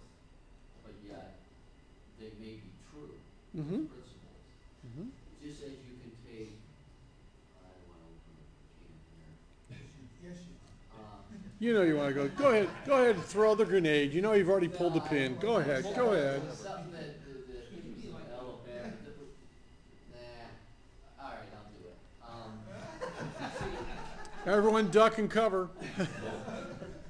but 0.86 0.94
yet 1.02 1.38
they 2.18 2.30
may 2.38 2.62
be 2.62 2.70
true, 3.56 3.64
those 3.64 3.78
Mhm. 3.78 3.88
principles. 3.88 4.42
Mhm. 4.86 5.10
Just 5.40 5.62
as 5.62 5.72
you 5.84 5.94
can 6.00 6.12
take, 6.24 6.56
I 7.54 7.60
don't 7.62 7.82
wanna 7.88 8.04
open 8.04 8.34
up 8.40 8.48
a 8.52 8.68
can 8.78 8.94
here. 9.16 9.32
Yes, 10.22 10.38
you 10.46 10.54
Uh, 10.92 11.36
you 11.58 11.72
know 11.72 11.82
you 11.82 11.96
want 11.96 12.08
to 12.08 12.14
go. 12.14 12.28
Go 12.28 12.50
ahead, 12.50 12.68
go 12.84 12.94
ahead 13.02 13.16
and 13.16 13.24
throw 13.24 13.54
the 13.54 13.64
grenade. 13.64 14.12
You 14.12 14.20
know 14.22 14.32
you've 14.32 14.48
already 14.50 14.68
pulled 14.68 14.94
the 14.94 15.00
pin. 15.00 15.36
Go 15.38 15.56
ahead, 15.56 15.86
go 15.94 16.12
ahead. 16.12 16.42
Something 16.42 16.92
that. 16.92 17.14
Um, 22.28 22.52
Everyone 24.46 24.90
duck 24.90 25.18
and 25.18 25.30
cover. 25.30 25.68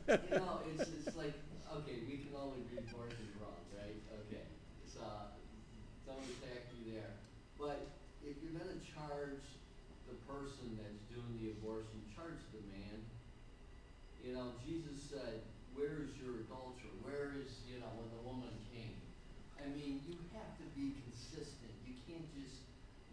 You 0.09 0.38
know, 0.38 0.59
it's, 0.70 0.86
it's 0.88 1.16
like, 1.16 1.34
okay, 1.74 1.99
we 2.07 2.18
can 2.18 2.32
only 2.34 2.61
read 2.70 2.78
abortion 2.88 3.26
wrong, 3.40 3.61
right? 3.74 3.99
Okay, 4.26 4.47
so, 4.86 5.01
don't 6.07 6.22
attack 6.22 6.70
me 6.72 6.92
there. 6.92 7.14
But 7.59 7.90
if 8.22 8.36
you're 8.42 8.53
gonna 8.53 8.78
charge 8.94 9.42
the 10.07 10.14
person 10.30 10.78
that's 10.78 11.03
doing 11.11 11.34
the 11.42 11.51
abortion, 11.51 12.01
charge 12.14 12.38
the 12.53 12.62
man. 12.70 13.01
You 14.22 14.32
know, 14.34 14.53
Jesus 14.64 14.99
said, 15.11 15.42
where 15.74 16.03
is 16.03 16.11
your 16.18 16.42
adulterer? 16.42 16.94
Where 17.03 17.34
is, 17.38 17.51
you 17.70 17.78
know, 17.78 17.90
when 17.99 18.09
the 18.11 18.22
woman 18.26 18.51
came? 18.72 18.99
I 19.61 19.68
mean, 19.74 20.01
you 20.07 20.16
have 20.34 20.51
to 20.59 20.66
be 20.74 20.94
consistent. 21.07 21.70
You 21.86 21.94
can't 22.07 22.26
just 22.34 22.62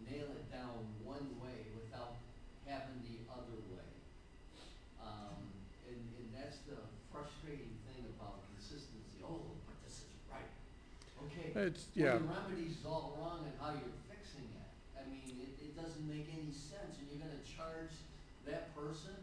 nail 0.05 0.29
it 0.33 0.47
down 0.51 0.81
one 1.03 1.25
way 1.41 1.69
without 1.75 2.17
having 2.65 2.97
the 3.05 3.17
other 3.31 3.57
way. 3.69 3.89
Um, 5.01 5.37
and, 5.89 5.99
and 6.17 6.29
that's 6.33 6.57
the 6.65 6.79
frustrating 7.11 7.73
thing 7.85 8.01
about 8.17 8.41
consistency. 8.55 9.21
Oh, 9.23 9.37
but 9.67 9.75
this 9.85 10.01
is 10.01 10.09
right. 10.31 10.49
Okay. 11.29 11.52
It's, 11.63 11.87
yeah. 11.95 12.19
Well, 12.19 12.19
the 12.19 12.27
remedy's 12.27 12.83
all 12.85 13.15
wrong 13.19 13.47
and 13.47 13.55
how 13.59 13.71
you're 13.71 13.95
fixing 14.11 14.47
it. 14.51 14.67
I 14.99 15.07
mean, 15.07 15.31
it, 15.39 15.71
it 15.71 15.73
doesn't 15.79 16.03
make 16.07 16.27
any 16.31 16.51
sense, 16.51 16.99
and 16.99 17.07
you're 17.07 17.23
gonna 17.23 17.39
charge 17.47 17.95
that 18.45 18.75
person? 18.75 19.15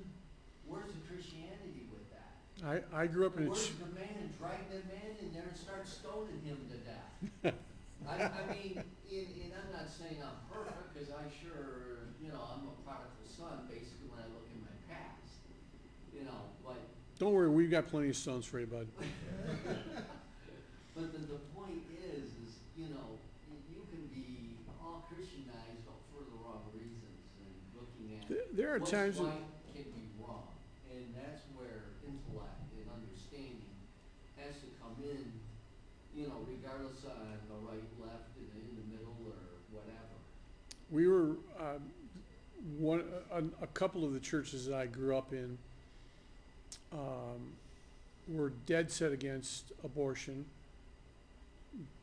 Where's 0.66 0.92
the 0.94 1.02
Christianity 1.04 1.88
with 1.92 2.06
that? 2.14 2.40
I, 2.64 3.04
I 3.04 3.06
grew 3.06 3.26
up 3.26 3.36
in 3.36 3.44
a, 3.44 3.50
Where's 3.52 3.68
ch- 3.68 3.76
the 3.80 3.92
man 3.92 4.14
and 4.20 4.30
drag 4.38 4.64
that 4.72 4.84
man 4.88 5.12
in 5.20 5.28
there 5.36 5.48
and 5.52 5.56
start 5.58 5.84
stoning 5.88 6.40
him 6.44 6.58
to 6.72 6.78
death? 6.80 7.54
I, 8.08 8.14
I 8.32 8.42
mean, 8.56 8.80
and, 8.80 9.26
and 9.44 9.52
I'm 9.52 9.70
not 9.72 9.88
saying 9.92 10.18
I'm 10.24 10.40
perfect, 10.48 10.96
cause 10.96 11.10
I 11.12 11.28
sure, 11.28 12.08
you 12.22 12.32
know, 12.32 12.40
I'm 12.40 12.64
a 12.70 12.74
prodigal 12.86 13.28
son, 13.28 13.68
basically, 13.68 14.08
when 14.08 14.20
I 14.24 14.28
look 14.32 14.48
in 14.48 14.60
my 14.64 14.76
past. 14.88 15.44
You 16.14 16.24
know, 16.24 16.48
but 16.64 16.80
don't 17.18 17.32
worry, 17.34 17.50
we've 17.50 17.70
got 17.70 17.88
plenty 17.88 18.08
of 18.10 18.16
stones 18.16 18.46
for 18.46 18.60
you, 18.60 18.66
bud. 18.66 18.88
But 20.94 21.12
the, 21.12 21.18
the 21.24 21.40
point 21.54 21.82
is, 21.94 22.34
is, 22.44 22.52
you 22.76 22.90
know, 22.92 23.18
y- 23.48 23.62
you 23.70 23.86
can 23.90 24.06
be 24.12 24.58
all 24.82 25.06
Christianized 25.08 25.86
but 25.86 25.96
for 26.12 26.22
the 26.26 26.36
wrong 26.42 26.66
reasons 26.74 27.22
and 27.40 27.52
looking 27.78 28.10
at 28.18 28.26
There- 28.70 28.76
are 28.76 28.80
what's 28.82 28.92
times, 28.92 29.16
that- 29.16 29.24
right 29.24 29.74
can 29.74 29.82
be 29.82 30.06
wrong. 30.22 30.46
And 30.88 31.12
that's 31.16 31.42
where 31.56 31.90
intellect 32.06 32.70
and 32.78 32.88
understanding 32.88 33.66
has 34.36 34.54
to 34.60 34.66
come 34.80 34.94
in, 35.02 35.32
you 36.14 36.28
know, 36.28 36.46
regardless 36.46 37.04
on 37.04 37.38
the 37.48 37.54
right, 37.66 37.82
left, 38.00 38.36
and 38.38 38.46
in 38.54 38.76
the 38.76 38.96
middle 38.96 39.16
or 39.26 39.34
whatever. 39.72 40.14
we 40.88 41.08
were, 41.08 41.38
um, 41.58 41.90
one, 42.78 43.02
a, 43.32 43.42
a 43.60 43.66
couple 43.68 44.04
of 44.04 44.12
the 44.12 44.20
churches 44.20 44.66
that 44.66 44.76
I 44.76 44.86
grew 44.86 45.16
up 45.16 45.32
in, 45.32 45.58
um, 46.92 47.54
were 48.28 48.50
dead 48.66 48.92
set 48.92 49.10
against 49.10 49.72
abortion, 49.82 50.44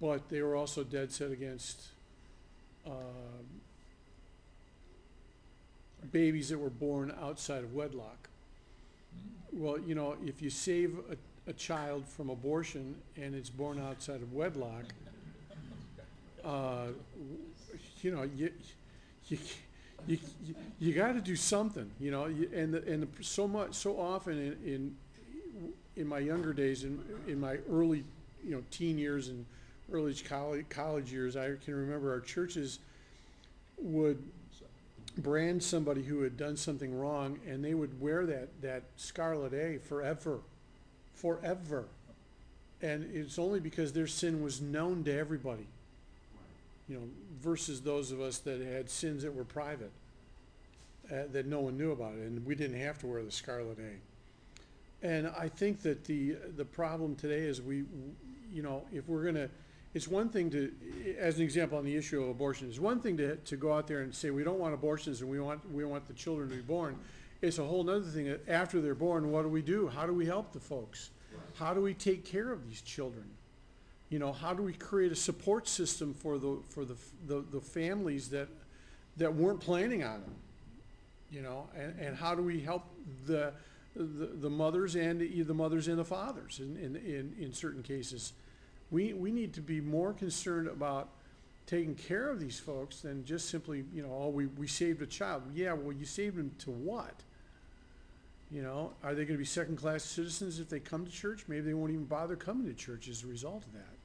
but 0.02 0.28
they 0.28 0.42
were 0.42 0.58
also 0.58 0.84
dead 0.84 1.14
set 1.14 1.32
against, 1.32 1.92
um, 2.86 3.62
babies 6.12 6.50
that 6.50 6.58
were 6.60 6.70
born 6.70 7.14
outside 7.22 7.64
of 7.64 7.74
wedlock. 7.74 8.30
Well, 9.52 9.80
you 9.80 9.96
know, 9.96 10.16
if 10.26 10.42
you 10.42 10.50
save 10.50 10.98
a, 11.10 11.50
a 11.50 11.54
child 11.54 12.06
from 12.08 12.30
abortion 12.30 12.96
and 13.16 13.34
it's 13.34 13.50
born 13.50 13.80
outside 13.80 14.22
of 14.22 14.34
wedlock, 14.34 14.84
uh, 16.46 16.88
you 18.02 18.12
know, 18.16 18.24
you, 18.36 18.52
you, 19.30 19.38
you, 20.08 20.20
you, 20.46 20.56
you 20.80 20.94
gotta 20.94 21.22
do 21.22 21.36
something, 21.36 21.90
you 22.00 22.12
know, 22.12 22.28
you- 22.28 22.50
and, 22.54 22.74
the- 22.74 22.84
and 22.92 23.04
the- 23.04 23.24
so 23.24 23.48
much, 23.48 23.74
so 23.74 24.00
often 24.00 24.38
in, 24.38 24.58
in, 24.66 24.96
in 25.96 26.08
my 26.08 26.20
younger 26.20 26.54
days, 26.54 26.84
in, 26.84 27.00
in 27.28 27.40
my 27.40 27.58
early, 27.72 28.04
you 28.46 28.52
know, 28.52 28.64
teen 28.72 28.98
years 28.98 29.30
and 29.30 29.46
early 29.92 30.14
college, 30.14 30.66
college 30.70 31.12
years, 31.12 31.36
I 31.36 31.54
can 31.64 31.74
remember 31.76 32.12
our 32.12 32.20
churches 32.20 32.80
would 33.80 34.22
brand 35.18 35.64
somebody 35.64 36.04
who 36.04 36.22
had 36.22 36.38
done 36.38 36.58
something 36.58 36.98
wrong, 36.98 37.40
and 37.48 37.64
they 37.64 37.74
would 37.74 38.00
wear 38.00 38.26
that, 38.26 38.62
that 38.62 38.84
scarlet 38.96 39.54
A 39.54 39.78
forever, 39.80 40.40
forever. 41.14 41.86
And 42.82 43.10
it's 43.14 43.40
only 43.40 43.60
because 43.60 43.94
their 43.94 44.08
sin 44.08 44.44
was 44.44 44.62
known 44.62 45.04
to 45.06 45.18
everybody, 45.18 45.68
you 46.88 46.96
know, 46.96 47.04
versus 47.42 47.82
those 47.82 48.12
of 48.12 48.22
us 48.22 48.38
that 48.40 48.62
had 48.62 48.90
sins 48.90 49.24
that 49.24 49.34
were 49.34 49.44
private, 49.44 49.92
uh, 51.12 51.24
that 51.32 51.48
no 51.48 51.62
one 51.62 51.78
knew 51.78 51.92
about, 51.92 52.14
it. 52.14 52.20
and 52.20 52.46
we 52.46 52.56
didn't 52.56 52.80
have 52.80 53.00
to 53.00 53.08
wear 53.08 53.24
the 53.24 53.32
scarlet 53.32 53.78
A. 53.80 55.06
And 55.08 55.28
I 55.38 55.48
think 55.48 55.82
that 55.84 56.06
the, 56.06 56.36
the 56.56 56.66
problem 56.66 57.16
today 57.16 57.42
is 57.42 57.62
we, 57.62 57.84
you 58.52 58.64
know, 58.64 58.84
if 58.92 59.08
we're 59.08 59.26
gonna, 59.26 59.50
it's 59.94 60.08
one 60.08 60.30
thing 60.30 60.50
to, 60.52 60.72
as 61.18 61.38
an 61.38 61.44
example 61.44 61.78
on 61.78 61.86
the 61.86 61.96
issue 61.96 62.22
of 62.22 62.30
abortion, 62.30 62.68
it's 62.70 62.80
one 62.80 63.00
thing 63.00 63.18
to, 63.18 63.36
to 63.38 63.56
go 63.56 63.74
out 63.74 63.88
there 63.88 64.02
and 64.02 64.14
say, 64.14 64.30
we 64.30 64.44
don't 64.44 64.60
want 64.60 64.74
abortions 64.74 65.22
and 65.22 65.30
we 65.30 65.40
want, 65.40 65.60
we 65.72 65.86
want 65.86 66.06
the 66.06 66.14
children 66.14 66.50
to 66.50 66.56
be 66.56 66.62
born. 66.62 66.98
It's 67.42 67.60
a 67.60 67.64
whole 67.64 67.88
other 67.90 68.02
thing, 68.02 68.26
that 68.26 68.48
after 68.50 68.82
they're 68.82 68.96
born, 68.96 69.32
what 69.32 69.44
do 69.44 69.50
we 69.50 69.62
do? 69.62 69.88
How 69.88 70.06
do 70.06 70.14
we 70.14 70.26
help 70.26 70.54
the 70.54 70.60
folks? 70.60 71.12
How 71.56 71.74
do 71.74 71.82
we 71.82 71.94
take 71.94 72.26
care 72.26 72.52
of 72.52 72.68
these 72.68 72.82
children? 72.82 73.26
You 74.10 74.20
know, 74.20 74.32
how 74.32 74.54
do 74.54 74.64
we 74.64 74.74
create 74.74 75.12
a 75.12 75.16
support 75.16 75.68
system 75.68 76.14
for 76.14 76.38
the, 76.38 76.60
for 76.70 76.86
the, 76.86 76.96
the, 77.28 77.44
the 77.52 77.62
families 77.62 78.30
that, 78.30 78.48
that 79.18 79.34
weren't 79.34 79.60
planning 79.60 80.04
on 80.04 80.22
them? 80.22 80.36
You 81.32 81.42
know, 81.42 81.68
and, 81.76 82.00
and 82.00 82.16
how 82.16 82.36
do 82.36 82.42
we 82.42 82.62
help 82.62 82.84
the, 83.26 83.52
the, 83.96 84.28
the 84.28 84.50
mothers 84.50 84.96
and 84.96 85.20
the 85.20 85.42
the 85.42 85.54
mothers 85.54 85.88
and 85.90 85.98
the 85.98 86.06
fathers 86.06 86.60
in, 86.60 86.78
in, 86.78 86.96
in, 86.96 87.36
in 87.40 87.54
certain 87.54 87.84
cases? 87.84 88.34
We, 88.90 89.14
we 89.14 89.32
need 89.32 89.54
to 89.54 89.62
be 89.62 89.82
more 89.82 90.14
concerned 90.14 90.68
about 90.68 91.10
taking 91.66 91.96
care 91.96 92.30
of 92.30 92.40
these 92.40 92.60
folks 92.60 93.02
than 93.02 93.26
just 93.26 93.50
simply, 93.50 93.84
you 93.94 94.02
know, 94.02 94.10
oh, 94.12 94.30
we, 94.30 94.46
we 94.46 94.68
saved 94.68 95.02
a 95.02 95.06
child. 95.06 95.44
Yeah, 95.54 95.74
well, 95.74 95.92
you 95.92 96.06
saved 96.06 96.38
them 96.38 96.52
to 96.60 96.72
what? 96.72 97.24
You 98.50 98.62
know, 98.62 98.94
are 99.04 99.14
they 99.14 99.26
gonna 99.26 99.38
be 99.38 99.46
second-class 99.46 100.04
citizens 100.04 100.60
if 100.60 100.70
they 100.70 100.80
come 100.80 101.06
to 101.06 101.12
church? 101.12 101.44
Maybe 101.50 101.62
they 101.62 101.74
won't 101.74 101.92
even 101.92 102.06
bother 102.06 102.38
coming 102.38 102.66
to 102.68 102.74
church 102.74 103.10
as 103.10 103.24
a 103.24 103.28
result 103.28 103.66
of 103.66 103.74
that. 103.74 103.98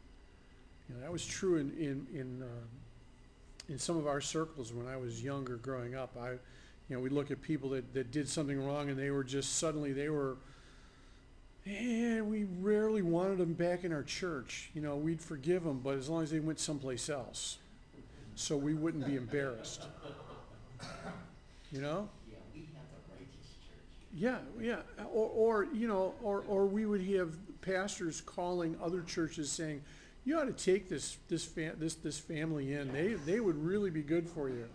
You 0.88 0.96
know, 0.96 1.00
that 1.02 1.12
was 1.12 1.24
true 1.24 1.58
in, 1.58 1.70
in, 1.78 2.06
in, 2.12 2.42
uh, 2.42 3.68
in 3.68 3.78
some 3.78 3.96
of 3.96 4.08
our 4.08 4.20
circles 4.20 4.72
when 4.72 4.88
I 4.88 4.96
was 4.96 5.22
younger 5.22 5.56
growing 5.56 5.94
up. 5.94 6.16
I, 6.20 6.30
you 6.30 6.96
know, 6.96 6.98
we 6.98 7.08
look 7.08 7.30
at 7.30 7.40
people 7.40 7.70
that, 7.70 7.94
that 7.94 8.10
did 8.10 8.28
something 8.28 8.60
wrong 8.60 8.90
and 8.90 8.98
they 8.98 9.10
were 9.10 9.22
just 9.22 9.60
suddenly, 9.60 9.92
they 9.92 10.08
were, 10.08 10.38
eh, 11.66 12.20
we 12.20 12.44
rarely 12.60 13.02
wanted 13.02 13.38
them 13.38 13.52
back 13.52 13.84
in 13.84 13.92
our 13.92 14.02
church. 14.02 14.70
You 14.74 14.82
know, 14.82 14.96
we'd 14.96 15.20
forgive 15.20 15.64
them, 15.64 15.80
but 15.82 15.96
as 15.96 16.08
long 16.08 16.22
as 16.22 16.30
they 16.30 16.40
went 16.40 16.60
someplace 16.60 17.08
else. 17.08 17.58
So 18.34 18.56
we 18.56 18.74
wouldn't 18.74 19.06
be 19.06 19.16
embarrassed. 19.16 19.86
You 21.70 21.80
know? 21.80 22.08
Yeah, 22.28 22.36
we 22.54 22.60
have 22.60 22.84
the 22.90 23.14
righteous 23.14 23.50
church. 23.64 23.78
Yeah, 24.14 24.38
yeah, 24.60 25.04
or, 25.12 25.30
or, 25.34 25.64
you 25.72 25.88
know, 25.88 26.14
or, 26.22 26.44
or 26.48 26.66
we 26.66 26.86
would 26.86 27.02
have 27.16 27.34
pastors 27.60 28.20
calling 28.20 28.76
other 28.82 29.02
churches 29.02 29.50
saying, 29.50 29.82
you 30.24 30.38
ought 30.38 30.44
to 30.44 30.52
take 30.52 30.88
this, 30.88 31.16
this 31.28 31.44
fa- 31.44 31.72
this, 31.78 31.94
this 31.96 32.18
family 32.18 32.74
in, 32.74 32.92
they, 32.92 33.14
they 33.14 33.40
would 33.40 33.56
really 33.56 33.90
be 33.90 34.02
good 34.02 34.28
for 34.28 34.48
you. 34.48 34.66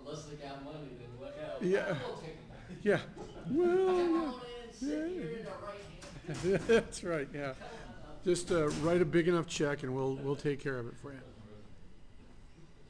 Unless 0.00 0.24
they 0.24 0.36
got 0.36 0.64
money, 0.64 0.78
then 0.98 1.08
look 1.20 1.34
out. 1.44 1.62
Yeah. 1.62 1.96
We'll 2.06 2.16
take 2.16 2.36
them 2.36 2.48
back. 2.50 2.76
Yeah, 2.82 2.98
well, 3.50 4.40
my 4.86 4.94
own 4.94 5.00
hand, 5.00 5.06
sit 5.06 5.18
yeah, 5.18 5.22
here 5.22 5.30
yeah. 5.32 5.38
in 5.38 5.44
the 5.44 5.50
right 5.64 5.82
hand. 6.26 6.62
yeah, 6.68 6.74
that's 6.80 7.04
right, 7.04 7.28
yeah. 7.34 7.40
Come 7.40 7.46
on 7.46 8.10
up. 8.10 8.24
Just, 8.24 8.50
uh, 8.52 8.68
write 8.86 9.00
a 9.02 9.04
big 9.04 9.28
enough 9.28 9.46
check 9.46 9.82
and 9.82 9.94
we'll, 9.94 10.14
we'll 10.16 10.36
take 10.36 10.60
care 10.60 10.78
of 10.78 10.86
it 10.86 10.94
for 11.00 11.12
you. 11.12 11.18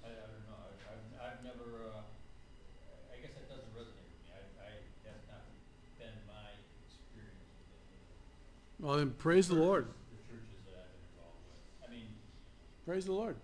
I, 0.04 0.08
I 0.08 0.10
don't 0.10 0.44
know, 0.48 0.56
I've, 0.68 1.24
I've, 1.24 1.32
I've 1.38 1.44
never, 1.44 1.88
uh, 1.88 2.00
I 3.12 3.16
guess 3.20 3.32
that 3.38 3.48
doesn't 3.48 3.72
resonate 3.72 4.04
with 4.04 4.20
me, 4.24 4.32
I, 4.32 4.40
I, 4.60 4.70
that's 5.04 5.24
not 5.28 5.42
been 5.98 6.12
my 6.28 6.52
experience 6.84 7.40
with 7.56 8.84
Well, 8.86 8.96
then 8.98 9.10
praise 9.18 9.48
the 9.48 9.54
Lord, 9.56 9.86
the 9.86 10.20
churches 10.28 10.60
that 10.68 10.76
I've 10.84 10.92
been 10.92 11.04
involved 11.16 11.40
with. 11.48 11.88
I 11.88 11.92
mean, 11.92 12.08
praise 12.84 13.04
the 13.06 13.12
Lord. 13.16 13.36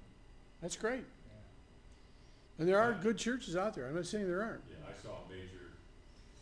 That's 0.61 0.77
great. 0.77 1.05
yeah. 1.31 2.59
And 2.59 2.69
there 2.69 2.81
are 2.81 2.93
good 2.93 3.17
churches 3.17 3.57
out 3.57 3.75
there, 3.75 3.87
I'm 3.87 3.95
not 3.95 4.07
saying 4.07 4.27
there 4.27 4.43
aren't. 4.43 4.67
Yeah, 4.69 4.83
I 4.91 4.95
saw 5.01 5.23
a 5.23 5.27
major 5.31 5.79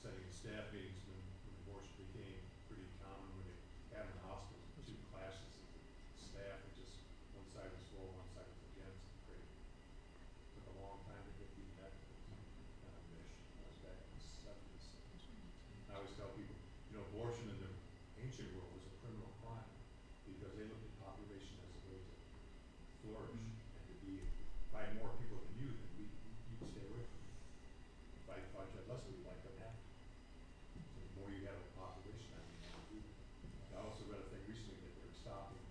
setting 0.00 0.24
in 0.24 0.32
staff 0.32 0.72
meetings 0.72 1.04
when, 1.04 1.20
when 1.44 1.54
abortion 1.68 1.92
became 2.08 2.40
pretty 2.72 2.88
common, 3.04 3.28
when 3.36 3.44
they 3.52 3.60
had 3.92 4.08
in 4.08 4.16
the 4.16 4.24
hospitals, 4.24 4.72
two 4.88 4.96
classes 5.12 5.52
of 5.60 5.68
the 5.76 5.84
staff, 6.16 6.56
and 6.64 6.72
just 6.80 6.96
one 7.36 7.44
side 7.52 7.68
was 7.68 7.84
for, 7.92 8.00
one 8.08 8.24
side 8.32 8.48
was 8.48 8.64
against, 8.72 9.04
great. 9.28 9.44
Took 10.56 10.64
a 10.72 10.76
long 10.80 11.04
time 11.04 11.20
to 11.20 11.32
get 11.36 11.52
the 11.52 11.64
that, 11.84 11.92
kind 11.92 12.96
of 12.96 13.04
mesh, 13.12 13.36
that 13.60 13.68
was 13.68 13.76
back 13.84 14.00
in 14.00 14.08
the 14.16 14.24
seventies. 14.24 14.88
I 15.92 16.00
always 16.00 16.16
tell 16.16 16.32
people, 16.32 16.56
you 16.88 16.96
know, 16.96 17.04
abortion 17.12 17.52
in 17.52 17.60
the 17.60 17.68
ancient 18.24 18.48
world 18.56 18.72
was 18.72 18.88
a 18.88 18.96
criminal 19.04 19.28
crime, 19.44 19.68
because 20.24 20.56
they 20.56 20.64
looked 20.64 20.80
at 20.88 20.96
population 21.04 21.60
as 21.60 21.68
a 21.76 21.82
way 21.92 22.00
to 22.00 22.16
flourish, 23.06 23.38
and 23.38 23.82
to 23.86 23.94
be, 24.02 24.18
had 24.74 24.90
more 24.98 25.14
people 25.22 25.38
than 25.38 25.54
you, 25.62 25.68
then 25.70 25.90
we, 25.94 26.04
you'd 26.50 26.66
stay 26.66 26.82
away 26.90 27.02
from 27.06 27.20
me. 27.22 27.34
If 28.18 28.26
I, 28.26 28.36
if 28.42 28.54
I 28.58 28.62
had 28.66 28.84
less, 28.90 29.02
we'd 29.06 29.22
like 29.22 29.38
them 29.46 29.56
happy. 29.62 29.86
So 30.90 30.98
the 31.00 31.12
more 31.22 31.30
you 31.30 31.46
have 31.46 31.54
a 31.54 31.68
population, 31.78 32.34
I 32.34 32.42
mean, 32.42 32.60
more 32.74 32.82
you. 32.90 33.02
I 33.74 33.78
also 33.86 34.02
read 34.10 34.20
a 34.20 34.28
thing 34.34 34.42
recently 34.50 34.78
that 34.82 34.94
they're 34.98 35.18
stopping 35.22 35.62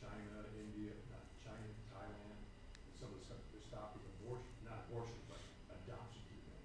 China, 0.00 0.48
India, 0.56 0.96
not 1.12 1.24
China, 1.44 1.68
Thailand, 1.92 2.40
and 2.40 2.94
some 2.96 3.12
of 3.12 3.20
the 3.20 3.24
stuff, 3.28 3.40
they're 3.52 3.68
stopping 3.68 4.02
abortion, 4.18 4.48
not 4.64 4.88
abortion, 4.88 5.18
but 5.28 5.40
adoption 5.84 6.24
through 6.32 6.44
them. 6.48 6.62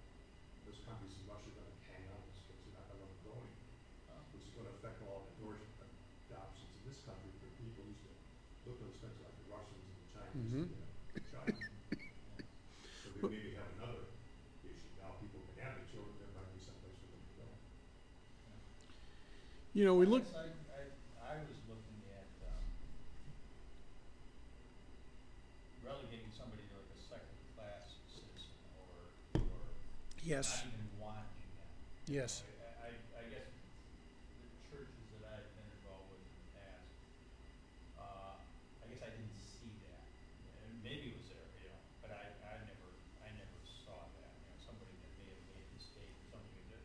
Those 0.65 0.79
countries 0.87 1.13
in 1.19 1.27
Russia 1.27 1.51
are 1.51 1.57
gonna 1.59 1.77
hang 1.91 2.03
on 2.09 2.17
to 2.23 2.25
those 2.31 2.41
kids, 2.47 2.63
they're 2.63 2.77
not 2.79 2.87
gonna 2.87 3.03
let 3.03 3.11
them 3.11 3.21
go 3.27 3.33
anymore, 3.35 4.23
which 4.31 4.47
is 4.47 4.53
gonna 4.55 4.71
affect 4.79 5.03
all 5.03 5.27
the 5.27 5.31
abortion, 5.43 5.67
adoptions 6.31 6.71
in 6.79 6.81
this 6.87 6.99
country 7.03 7.29
for 7.43 7.51
people 7.59 7.83
who 7.83 7.91
used 7.91 8.05
to 8.07 8.13
look 8.65 8.79
at 8.79 8.87
those 8.87 8.99
countries 9.03 9.23
like 9.27 9.35
the 9.43 9.47
Russians 9.51 9.83
and 9.83 9.97
the 9.99 10.09
Chinese, 10.15 10.22
Mhm. 10.33 10.65
you 10.65 10.69
know, 11.33 11.45
So 13.03 13.09
we 13.21 13.29
maybe 13.29 13.53
have 13.55 13.69
another 13.77 14.09
issue, 14.65 14.89
now 14.99 15.13
people 15.21 15.39
can 15.53 15.61
have 15.63 15.77
the 15.77 15.85
children, 15.93 16.13
there 16.17 16.33
might 16.33 16.49
be 16.57 16.59
someplace 16.65 16.97
for 16.97 17.07
them 17.13 17.21
to 17.21 17.33
go. 17.37 17.47
You 19.77 19.85
know, 19.85 19.95
we 19.95 20.05
look, 20.05 20.23
I 20.25 20.25
guess 20.25 20.37
I, 20.37 20.49
I, 20.73 21.37
I 21.37 21.45
was 21.45 21.57
looking 21.69 21.99
at, 22.17 22.29
um, 22.49 22.65
relegating 25.85 26.31
somebody 26.33 26.63
to 26.65 26.73
like 26.81 26.89
a 26.93 26.99
second-class 27.09 27.83
citizen 28.09 28.57
or, 28.81 28.89
or 29.37 29.57
yes, 30.25 30.49
not 30.49 30.73
even 30.73 30.89
wanting 30.97 31.49
them. 31.61 31.69
yes. 32.09 32.41
I, 32.41 32.89
I, 32.89 32.89
I 33.21 33.23
guess 33.29 33.49
the 33.49 34.49
churches 34.69 35.05
that 35.17 35.23
I've 35.29 35.49
been 35.57 35.69
involved 35.77 36.09
with 36.13 36.21
in 36.25 36.33
the 36.37 36.49
past, 36.57 36.89
uh, 37.97 38.33
I 38.81 38.85
guess 38.89 39.01
I 39.05 39.09
didn't 39.13 39.33
see 39.37 39.73
that. 39.89 40.05
And 40.63 40.71
maybe 40.85 41.11
it 41.11 41.17
was 41.17 41.27
there, 41.33 41.49
you 41.65 41.67
know, 41.73 41.81
but 42.05 42.11
I, 42.13 42.23
I 42.45 42.53
never, 42.69 42.87
I 43.25 43.29
never 43.35 43.57
saw 43.65 43.97
that, 44.21 44.31
you 44.37 44.45
know, 44.53 44.57
somebody 44.61 44.93
that 45.01 45.11
may 45.17 45.33
have 45.33 45.43
made 45.49 45.65
a 45.65 45.73
mistake 45.75 46.13
or 46.13 46.27
something 46.39 46.63
that, 46.71 46.83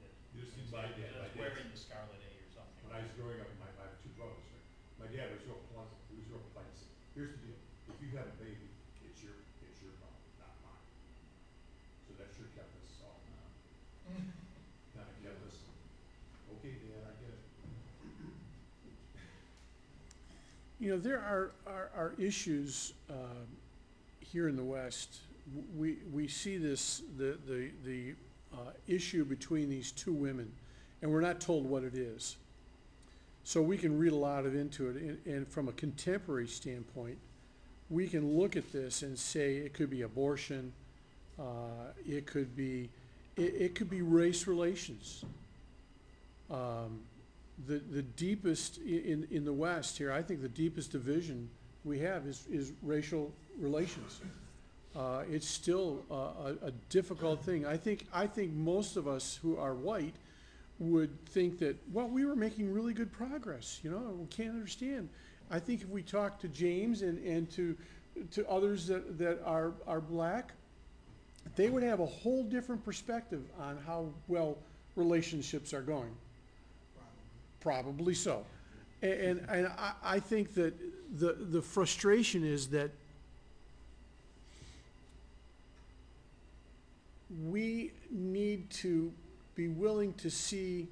that. 0.00 0.12
You 0.32 0.46
just 0.48 0.56
my 0.72 0.88
dad, 0.94 1.12
my 1.18 1.28
that's 1.28 1.34
dad- 1.36 1.40
wearing 1.44 1.68
the 1.68 1.78
scarlet 1.80 2.20
A 2.24 2.30
or 2.40 2.48
something. 2.56 2.80
When 2.88 2.92
I 2.96 3.00
was 3.04 3.12
growing 3.20 3.38
up, 3.44 3.48
my, 3.60 3.68
I 3.80 3.92
have 3.92 3.96
two 4.04 4.12
brothers, 4.16 4.44
right? 4.52 4.64
My 5.04 5.08
dad 5.12 5.28
was 5.36 5.42
real 5.48 5.60
pleasant, 5.72 6.00
he 6.10 6.16
was 6.20 6.26
real 6.32 6.42
polite, 6.52 6.68
he 6.72 6.76
said, 6.84 6.92
here's 7.16 7.32
the 7.36 7.40
deal, 7.44 7.60
if 7.92 7.96
you 8.02 8.08
have 8.18 8.28
a 8.28 8.36
baby, 8.40 8.68
it's 9.06 9.20
your, 9.24 9.36
it's 9.64 9.80
your 9.80 9.92
problem, 10.00 10.20
not 10.40 10.54
mine. 10.66 10.84
So 12.08 12.10
that 12.20 12.28
sure 12.34 12.48
kept 12.56 12.70
us 12.84 12.98
all, 13.06 13.18
kind 14.94 15.06
of 15.08 15.16
kept 15.22 15.40
us, 15.48 15.56
okay, 16.58 16.74
Dad, 16.82 17.02
I 17.06 17.12
get 17.22 17.32
it. 17.34 17.42
You 20.84 20.90
know, 20.90 20.98
there 20.98 21.16
are, 21.18 21.52
are, 21.66 21.90
are 21.96 22.14
issues, 22.18 22.92
um, 23.08 23.46
here 24.20 24.50
in 24.50 24.56
the 24.56 24.62
West. 24.62 25.20
We, 25.74 25.96
we 26.12 26.28
see 26.28 26.58
this, 26.58 27.00
the, 27.16 27.38
the, 27.46 27.70
the, 27.86 28.12
uh, 28.52 28.72
issue 28.86 29.24
between 29.24 29.70
these 29.70 29.92
two 29.92 30.12
women, 30.12 30.52
and 31.00 31.10
we're 31.10 31.22
not 31.22 31.40
told 31.40 31.64
what 31.64 31.84
it 31.84 31.94
is. 31.94 32.36
So 33.44 33.62
we 33.62 33.78
can 33.78 33.98
read 33.98 34.12
a 34.12 34.16
lot 34.16 34.44
of 34.44 34.54
into 34.54 34.90
it, 34.90 34.96
and, 34.96 35.18
and 35.24 35.48
from 35.48 35.68
a 35.68 35.72
contemporary 35.72 36.48
standpoint, 36.48 37.16
we 37.88 38.06
can 38.06 38.36
look 38.38 38.54
at 38.54 38.70
this 38.70 39.00
and 39.00 39.18
say 39.18 39.54
it 39.56 39.72
could 39.72 39.88
be 39.88 40.02
abortion, 40.02 40.70
uh, 41.38 41.94
it 42.06 42.26
could 42.26 42.54
be, 42.54 42.90
it, 43.38 43.54
it 43.58 43.74
could 43.74 43.88
be 43.88 44.02
race 44.02 44.46
relations. 44.46 45.24
Um, 46.50 47.00
the, 47.66 47.78
the 47.78 48.02
deepest 48.02 48.78
in, 48.78 49.26
in 49.30 49.44
the 49.44 49.52
West 49.52 49.98
here, 49.98 50.12
I 50.12 50.22
think 50.22 50.42
the 50.42 50.48
deepest 50.48 50.92
division 50.92 51.48
we 51.84 51.98
have 52.00 52.26
is, 52.26 52.46
is 52.50 52.72
racial 52.82 53.32
relations. 53.58 54.20
Uh, 54.96 55.22
it's 55.30 55.48
still 55.48 56.04
a, 56.10 56.14
a, 56.14 56.56
a 56.66 56.70
difficult 56.88 57.42
thing. 57.42 57.66
I 57.66 57.76
think, 57.76 58.06
I 58.12 58.26
think 58.26 58.52
most 58.52 58.96
of 58.96 59.08
us 59.08 59.38
who 59.42 59.56
are 59.56 59.74
white 59.74 60.14
would 60.78 61.24
think 61.26 61.58
that, 61.60 61.76
well, 61.92 62.08
we 62.08 62.24
were 62.24 62.36
making 62.36 62.72
really 62.72 62.92
good 62.92 63.12
progress, 63.12 63.80
you 63.82 63.90
know, 63.90 64.16
we 64.18 64.26
can't 64.26 64.50
understand. 64.50 65.08
I 65.50 65.58
think 65.58 65.82
if 65.82 65.88
we 65.88 66.02
talk 66.02 66.40
to 66.40 66.48
James 66.48 67.02
and, 67.02 67.24
and 67.24 67.50
to, 67.52 67.76
to 68.32 68.48
others 68.48 68.86
that, 68.88 69.18
that 69.18 69.40
are, 69.44 69.72
are 69.86 70.00
black, 70.00 70.52
they 71.56 71.68
would 71.68 71.82
have 71.82 72.00
a 72.00 72.06
whole 72.06 72.42
different 72.42 72.84
perspective 72.84 73.42
on 73.60 73.78
how 73.86 74.06
well 74.28 74.56
relationships 74.96 75.74
are 75.74 75.82
going. 75.82 76.10
Probably 77.64 78.12
so. 78.12 78.44
And, 79.00 79.40
and 79.48 79.68
I, 79.68 79.92
I 80.04 80.20
think 80.20 80.52
that 80.52 80.74
the, 81.18 81.32
the 81.32 81.62
frustration 81.62 82.44
is 82.44 82.68
that 82.68 82.90
we 87.48 87.90
need 88.10 88.68
to 88.68 89.10
be 89.54 89.68
willing 89.68 90.12
to 90.14 90.30
see, 90.30 90.88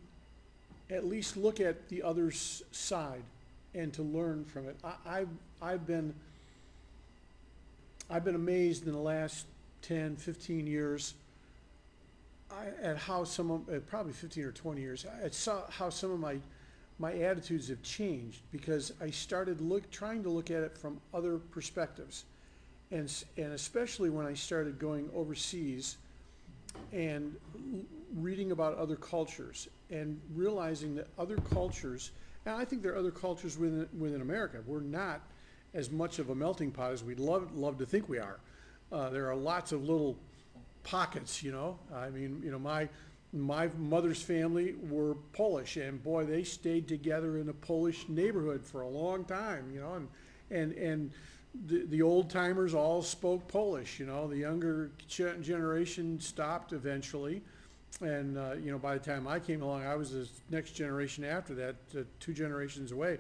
at 0.90 1.06
least 1.06 1.36
look 1.36 1.60
at 1.60 1.90
the 1.90 2.02
other's 2.02 2.62
side 2.72 3.22
and 3.74 3.92
to 3.92 4.02
learn 4.02 4.46
from 4.46 4.66
it. 4.66 4.76
I, 4.82 4.94
I've, 5.06 5.28
I've 5.60 5.86
been, 5.86 6.14
I've 8.08 8.24
been 8.24 8.34
amazed 8.34 8.86
in 8.86 8.92
the 8.92 8.98
last 8.98 9.44
10, 9.82 10.16
15 10.16 10.66
years 10.66 11.12
I, 12.52 12.66
at 12.82 12.96
how 12.98 13.24
some 13.24 13.50
of, 13.50 13.68
uh, 13.68 13.80
probably 13.80 14.12
15 14.12 14.44
or 14.44 14.52
20 14.52 14.80
years, 14.80 15.06
at 15.22 15.34
so, 15.34 15.64
how 15.70 15.90
some 15.90 16.12
of 16.12 16.20
my, 16.20 16.36
my 17.02 17.12
attitudes 17.14 17.68
have 17.68 17.82
changed 17.82 18.42
because 18.52 18.92
I 19.00 19.10
started 19.10 19.60
look, 19.60 19.90
trying 19.90 20.22
to 20.22 20.30
look 20.30 20.52
at 20.52 20.62
it 20.62 20.78
from 20.78 21.00
other 21.12 21.38
perspectives. 21.38 22.24
And, 22.92 23.12
and 23.36 23.54
especially 23.54 24.08
when 24.08 24.24
I 24.24 24.34
started 24.34 24.78
going 24.78 25.10
overseas 25.12 25.96
and 26.92 27.34
reading 28.14 28.52
about 28.52 28.78
other 28.78 28.94
cultures 28.94 29.68
and 29.90 30.20
realizing 30.32 30.94
that 30.94 31.08
other 31.18 31.38
cultures, 31.52 32.12
and 32.46 32.54
I 32.54 32.64
think 32.64 32.82
there 32.82 32.92
are 32.92 32.98
other 32.98 33.10
cultures 33.10 33.58
within, 33.58 33.88
within 33.98 34.20
America. 34.20 34.58
We're 34.64 34.80
not 34.80 35.22
as 35.74 35.90
much 35.90 36.20
of 36.20 36.30
a 36.30 36.36
melting 36.36 36.70
pot 36.70 36.92
as 36.92 37.02
we'd 37.02 37.18
love, 37.18 37.52
love 37.52 37.78
to 37.78 37.86
think 37.86 38.08
we 38.08 38.20
are. 38.20 38.38
Uh, 38.92 39.10
there 39.10 39.28
are 39.28 39.34
lots 39.34 39.72
of 39.72 39.82
little 39.82 40.16
pockets, 40.84 41.42
you 41.42 41.50
know. 41.50 41.80
I 41.92 42.10
mean, 42.10 42.42
you 42.44 42.52
know, 42.52 42.60
my, 42.60 42.88
my 43.32 43.68
mother's 43.78 44.20
family 44.20 44.74
were 44.88 45.14
Polish 45.32 45.76
and 45.76 46.02
boy, 46.02 46.24
they 46.24 46.44
stayed 46.44 46.86
together 46.86 47.38
in 47.38 47.48
a 47.48 47.52
Polish 47.52 48.08
neighborhood 48.08 48.64
for 48.64 48.82
a 48.82 48.88
long 48.88 49.24
time, 49.24 49.70
you 49.72 49.80
know, 49.80 49.94
and, 49.94 50.08
and, 50.50 50.72
and 50.74 51.10
the, 51.66 51.86
the 51.86 52.02
old 52.02 52.30
timers 52.30 52.74
all 52.74 53.02
spoke 53.02 53.48
Polish, 53.48 53.98
you 53.98 54.06
know, 54.06 54.26
the 54.26 54.36
younger 54.36 54.90
generation 55.08 56.20
stopped 56.20 56.72
eventually. 56.72 57.42
And, 58.00 58.38
uh, 58.38 58.54
you 58.54 58.72
know, 58.72 58.78
by 58.78 58.94
the 58.94 59.04
time 59.04 59.28
I 59.28 59.38
came 59.38 59.62
along, 59.62 59.84
I 59.84 59.94
was 59.94 60.12
the 60.12 60.28
next 60.50 60.72
generation 60.72 61.24
after 61.24 61.54
that, 61.54 61.76
uh, 61.96 62.00
two 62.20 62.32
generations 62.32 62.90
away. 62.90 63.18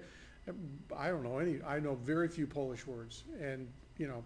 I 0.96 1.08
don't 1.08 1.22
know 1.22 1.38
any, 1.38 1.62
I 1.62 1.78
know 1.78 1.94
very 1.94 2.26
few 2.26 2.46
Polish 2.46 2.86
words 2.86 3.22
and, 3.40 3.68
you 3.98 4.08
know, 4.08 4.24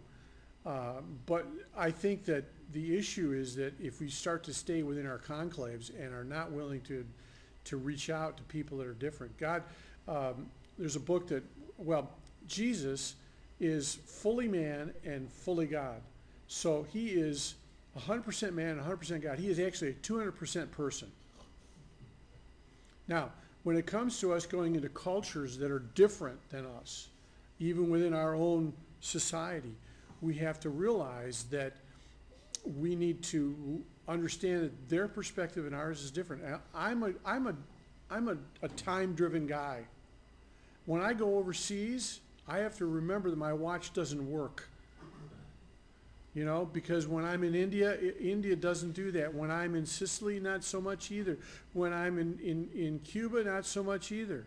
uh, 0.67 1.01
But 1.27 1.47
I 1.77 1.91
think 1.91 2.25
that 2.25 2.45
the 2.73 2.99
issue 2.99 3.33
is 3.33 3.55
that 3.57 3.73
if 3.81 4.01
we 4.01 4.09
start 4.11 4.43
to 4.45 4.53
stay 4.55 4.83
within 4.83 5.07
our 5.07 5.19
conclaves 5.19 5.91
and 5.99 6.13
are 6.13 6.25
not 6.25 6.51
willing 6.51 6.81
to, 6.83 7.07
to 7.65 7.77
reach 7.77 8.11
out 8.11 8.37
to 8.37 8.43
people 8.45 8.79
that 8.79 8.87
are 8.87 8.95
different, 8.95 9.37
God, 9.39 9.63
um, 10.09 10.47
there's 10.79 10.97
a 10.97 11.01
book 11.01 11.29
that, 11.29 11.45
well, 11.79 12.11
Jesus 12.49 13.15
is 13.61 13.95
fully 14.05 14.49
man 14.49 14.93
and 15.05 15.31
fully 15.31 15.67
God. 15.67 16.01
So 16.49 16.87
he 16.93 17.11
is 17.11 17.55
hundred 17.97 18.25
percent 18.25 18.55
man, 18.55 18.79
hundred 18.79 18.99
percent 18.99 19.23
God. 19.23 19.39
He 19.39 19.49
is 19.49 19.59
actually 19.59 19.91
a 19.91 19.95
two 19.95 20.19
hundred 20.19 20.33
percent 20.33 20.71
person. 20.71 21.11
Now, 23.09 23.31
when 23.63 23.77
it 23.77 23.87
comes 23.87 24.21
to 24.21 24.35
us 24.35 24.45
going 24.47 24.77
into 24.77 24.89
cultures 24.91 25.57
that 25.59 25.71
are 25.71 25.83
different 25.95 26.39
than 26.51 26.67
us, 26.81 27.09
even 27.59 27.89
within 27.89 28.13
our 28.13 28.35
own 28.35 28.75
society, 29.01 29.75
we 30.21 30.35
have 30.35 30.61
to 30.61 30.71
realize 30.71 31.45
that 31.51 31.75
we 32.65 32.95
need 32.95 33.23
to 33.23 33.83
understand 34.09 34.65
that 34.65 34.89
their 34.89 35.09
perspective 35.09 35.67
and 35.67 35.75
ours 35.75 36.03
is 36.03 36.11
different. 36.11 36.43
I'm 36.75 37.03
a, 37.03 37.13
I'm 37.25 37.47
a, 37.47 37.55
I'm 38.11 38.29
a, 38.29 38.37
a 38.63 38.69
time-driven 38.69 39.47
guy. 39.47 39.85
When 40.87 41.03
I 41.03 41.13
go 41.13 41.39
overseas, 41.39 42.21
I 42.49 42.59
have 42.59 42.77
to 42.79 42.87
remember 42.87 43.31
that 43.31 43.39
my 43.39 43.53
watch 43.53 43.93
doesn't 43.93 44.31
work. 44.31 44.69
You 46.35 46.45
know, 46.45 46.69
because 46.71 47.09
when 47.09 47.25
I'm 47.25 47.43
in 47.45 47.55
India, 47.55 47.97
India 48.21 48.55
doesn't 48.55 48.93
do 48.93 49.11
that. 49.13 49.35
When 49.35 49.51
I'm 49.51 49.75
in 49.75 49.87
Sicily, 49.87 50.39
not 50.39 50.63
so 50.65 50.83
much 50.83 51.11
either. 51.11 51.39
When 51.73 51.95
I'm 51.95 52.19
in, 52.19 52.39
in, 52.41 52.69
in 52.75 52.99
Cuba, 52.99 53.43
not 53.43 53.65
so 53.65 53.83
much 53.83 54.13
either. 54.13 54.45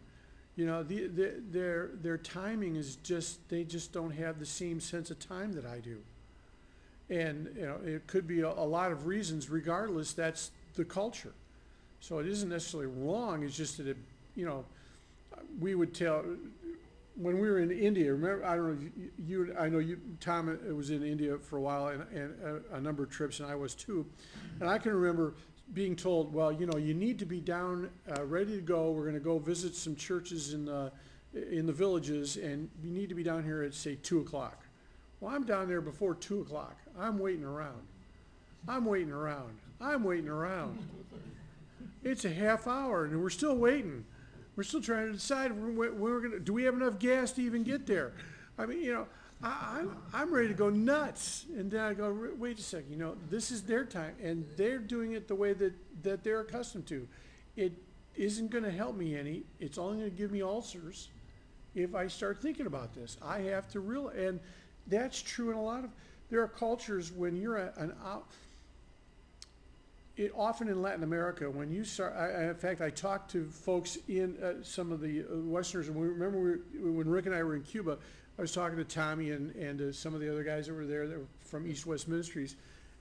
You 0.59 0.65
know, 0.65 0.83
the, 0.83 1.07
the, 1.07 1.35
their, 1.51 1.91
their 2.01 2.17
timing 2.17 2.75
is 2.75 2.97
just, 2.97 3.47
they 3.47 3.63
just 3.63 3.93
don't 3.93 4.11
have 4.11 4.39
the 4.39 4.45
same 4.45 4.81
sense 4.81 5.09
of 5.09 5.17
time 5.17 5.53
that 5.53 5.65
I 5.65 5.79
do. 5.79 5.99
And, 7.09 7.49
you 7.55 7.65
know, 7.65 7.77
it 7.85 8.07
could 8.07 8.27
be 8.27 8.41
a, 8.41 8.49
a 8.49 8.67
lot 8.67 8.91
of 8.91 9.07
reasons, 9.07 9.49
regardless, 9.49 10.11
that's 10.11 10.51
the 10.75 10.83
culture. 10.83 11.31
So 12.01 12.19
it 12.19 12.27
isn't 12.27 12.49
necessarily 12.49 12.87
wrong, 12.93 13.41
it's 13.43 13.55
just 13.55 13.77
that 13.77 13.87
it, 13.87 13.95
you 14.35 14.45
know, 14.45 14.65
we 15.61 15.75
would 15.75 15.93
tell, 15.95 16.25
when 17.15 17.39
we 17.39 17.49
were 17.49 17.59
in 17.59 17.71
India, 17.71 18.11
remember, 18.11 18.45
I 18.45 18.57
don't 18.57 18.67
know, 18.67 18.87
if 18.97 19.29
you, 19.29 19.45
you- 19.45 19.55
I 19.57 19.69
know 19.69 19.79
you, 19.79 19.97
Tom 20.19 20.49
uh, 20.49 20.75
was 20.75 20.89
in 20.89 21.03
India 21.03 21.37
for 21.37 21.55
a 21.55 21.61
while 21.61 21.87
and, 21.87 22.03
and 22.13 22.63
a, 22.73 22.75
a 22.75 22.81
number 22.81 23.03
of 23.03 23.09
trips, 23.09 23.39
and 23.39 23.49
I 23.49 23.55
was 23.55 23.75
too. 23.75 24.05
And 24.59 24.69
I 24.69 24.77
can 24.77 24.93
remember 24.93 25.35
being 25.73 25.95
told, 25.95 26.33
well, 26.33 26.51
you 26.51 26.65
know, 26.65 26.77
you 26.77 26.93
need 26.93 27.19
to 27.19 27.25
be 27.25 27.39
down, 27.39 27.89
uh, 28.17 28.25
ready 28.25 28.55
to 28.55 28.61
go, 28.61 28.91
we're 28.91 29.05
gonna 29.05 29.19
go 29.19 29.37
visit 29.37 29.75
some 29.75 29.95
churches 29.95 30.53
in 30.53 30.65
the, 30.65 30.91
in 31.33 31.65
the 31.65 31.73
villages, 31.73 32.37
and 32.37 32.69
you 32.83 32.91
need 32.91 33.09
to 33.09 33.15
be 33.15 33.23
down 33.23 33.43
here 33.43 33.61
at, 33.61 33.73
say, 33.73 33.95
two 34.01 34.19
o'clock. 34.19 34.63
Well, 35.19 35.33
I'm 35.33 35.43
down 35.43 35.67
there 35.67 35.81
before 35.81 36.15
two 36.15 36.41
o'clock, 36.41 36.77
I'm 36.97 37.19
waiting 37.19 37.43
around. 37.43 37.81
I'm 38.67 38.85
waiting 38.85 39.11
around, 39.11 39.57
I'm 39.79 40.03
waiting 40.03 40.29
around. 40.29 40.79
It's 42.03 42.25
a 42.25 42.33
half 42.33 42.67
hour, 42.67 43.05
and 43.05 43.21
we're 43.21 43.29
still 43.29 43.55
waiting. 43.55 44.05
We're 44.55 44.63
still 44.63 44.81
trying 44.81 45.07
to 45.07 45.13
decide 45.13 45.51
we're, 45.51 45.93
we're 45.93 46.21
gonna, 46.21 46.39
do 46.39 46.53
we 46.53 46.63
have 46.63 46.73
enough 46.73 46.99
gas 46.99 47.31
to 47.33 47.41
even 47.41 47.63
get 47.63 47.85
there? 47.85 48.13
I 48.57 48.65
mean, 48.65 48.81
you 48.81 48.93
know, 48.93 49.07
I, 49.41 49.79
I'm, 49.79 49.95
I'm 50.13 50.33
ready 50.33 50.49
to 50.49 50.53
go 50.53 50.69
nuts. 50.69 51.45
And 51.55 51.71
then 51.71 51.81
I 51.81 51.93
go, 51.93 52.29
"Wait- 52.37 52.59
a 52.59 52.61
second, 52.61 52.91
you 52.91 52.97
know, 52.97 53.15
this 53.29 53.51
is 53.51 53.63
their 53.63 53.85
time, 53.85 54.15
and 54.21 54.45
they're 54.57 54.79
doing 54.79 55.13
it 55.13 55.27
the 55.27 55.35
way 55.35 55.53
that, 55.53 55.73
that 56.03 56.23
they're 56.23 56.41
accustomed 56.41 56.87
to. 56.87 57.07
It 57.55 57.73
isn't 58.15 58.49
gonna 58.51 58.71
help 58.71 58.95
me 58.95 59.15
any, 59.15 59.43
it's 59.59 59.77
only 59.77 59.97
gonna 59.99 60.09
give 60.09 60.31
me 60.31 60.41
ulcers 60.41 61.09
if 61.75 61.95
I 61.95 62.07
start 62.07 62.41
thinking 62.41 62.65
about 62.65 62.93
this. 62.93 63.17
I 63.21 63.39
have 63.41 63.69
to 63.71 63.79
real, 63.79 64.09
and 64.09 64.39
that's 64.87 65.21
true 65.21 65.51
in 65.51 65.57
a 65.57 65.61
lot 65.61 65.83
of, 65.85 65.91
there 66.29 66.41
are 66.41 66.47
cultures 66.47 67.11
when 67.11 67.37
you're 67.37 67.57
a- 67.57 67.73
an 67.77 67.93
out, 68.03 68.27
it 70.17 70.33
often 70.35 70.67
in 70.67 70.81
Latin 70.81 71.03
America, 71.03 71.49
when 71.49 71.71
you 71.71 71.85
start, 71.85 72.13
I, 72.13 72.49
in 72.49 72.55
fact, 72.55 72.81
I 72.81 72.89
talked 72.89 73.31
to 73.31 73.45
folks 73.45 73.97
in 74.09 74.35
uh, 74.43 74.61
some 74.63 74.91
of 74.91 74.99
the 74.99 75.21
uh, 75.21 75.37
Westerners, 75.37 75.87
and 75.87 75.95
we 75.95 76.07
remember 76.07 76.59
we 76.73 76.91
when 76.91 77.07
Rick 77.07 77.25
and 77.27 77.33
I 77.33 77.41
were 77.41 77.55
in 77.55 77.63
Cuba, 77.63 77.97
I 78.39 78.41
was 78.41 78.53
talking 78.53 78.77
to 78.77 78.85
Tommy 78.85 79.31
and, 79.31 79.53
and 79.57 79.81
uh, 79.81 79.91
some 79.91 80.13
of 80.13 80.21
the 80.21 80.31
other 80.31 80.45
guys 80.45 80.67
that 80.67 80.73
were 80.73 80.85
there 80.85 81.09
that 81.09 81.17
were 81.19 81.25
from 81.41 81.67
East 81.67 81.85
West 81.85 82.07
Ministries, 82.07 82.55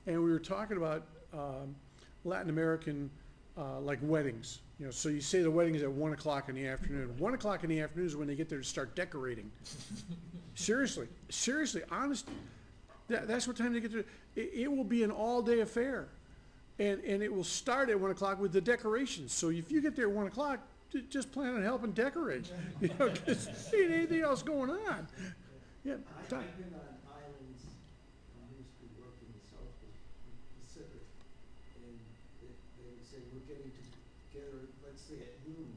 and 0.08 0.16
we 0.16 0.32
were 0.32 0.40
talking 0.40 0.76
about 0.76 1.04
um, 1.32 1.76
Latin 2.24 2.50
American, 2.50 3.08
uh, 3.56 3.78
like 3.78 4.00
weddings. 4.02 4.58
You 4.80 4.86
know, 4.86 4.90
so 4.90 5.08
you 5.08 5.20
say 5.20 5.42
the 5.42 5.50
wedding 5.50 5.76
is 5.76 5.84
at 5.84 5.92
one 5.92 6.12
o'clock 6.12 6.48
in 6.48 6.56
the 6.56 6.66
afternoon. 6.66 7.16
One 7.18 7.34
o'clock 7.34 7.62
in 7.62 7.70
the 7.70 7.80
afternoon 7.80 8.08
is 8.08 8.16
when 8.16 8.26
they 8.26 8.34
get 8.34 8.48
there 8.48 8.58
to 8.58 8.64
start 8.64 8.96
decorating. 8.96 9.48
seriously, 10.56 11.06
seriously, 11.28 11.82
honest. 11.88 12.28
That, 13.06 13.28
that's 13.28 13.46
what 13.46 13.56
time 13.56 13.72
they 13.74 13.80
get 13.80 13.92
there. 13.92 14.04
It, 14.34 14.50
it 14.52 14.72
will 14.72 14.82
be 14.82 15.04
an 15.04 15.12
all-day 15.12 15.60
affair. 15.60 16.08
And, 16.80 17.00
and 17.04 17.22
it 17.22 17.32
will 17.32 17.44
start 17.44 17.90
at 17.90 18.00
one 18.00 18.10
o'clock 18.10 18.40
with 18.40 18.52
the 18.52 18.60
decorations. 18.60 19.32
So 19.32 19.50
if 19.50 19.70
you 19.70 19.80
get 19.80 19.94
there 19.94 20.08
at 20.08 20.12
one 20.12 20.26
o'clock, 20.26 20.58
ju- 20.92 21.02
just 21.08 21.32
plan 21.32 21.54
on 21.54 21.62
helping 21.62 21.92
decorate. 21.92 22.50
You 22.80 22.88
know, 22.98 23.08
'cause 23.10 23.48
there 23.70 23.82
ain't 23.84 23.92
anything 23.92 24.22
else 24.22 24.42
going 24.42 24.70
on. 24.70 25.06
Yeah, 25.84 25.94
I, 25.94 26.28
Tom. 26.28 26.40
I've 26.40 26.56
been 26.58 26.74
on 26.74 26.94
islands, 27.10 27.62
um, 28.36 28.44
I 28.44 28.58
used 28.58 28.74
to 28.80 28.86
work 29.00 29.14
in 29.22 29.28
the 29.34 29.42
South 29.46 29.72
Pacific, 30.66 31.02
and 31.74 31.82
they, 32.42 32.48
they 32.78 32.90
would 32.94 33.06
say, 33.06 33.18
we're 33.32 33.46
getting 33.46 33.70
together, 34.30 34.68
let's 34.86 35.02
say 35.02 35.14
at 35.22 35.38
noon. 35.46 35.70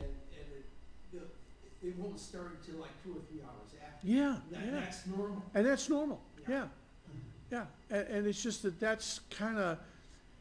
And, 0.00 0.08
and 0.10 0.46
it, 0.58 0.66
the- 1.12 1.86
it 1.88 1.98
won't 1.98 2.18
start 2.20 2.56
until 2.60 2.80
like 2.80 2.94
two 3.04 3.12
or 3.12 3.22
three 3.30 3.42
hours 3.42 3.70
after. 3.84 4.06
Yeah, 4.06 4.36
That, 4.50 4.60
yeah. 4.64 4.70
that's 4.80 5.06
normal. 5.06 5.42
And 5.54 5.66
that's 5.66 5.88
normal, 5.88 6.20
yeah, 6.48 6.48
Yeah. 6.48 6.66
yeah, 7.50 7.64
and, 7.98 8.08
and 8.08 8.26
it's 8.26 8.42
just 8.42 8.62
that 8.62 8.78
that's 8.80 9.20
kind 9.30 9.58
of, 9.58 9.78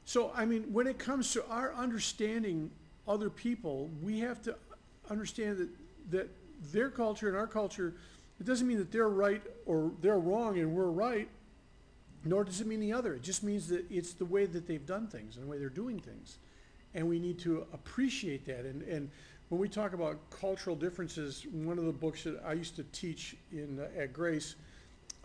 so, 0.05 0.31
I 0.35 0.45
mean, 0.45 0.71
when 0.73 0.87
it 0.87 0.97
comes 0.99 1.31
to 1.33 1.45
our 1.47 1.73
understanding 1.73 2.71
other 3.07 3.29
people, 3.29 3.89
we 4.01 4.19
have 4.19 4.41
to 4.43 4.55
understand 5.09 5.57
that, 5.57 5.69
that 6.11 6.29
their 6.71 6.89
culture 6.89 7.27
and 7.27 7.37
our 7.37 7.47
culture, 7.47 7.95
it 8.39 8.45
doesn't 8.45 8.67
mean 8.67 8.77
that 8.77 8.91
they're 8.91 9.09
right 9.09 9.41
or 9.65 9.91
they're 10.01 10.19
wrong 10.19 10.59
and 10.59 10.73
we're 10.73 10.85
right, 10.85 11.29
nor 12.23 12.43
does 12.43 12.61
it 12.61 12.67
mean 12.67 12.79
the 12.79 12.93
other, 12.93 13.15
it 13.15 13.23
just 13.23 13.43
means 13.43 13.67
that 13.67 13.85
it's 13.89 14.13
the 14.13 14.25
way 14.25 14.45
that 14.45 14.67
they've 14.67 14.85
done 14.85 15.07
things 15.07 15.35
and 15.35 15.45
the 15.45 15.49
way 15.49 15.57
they're 15.57 15.69
doing 15.69 15.99
things. 15.99 16.37
And 16.93 17.07
we 17.07 17.19
need 17.19 17.39
to 17.39 17.65
appreciate 17.73 18.45
that, 18.45 18.65
and, 18.65 18.81
and 18.83 19.09
when 19.49 19.59
we 19.59 19.67
talk 19.67 19.91
about 19.91 20.17
cultural 20.29 20.77
differences, 20.77 21.45
one 21.51 21.77
of 21.77 21.83
the 21.83 21.91
books 21.91 22.23
that 22.23 22.41
I 22.45 22.53
used 22.53 22.77
to 22.77 22.83
teach 22.93 23.35
in, 23.51 23.79
uh, 23.81 24.01
at 24.01 24.13
Grace, 24.13 24.55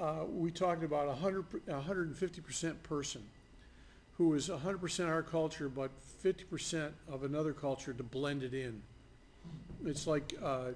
uh, 0.01 0.25
we 0.29 0.51
talked 0.51 0.83
about 0.83 1.09
a 1.09 1.15
hundred, 1.15 1.45
a 1.69 1.81
hundred 1.81 2.09
and 2.09 2.17
fifty 2.17 2.41
percent 2.41 2.83
person 2.83 3.23
who 4.19 4.35
is 4.35 4.49
hundred 4.49 4.81
percent 4.81 5.09
our 5.09 5.23
culture, 5.23 5.69
but 5.69 5.91
fifty 6.21 6.45
percent 6.45 6.95
of 7.09 7.23
another 7.23 7.53
culture 7.53 7.93
to 7.93 8.03
blend 8.03 8.43
it 8.43 8.55
in. 8.55 8.83
it's 9.85 10.07
like, 10.07 10.35
uh, 10.43 10.73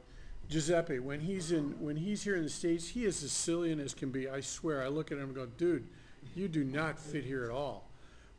Giuseppe, 0.49 0.99
when 0.99 1.21
he's 1.21 1.53
in, 1.53 1.77
when 1.81 1.97
he's 1.97 2.25
here 2.25 2.37
in 2.37 2.43
the 2.43 2.51
States, 2.51 2.89
he 2.89 3.05
is 3.05 3.17
Sicilian 3.17 3.79
as 3.79 3.95
can 3.95 4.11
be, 4.11 4.29
I 4.29 4.41
swear, 4.41 4.83
I 4.83 4.89
look 4.89 5.13
at 5.13 5.19
him 5.19 5.25
and 5.25 5.35
go, 5.35 5.47
dude, 5.47 5.87
you 6.35 6.49
do 6.49 6.65
not 6.65 6.99
fit 6.99 7.25
here 7.25 7.45
at 7.45 7.51
all. 7.51 7.89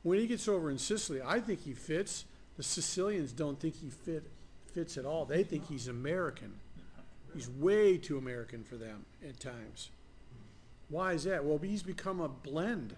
When 0.04 0.20
he 0.20 0.28
gets 0.28 0.47
over 0.47 0.70
in 0.70 0.78
Sicily, 0.78 1.22
I 1.26 1.39
think 1.39 1.62
he 1.64 1.74
fits, 1.74 2.26
the 2.58 2.64
Sicilians 2.64 3.32
don't 3.32 3.60
think 3.60 3.76
he 3.76 3.89
fit, 3.89 4.30
fits 4.74 4.97
at 4.97 5.06
all, 5.06 5.24
they 5.24 5.43
think 5.43 5.68
he's 5.70 5.88
American. 5.88 6.54
He's 7.34 7.49
way 7.49 7.97
too 7.97 8.18
American 8.18 8.66
for 8.66 8.76
them 8.76 9.06
at 9.28 9.39
times. 9.39 9.89
Why 10.89 11.14
is 11.14 11.24
that? 11.24 11.45
Well, 11.45 11.60
he's 11.60 11.82
become 11.84 12.20
a 12.20 12.28
blend. 12.28 12.97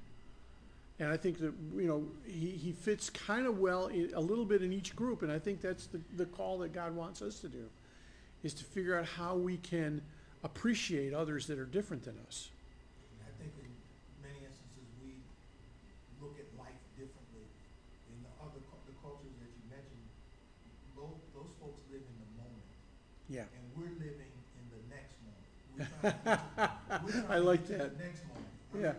And 1.00 1.10
I 1.12 1.18
think 1.18 1.40
that, 1.40 1.54
you 1.76 1.88
know, 1.88 2.06
he, 2.26 2.50
he 2.52 2.72
fits 2.72 3.10
kind 3.10 3.48
of 3.48 3.58
well, 3.60 3.90
a 4.14 4.22
little 4.22 4.46
bit 4.46 4.62
in 4.62 4.72
each 4.72 4.96
group, 4.96 5.24
and 5.24 5.32
I 5.32 5.40
think 5.40 5.60
that's 5.62 5.88
the, 5.88 6.00
the 6.16 6.26
call 6.26 6.60
that 6.60 6.72
God 6.72 6.96
wants 6.96 7.22
us 7.22 7.40
to 7.40 7.48
do, 7.50 7.66
is 8.44 8.54
to 8.56 8.64
figure 8.64 8.96
out 8.98 9.06
how 9.06 9.36
we 9.36 9.58
can 9.58 10.02
appreciate 10.44 11.14
others 11.14 11.48
that 11.48 11.58
are 11.58 11.66
different 11.66 12.04
than 12.04 12.16
us. 12.28 12.50
I 13.26 13.32
think 13.42 13.52
in 13.58 13.72
many 14.22 14.38
instances, 14.46 14.86
we 15.02 15.18
look 16.22 16.38
at 16.38 16.46
life 16.62 16.78
differently. 16.94 17.42
In 18.14 18.22
the 18.22 18.30
other, 18.46 18.62
cul- 18.70 18.86
the 18.86 18.94
cultures 19.02 19.34
that 19.42 19.50
you 19.50 19.64
mentioned, 19.74 20.06
those, 20.94 21.18
those 21.34 21.50
folks 21.58 21.82
live 21.90 22.06
in 22.06 22.18
the 22.22 22.30
moment, 22.38 22.70
Yeah. 23.34 23.50
and 23.50 23.64
we're 23.74 23.98
living 23.98 24.30
in 24.30 24.66
the 24.70 24.82
next 24.94 25.18
moment. 25.26 25.50
We're 25.74 25.90
trying 25.90 26.22
to 26.22 26.22
get 26.22 26.54
to- 26.54 27.02
we're 27.02 27.18
trying 27.18 27.34
I 27.34 27.38
to 27.42 27.50
like 27.50 27.66
get 27.66 27.72
to 27.74 27.78
that. 27.82 27.98
the 27.98 28.04
next 28.06 28.22
moment. 28.30 28.54
Yeah. 28.78 28.94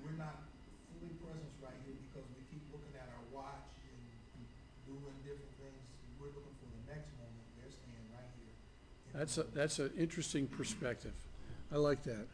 We're 0.00 0.16
not 0.16 0.46
fully 0.94 1.14
present 1.20 1.50
right 1.58 1.78
here 1.84 1.98
because 2.06 2.26
we 2.38 2.42
keep 2.54 2.62
looking 2.70 2.94
at 2.94 3.10
our 3.10 3.24
watch 3.34 3.66
and 3.82 4.46
doing 4.86 5.14
different 5.26 5.52
things. 5.58 5.82
We're 6.22 6.30
looking 6.32 6.54
for 6.62 6.68
the 6.70 6.82
next 6.90 7.10
moment. 7.18 7.42
They're 7.58 7.70
staying 7.74 8.06
right 8.14 8.30
here. 8.38 8.54
in 8.54 9.07
the 9.07 9.07
That's 9.18 9.36
a, 9.36 9.42
that's 9.52 9.80
an 9.80 9.90
interesting 9.98 10.46
perspective. 10.46 11.12
I 11.72 11.76
like 11.76 12.04
that. 12.04 12.26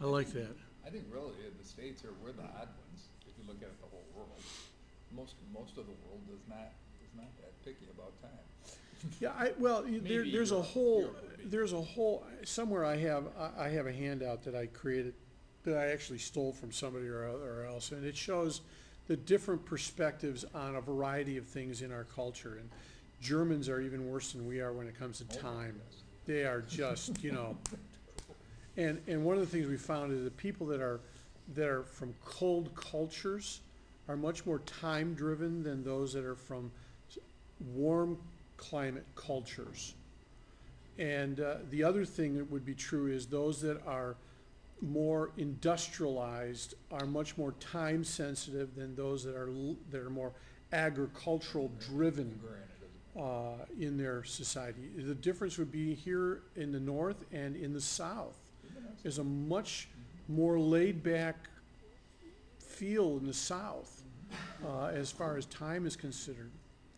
I 0.00 0.06
like 0.06 0.32
that. 0.32 0.56
I 0.84 0.90
think 0.90 1.04
really 1.12 1.28
uh, 1.28 1.50
the 1.56 1.66
states 1.66 2.04
are, 2.04 2.10
we're 2.20 2.32
the 2.32 2.42
odd 2.42 2.68
ones, 2.90 3.06
if 3.20 3.32
you 3.38 3.44
look 3.46 3.62
at 3.62 3.70
the 3.80 3.86
whole 3.88 4.04
world. 4.16 4.42
Most, 5.14 5.36
most 5.54 5.78
of 5.78 5.86
the 5.86 5.94
world 6.04 6.22
is 6.34 6.40
not, 6.48 6.72
is 7.04 7.14
not 7.14 7.28
that 7.36 7.52
picky 7.64 7.86
about 7.94 8.20
time. 8.20 8.30
Yeah, 9.20 9.30
I, 9.38 9.52
well, 9.60 9.84
there, 10.02 10.24
there's 10.28 10.50
a 10.50 10.60
whole, 10.60 11.02
Europe 11.02 11.22
would 11.22 11.38
be. 11.38 11.56
there's 11.56 11.72
a 11.72 11.80
whole, 11.80 12.26
somewhere 12.44 12.84
I 12.84 12.96
have, 12.96 13.26
I, 13.38 13.66
I 13.66 13.68
have 13.68 13.86
a 13.86 13.92
handout 13.92 14.42
that 14.42 14.56
I 14.56 14.66
created, 14.66 15.14
that 15.62 15.76
I 15.76 15.92
actually 15.92 16.18
stole 16.18 16.52
from 16.52 16.72
somebody 16.72 17.06
or, 17.06 17.22
or 17.22 17.64
else, 17.64 17.92
and 17.92 18.04
it 18.04 18.16
shows 18.16 18.62
the 19.06 19.16
different 19.16 19.64
perspectives 19.64 20.44
on 20.52 20.74
a 20.74 20.80
variety 20.80 21.36
of 21.36 21.46
things 21.46 21.80
in 21.80 21.92
our 21.92 22.04
culture, 22.04 22.58
and 22.58 22.68
Germans 23.26 23.68
are 23.68 23.80
even 23.80 24.10
worse 24.10 24.32
than 24.32 24.46
we 24.46 24.60
are 24.60 24.72
when 24.72 24.86
it 24.88 24.98
comes 24.98 25.18
to 25.18 25.24
Oh, 25.38 25.40
time. 25.40 25.80
They 26.26 26.44
are 26.44 26.60
just, 26.60 27.22
you 27.22 27.32
know, 27.32 27.56
and, 28.76 29.00
and 29.06 29.24
one 29.24 29.36
of 29.36 29.40
the 29.40 29.46
things 29.46 29.66
we 29.66 29.76
found 29.76 30.12
is 30.12 30.24
that 30.24 30.36
people 30.36 30.66
that 30.68 30.80
are, 30.80 31.00
that 31.54 31.68
are 31.68 31.82
from 31.84 32.14
cold 32.24 32.74
cultures 32.74 33.60
are 34.08 34.16
much 34.16 34.44
more 34.44 34.58
time-driven 34.60 35.62
than 35.62 35.84
those 35.84 36.12
that 36.14 36.24
are 36.24 36.34
from 36.34 36.70
s- 37.10 37.18
warm 37.74 38.18
climate 38.56 39.06
cultures. 39.14 39.94
And 40.98 41.40
uh, 41.40 41.56
the 41.70 41.82
other 41.84 42.04
thing 42.04 42.36
that 42.36 42.50
would 42.50 42.64
be 42.64 42.74
true 42.74 43.06
is 43.12 43.26
those 43.26 43.60
that 43.62 43.84
are 43.86 44.16
more 44.80 45.30
industrialized 45.38 46.74
are 46.90 47.06
much 47.06 47.36
more 47.38 47.52
time-sensitive 47.52 48.74
than 48.74 48.94
those 48.96 49.22
that 49.24 49.36
are, 49.36 49.48
l- 49.48 49.76
that 49.90 50.00
are 50.00 50.10
more 50.10 50.32
agricultural-driven 50.72 52.38
Granted, 52.40 52.62
it- 52.62 52.68
uh, 53.18 53.64
in 53.78 53.96
their 53.96 54.24
society. 54.24 54.90
The 54.96 55.14
difference 55.14 55.58
would 55.58 55.70
be 55.70 55.94
here 55.94 56.42
in 56.56 56.72
the 56.72 56.80
north 56.80 57.24
and 57.32 57.56
in 57.56 57.72
the 57.72 57.80
south. 57.80 58.38
is 59.04 59.18
a 59.18 59.24
much 59.24 59.88
more 60.28 60.58
laid-back 60.58 61.36
feel 62.58 63.18
in 63.18 63.26
the 63.26 63.34
south 63.34 64.02
uh, 64.66 64.86
as 64.86 65.10
far 65.10 65.36
as 65.36 65.46
time 65.46 65.86
is 65.86 65.96
considered. 65.96 66.50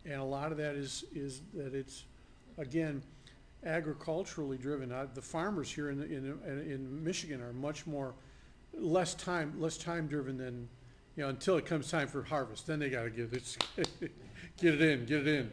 And 0.05 0.21
a 0.21 0.25
lot 0.25 0.53
of 0.53 0.59
that 0.59 0.77
is, 0.77 1.05
is 1.15 1.43
that 1.55 1.75
it's, 1.75 2.05
again, 2.59 3.03
agriculturally 3.65 4.59
driven. 4.59 4.93
Uh, 4.93 5.07
The 5.15 5.23
farmers 5.23 5.71
here 5.71 5.91
in, 5.91 6.03
in, 6.03 6.39
in 6.47 7.03
Michigan 7.03 7.41
are 7.41 7.53
much 7.53 7.87
more, 7.87 8.15
less 8.73 9.15
time, 9.15 9.55
less 9.59 9.77
time-driven 9.79 10.37
than, 10.37 10.69
you 11.17 11.23
know, 11.23 11.31
until 11.31 11.57
it 11.57 11.65
comes 11.65 11.91
time 11.91 12.07
for 12.07 12.23
harvest, 12.23 12.67
then 12.67 12.79
they 12.79 12.91
gotta 12.91 13.11
get 13.11 13.33
it, 13.33 13.57
get 14.61 14.75
it 14.75 14.83
in, 14.83 15.07
get 15.07 15.27
it 15.27 15.29
in. 15.29 15.53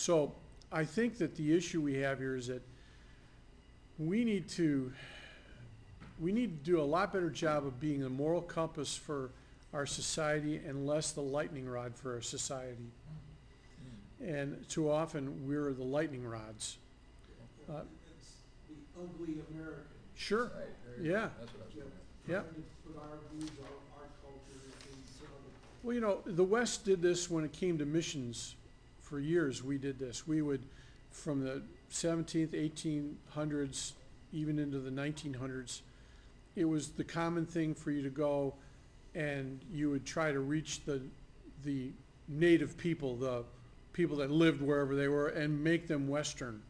So 0.00 0.32
I 0.72 0.86
think 0.86 1.18
that 1.18 1.36
the 1.36 1.54
issue 1.54 1.82
we 1.82 1.98
have 1.98 2.18
here 2.18 2.34
is 2.34 2.46
that 2.46 2.62
we 3.98 4.24
need 4.24 4.48
to, 4.50 4.90
we 6.18 6.32
need 6.32 6.64
to 6.64 6.70
do 6.70 6.80
a 6.80 6.82
lot 6.82 7.12
better 7.12 7.28
job 7.28 7.66
of 7.66 7.78
being 7.78 8.00
the 8.00 8.08
moral 8.08 8.40
compass 8.40 8.96
for 8.96 9.30
our 9.74 9.84
society 9.84 10.56
and 10.66 10.86
less 10.86 11.12
the 11.12 11.20
lightning 11.20 11.68
rod 11.68 11.94
for 11.94 12.14
our 12.14 12.22
society. 12.22 12.90
And 14.24 14.66
too 14.70 14.90
often, 14.90 15.46
we're 15.46 15.70
the 15.74 15.84
lightning 15.84 16.26
rods. 16.26 16.78
Uh, 17.68 17.80
It's 18.18 18.36
the 18.70 19.02
ugly 19.02 19.34
American. 19.50 19.82
Sure, 20.14 20.44
Right, 20.44 20.52
there 20.96 21.04
you 21.04 21.12
go. 21.12 21.18
yeah. 21.18 21.28
That's 21.38 21.52
what 21.52 21.62
I 21.62 21.66
was 21.66 21.74
gonna. 21.74 21.90
Yeah. 22.26 22.40
Trying 22.40 22.54
to 22.54 22.62
put 22.86 22.96
our 23.02 23.18
views, 23.34 23.50
our, 23.60 24.00
our 24.00 24.08
culture 24.22 24.60
other. 25.20 25.52
Well, 25.82 25.94
you 25.94 26.00
know, 26.00 26.20
the 26.24 26.44
West 26.44 26.86
did 26.86 27.02
this 27.02 27.28
when 27.28 27.44
it 27.44 27.52
came 27.52 27.76
to 27.76 27.84
missions. 27.84 28.56
For 29.10 29.18
years, 29.18 29.60
we 29.64 29.76
did 29.76 29.98
this. 29.98 30.24
We 30.28 30.40
would, 30.40 30.62
from 31.10 31.40
the 31.40 31.62
seventeenth, 31.88 32.54
eighteen 32.54 33.16
hundreds, 33.30 33.94
even 34.32 34.56
into 34.60 34.78
the 34.78 34.92
nineteen 34.92 35.34
hundreds, 35.34 35.82
it 36.54 36.64
was 36.64 36.90
the 36.90 37.02
common 37.02 37.44
thing 37.44 37.74
for 37.74 37.90
you 37.90 38.02
to 38.02 38.08
go 38.08 38.54
and 39.16 39.60
you 39.72 39.90
would 39.90 40.06
try 40.06 40.30
to 40.30 40.38
reach 40.38 40.84
the, 40.84 41.02
the 41.64 41.90
native 42.28 42.78
people, 42.78 43.16
the 43.16 43.42
people 43.92 44.16
that 44.18 44.30
lived 44.30 44.62
wherever 44.62 44.94
they 44.94 45.08
were, 45.08 45.26
and 45.30 45.64
make 45.64 45.88
them 45.88 46.06
Western. 46.06 46.62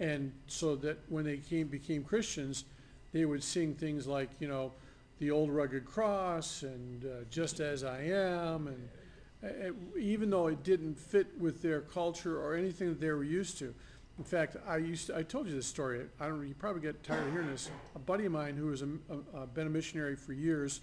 And 0.00 0.32
so 0.46 0.76
that 0.76 0.98
when 1.10 1.26
they 1.26 1.36
came, 1.36 1.66
became 1.66 2.02
Christians, 2.02 2.64
they 3.12 3.26
would 3.26 3.44
sing 3.44 3.74
things 3.74 4.06
like, 4.06 4.30
you 4.40 4.48
know, 4.48 4.72
the 5.18 5.30
old 5.30 5.50
rugged 5.50 5.84
cross 5.84 6.62
and 6.62 7.04
uh, 7.04 7.08
just 7.28 7.60
as 7.60 7.84
I 7.84 8.04
am, 8.04 8.68
and 8.68 8.88
uh, 9.44 9.68
uh, 9.68 9.98
even 9.98 10.30
though 10.30 10.46
it 10.46 10.62
didn't 10.62 10.98
fit 10.98 11.26
with 11.38 11.62
their 11.62 11.80
culture 11.80 12.40
or 12.40 12.54
anything 12.54 12.88
that 12.88 13.00
they 13.00 13.10
were 13.10 13.24
used 13.24 13.58
to. 13.58 13.74
In 14.18 14.24
fact, 14.24 14.56
I 14.66 14.76
used 14.76 15.08
to, 15.08 15.16
I 15.16 15.22
told 15.22 15.48
you 15.48 15.54
this 15.54 15.66
story. 15.66 16.02
I 16.20 16.28
don't. 16.28 16.46
You 16.46 16.54
probably 16.54 16.82
get 16.82 17.02
tired 17.02 17.26
of 17.26 17.32
hearing 17.32 17.48
this. 17.48 17.68
A 17.96 17.98
buddy 17.98 18.26
of 18.26 18.32
mine 18.32 18.56
who 18.56 18.70
has 18.70 18.82
a, 18.82 18.88
a, 19.10 19.42
a 19.42 19.46
been 19.46 19.66
a 19.66 19.70
missionary 19.70 20.14
for 20.14 20.32
years 20.32 20.80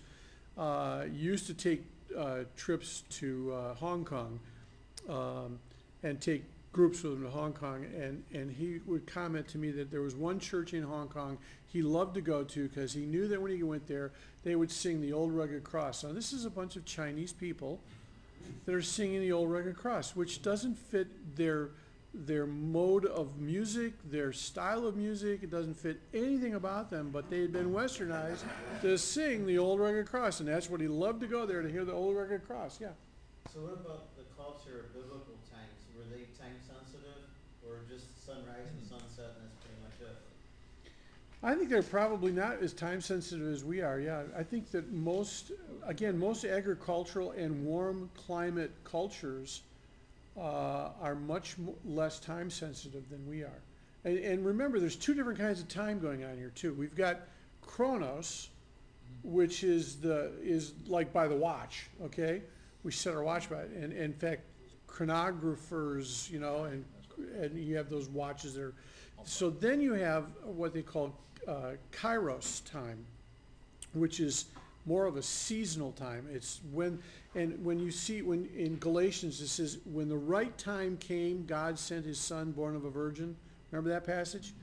uh, 0.57 1.05
used 1.11 1.47
to 1.47 1.53
take 1.53 1.83
uh, 2.17 2.39
trips 2.57 3.03
to 3.09 3.53
uh, 3.53 3.73
Hong 3.75 4.03
Kong 4.03 4.39
um, 5.07 5.59
and 6.03 6.19
take 6.19 6.43
groups 6.73 7.03
with 7.03 7.13
him 7.13 7.23
to 7.23 7.29
Hong 7.29 7.53
Kong, 7.53 7.85
and, 7.97 8.23
and 8.33 8.51
he 8.51 8.79
would 8.85 9.05
comment 9.05 9.47
to 9.49 9.57
me 9.57 9.71
that 9.71 9.91
there 9.91 10.01
was 10.01 10.15
one 10.15 10.39
church 10.39 10.73
in 10.73 10.83
Hong 10.83 11.09
Kong 11.09 11.37
he 11.67 11.81
loved 11.81 12.15
to 12.15 12.21
go 12.21 12.43
to 12.43 12.67
because 12.67 12.93
he 12.93 13.05
knew 13.05 13.27
that 13.29 13.41
when 13.41 13.51
he 13.51 13.63
went 13.63 13.87
there, 13.87 14.11
they 14.43 14.55
would 14.55 14.71
sing 14.71 14.99
the 14.99 15.13
Old 15.13 15.31
Rugged 15.31 15.63
Cross. 15.63 16.03
Now, 16.03 16.11
this 16.11 16.33
is 16.33 16.45
a 16.45 16.49
bunch 16.49 16.75
of 16.75 16.83
Chinese 16.85 17.31
people 17.31 17.79
that 18.65 18.73
are 18.73 18.81
singing 18.81 19.21
the 19.21 19.31
Old 19.31 19.51
Rugged 19.51 19.77
Cross, 19.77 20.15
which 20.15 20.41
doesn't 20.41 20.77
fit 20.77 21.35
their 21.35 21.71
their 22.13 22.45
mode 22.45 23.05
of 23.05 23.39
music, 23.39 23.93
their 24.09 24.33
style 24.33 24.85
of 24.85 24.97
music. 24.97 25.43
It 25.43 25.49
doesn't 25.49 25.75
fit 25.75 26.01
anything 26.13 26.55
about 26.55 26.89
them, 26.89 27.09
but 27.09 27.29
they 27.29 27.39
had 27.39 27.53
been 27.53 27.71
westernized 27.71 28.43
to 28.81 28.97
sing 28.97 29.45
the 29.45 29.57
Old 29.57 29.79
Rugged 29.79 30.07
Cross, 30.07 30.41
and 30.41 30.49
that's 30.49 30.69
what 30.69 30.81
he 30.81 30.87
loved 30.87 31.21
to 31.21 31.27
go 31.27 31.45
there 31.45 31.61
to 31.61 31.69
hear 31.69 31.85
the 31.85 31.93
Old 31.93 32.17
Rugged 32.17 32.45
Cross. 32.45 32.81
Yeah. 32.81 32.89
So 33.53 33.61
what 33.61 33.73
about 33.73 34.15
the 34.17 34.23
culture 34.35 34.79
of 34.79 34.93
biblical 34.93 35.39
times? 35.47 35.75
Were 35.95 36.03
they 36.07 36.27
time 36.35 36.55
sensitive 36.59 37.31
or 37.67 37.83
just 37.87 38.07
sunrise 38.25 38.71
and 38.71 38.83
sunset 38.83 39.39
and 39.39 39.47
that's 39.47 39.59
pretty 39.63 39.79
much 39.79 39.97
it? 40.03 40.15
I 41.43 41.55
think 41.55 41.69
they're 41.69 41.81
probably 41.81 42.31
not 42.31 42.61
as 42.61 42.71
time 42.71 43.01
sensitive 43.01 43.51
as 43.51 43.63
we 43.63 43.81
are, 43.81 43.99
yeah. 43.99 44.23
I 44.37 44.43
think 44.43 44.69
that 44.71 44.91
most, 44.91 45.51
again, 45.87 46.19
most 46.19 46.45
agricultural 46.45 47.31
and 47.31 47.65
warm 47.65 48.11
climate 48.15 48.71
cultures 48.83 49.63
uh, 50.37 50.89
are 51.01 51.15
much 51.15 51.55
less 51.83 52.19
time 52.19 52.51
sensitive 52.51 53.09
than 53.09 53.27
we 53.27 53.41
are. 53.41 53.59
And, 54.05 54.19
and 54.19 54.45
remember, 54.45 54.79
there's 54.79 54.95
two 54.95 55.15
different 55.15 55.39
kinds 55.39 55.59
of 55.59 55.67
time 55.67 55.99
going 55.99 56.23
on 56.23 56.37
here 56.37 56.51
too. 56.53 56.75
We've 56.75 56.95
got 56.95 57.21
chronos, 57.61 58.49
which 59.23 59.63
is 59.63 59.99
the, 59.99 60.31
is 60.43 60.73
like 60.87 61.11
by 61.11 61.27
the 61.27 61.35
watch, 61.35 61.87
okay? 62.03 62.43
We 62.83 62.91
set 62.91 63.15
our 63.15 63.23
watch 63.23 63.49
by 63.49 63.61
it. 63.61 63.71
And, 63.71 63.91
and 63.93 63.93
in 63.93 64.13
fact, 64.13 64.41
chronographers, 64.87 66.29
you 66.29 66.39
know, 66.39 66.65
and, 66.65 66.85
and 67.39 67.57
you 67.57 67.75
have 67.77 67.89
those 67.89 68.09
watches 68.09 68.53
that 68.53 68.61
are, 68.61 68.73
so 69.23 69.49
then 69.49 69.81
you 69.81 69.93
have 69.93 70.25
what 70.43 70.73
they 70.73 70.81
call 70.81 71.15
uh, 71.47 71.71
kairos 71.91 72.63
time, 72.71 73.05
which 73.93 74.19
is 74.19 74.45
more 74.85 75.05
of 75.05 75.15
a 75.15 75.21
seasonal 75.21 75.91
time. 75.91 76.27
It's 76.31 76.61
when, 76.71 76.99
and 77.35 77.63
when 77.63 77.79
you 77.79 77.91
see, 77.91 78.21
when 78.21 78.49
in 78.55 78.77
Galatians, 78.79 79.41
it 79.41 79.47
says, 79.47 79.79
when 79.85 80.09
the 80.09 80.17
right 80.17 80.55
time 80.57 80.97
came, 80.97 81.45
God 81.45 81.77
sent 81.77 82.05
his 82.05 82.19
son 82.19 82.51
born 82.51 82.75
of 82.75 82.85
a 82.85 82.89
virgin. 82.89 83.35
Remember 83.71 83.89
that 83.91 84.05
passage? 84.05 84.53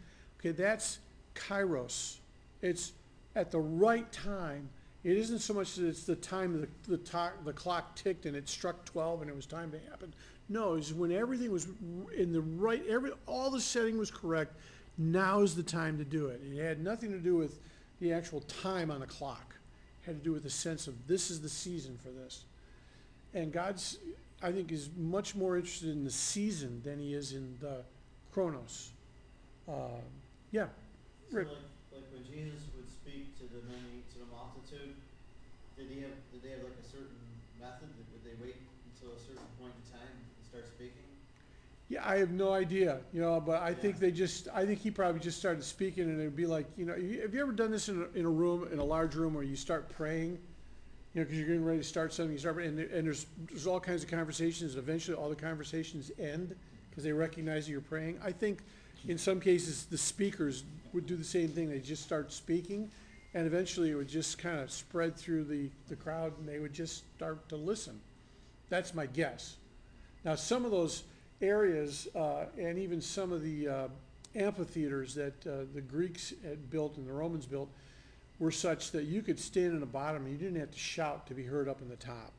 Okay, 0.41 0.53
that's 0.53 0.99
kairos. 1.35 2.17
It's 2.63 2.93
at 3.37 3.51
the 3.51 3.61
right 3.61 4.11
time. 4.13 4.69
It 5.05 5.17
isn't 5.17 5.39
so 5.39 5.55
much 5.55 5.77
that 5.77 5.87
it's 5.87 6.05
the 6.05 6.17
time 6.17 6.61
the, 6.61 6.69
the, 6.91 6.99
to, 6.99 7.33
the 7.45 7.53
clock 7.53 7.95
ticked 7.95 8.27
and 8.27 8.37
it 8.37 8.49
struck 8.49 8.85
12 8.85 9.23
and 9.23 9.31
it 9.31 9.37
was 9.37 9.47
time 9.47 9.71
to 9.71 9.79
happen. 9.91 10.13
No, 10.49 10.75
it's 10.75 10.93
when 10.93 11.13
everything 11.13 11.53
was 11.53 11.69
in 12.17 12.33
the 12.33 12.41
right, 12.41 12.83
every, 12.89 13.13
all 13.27 13.51
the 13.51 13.61
setting 13.61 13.99
was 13.99 14.11
correct. 14.11 14.57
Now 14.99 15.43
is 15.43 15.55
the 15.55 15.63
time 15.63 15.97
to 15.99 16.05
do 16.05 16.27
it. 16.27 16.41
It 16.45 16.61
had 16.63 16.83
nothing 16.83 17.13
to 17.13 17.19
do 17.19 17.37
with 17.37 17.61
the 18.01 18.13
actual 18.13 18.41
time 18.43 18.91
on 18.91 19.01
the 19.01 19.07
clock. 19.07 19.55
It 20.03 20.07
had 20.07 20.19
to 20.19 20.25
do 20.25 20.33
with 20.33 20.43
the 20.43 20.51
sense 20.51 20.89
of 20.89 21.07
this 21.07 21.31
is 21.31 21.41
the 21.41 21.49
season 21.49 21.97
for 22.03 22.11
this. 22.11 22.45
And 23.33 23.53
God's, 23.53 23.99
I 24.43 24.51
think, 24.51 24.73
is 24.73 24.91
much 24.97 25.37
more 25.37 25.57
interested 25.57 25.91
in 25.91 26.03
the 26.05 26.11
season 26.11 26.83
than 26.85 26.99
he 26.99 27.15
is 27.15 27.33
in 27.33 27.57
the 27.61 27.85
chronos. 28.33 28.91
Uh, 29.69 30.03
yeah, 30.51 30.67
So 31.31 31.39
like, 31.39 31.47
like 31.93 32.09
when 32.11 32.25
Jesus 32.25 32.67
would 32.75 32.89
speak 32.91 33.37
to 33.39 33.45
the 33.45 33.61
many, 33.69 34.03
to 34.13 34.19
the 34.19 34.29
multitude, 34.33 34.97
did 35.77 35.87
he 35.93 36.01
have, 36.01 36.17
did 36.33 36.43
they 36.43 36.57
have 36.57 36.65
like 36.65 36.81
a 36.81 36.89
certain 36.89 37.21
method? 37.61 37.87
Did- 37.95 38.09
Would 38.11 38.25
they 38.25 38.35
wait 38.43 38.57
until 38.91 39.15
a 39.15 39.21
certain 39.21 39.47
point 39.61 39.77
in 39.77 39.85
time 39.93 40.09
and 40.11 40.43
start 40.43 40.67
speaking? 40.67 41.07
Yeah, 41.89 42.07
I 42.07 42.19
have 42.19 42.31
no 42.31 42.53
idea, 42.53 42.99
you 43.15 43.21
know, 43.21 43.41
but 43.41 43.63
I 43.63 43.73
think 43.73 43.99
they 43.99 44.11
just, 44.11 44.47
I 44.53 44.67
think 44.67 44.79
he 44.81 44.91
probably 44.91 45.21
just 45.21 45.39
started 45.39 45.65
speaking 45.65 46.05
and 46.05 46.21
it'd 46.21 46.37
be 46.37 46.45
like, 46.47 46.67
you 46.77 46.85
know, 46.85 46.95
you- 46.95 47.23
have 47.23 47.33
you 47.33 47.41
ever 47.41 47.53
done 47.53 47.71
this 47.71 47.89
in 47.89 48.03
a, 48.03 48.19
in 48.19 48.27
a 48.27 48.31
room, 48.31 48.69
in 48.71 48.79
a 48.79 48.85
large 48.85 49.15
room 49.15 49.33
where 49.33 49.43
you 49.43 49.57
start 49.57 49.89
praying? 49.89 50.39
You 51.15 51.21
know, 51.21 51.25
because 51.25 51.39
you're 51.39 51.47
getting 51.47 51.65
ready 51.65 51.79
to 51.79 51.85
start 51.85 52.13
something, 52.13 52.33
you 52.33 52.39
start, 52.39 52.59
and, 52.59 52.79
there- 52.79 52.91
and 52.93 53.07
there's, 53.07 53.25
there's 53.49 53.67
all 53.67 53.81
kinds 53.81 54.05
of 54.05 54.11
conversations, 54.11 54.75
and 54.75 54.83
eventually 54.83 55.17
all 55.17 55.31
the 55.31 55.37
conversations 55.37 56.11
end 56.19 56.55
because 56.91 57.05
they 57.05 57.13
recognize 57.13 57.65
that 57.65 57.73
you're 57.73 57.81
praying. 57.81 58.21
I 58.23 58.33
think 58.33 58.59
in 59.07 59.17
some 59.17 59.41
cases, 59.41 59.87
the 59.87 59.97
speakers 59.97 60.65
would 60.93 61.07
do 61.07 61.17
the 61.17 61.25
same 61.25 61.49
thing, 61.49 61.71
they 61.71 61.79
just 61.81 62.03
start 62.03 62.33
speaking 62.33 62.91
and 63.35 63.47
eventually 63.47 63.91
it 63.91 63.95
would 63.95 64.09
just 64.09 64.39
kind 64.39 64.59
of 64.59 64.71
spread 64.71 65.17
through 65.17 65.45
the, 65.45 65.71
the 65.89 65.97
crowd 65.97 66.33
and 66.39 66.49
they 66.49 66.59
would 66.59 66.73
just 66.73 67.05
start 67.17 67.49
to 67.49 67.57
listen. 67.57 68.01
That's 68.69 68.95
my 68.95 69.07
guess. 69.07 69.57
Now, 70.25 70.35
some 70.35 70.65
of 70.65 70.71
those 70.71 71.05
areas, 71.41 72.09
uh, 72.15 72.47
and 72.59 72.79
even 72.79 73.01
some 73.01 73.33
of 73.33 73.43
the 73.43 73.69
uh, 73.69 73.89
amphitheaters 74.35 75.15
that 75.15 75.47
uh, 75.47 75.65
the 75.75 75.81
Greeks 75.81 76.35
had 76.43 76.71
built 76.71 76.97
and 76.97 77.07
the 77.07 77.13
Romans 77.13 77.47
built 77.47 77.69
were 78.39 78.53
such 78.53 78.93
that 78.93 79.05
you 79.05 79.23
could 79.23 79.39
stand 79.39 79.73
in 79.73 79.81
the 79.81 79.87
bottom 79.87 80.25
and 80.25 80.33
you 80.33 80.39
didn't 80.39 80.61
have 80.61 80.71
to 80.71 80.79
shout 80.79 81.27
to 81.27 81.35
be 81.35 81.43
heard 81.43 81.69
up 81.69 81.81
in 81.81 81.89
the 81.89 81.97
top. 81.97 82.33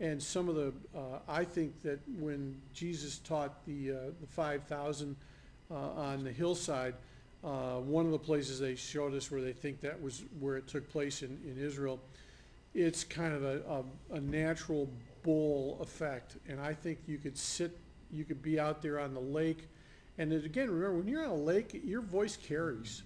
And 0.00 0.22
some 0.22 0.48
of 0.48 0.54
the, 0.54 0.72
uh, 0.94 1.18
I 1.28 1.44
think 1.44 1.82
that 1.82 1.98
when 2.18 2.60
Jesus 2.74 3.18
taught 3.18 3.64
the, 3.66 3.92
uh, 3.92 3.94
the 4.20 4.26
five 4.26 4.62
thousand, 4.64 5.16
uh, 5.70 5.74
on 5.74 6.22
the 6.22 6.32
hillside, 6.32 6.94
uh, 7.44 7.76
one 7.80 8.06
of 8.06 8.12
the 8.12 8.18
places 8.18 8.60
they 8.60 8.74
showed 8.76 9.14
us 9.14 9.30
where 9.30 9.40
they 9.40 9.52
think 9.52 9.80
that 9.80 10.00
was 10.00 10.22
where 10.40 10.56
it 10.56 10.66
took 10.66 10.88
place 10.90 11.22
in, 11.22 11.38
in 11.44 11.62
Israel, 11.62 11.98
it's 12.74 13.04
kind 13.04 13.34
of 13.34 13.44
a, 13.44 13.62
a, 13.68 14.16
a 14.16 14.20
natural 14.20 14.88
bowl 15.22 15.78
effect. 15.80 16.36
And 16.48 16.60
I 16.60 16.74
think 16.74 16.98
you 17.06 17.18
could 17.18 17.36
sit, 17.36 17.76
you 18.12 18.24
could 18.24 18.42
be 18.42 18.58
out 18.58 18.82
there 18.82 18.98
on 18.98 19.14
the 19.14 19.20
lake. 19.20 19.68
And 20.18 20.32
then 20.32 20.44
again, 20.44 20.70
remember, 20.70 20.98
when 20.98 21.08
you're 21.08 21.24
on 21.24 21.30
a 21.30 21.34
lake, 21.34 21.80
your 21.84 22.00
voice 22.02 22.36
carries, 22.36 23.02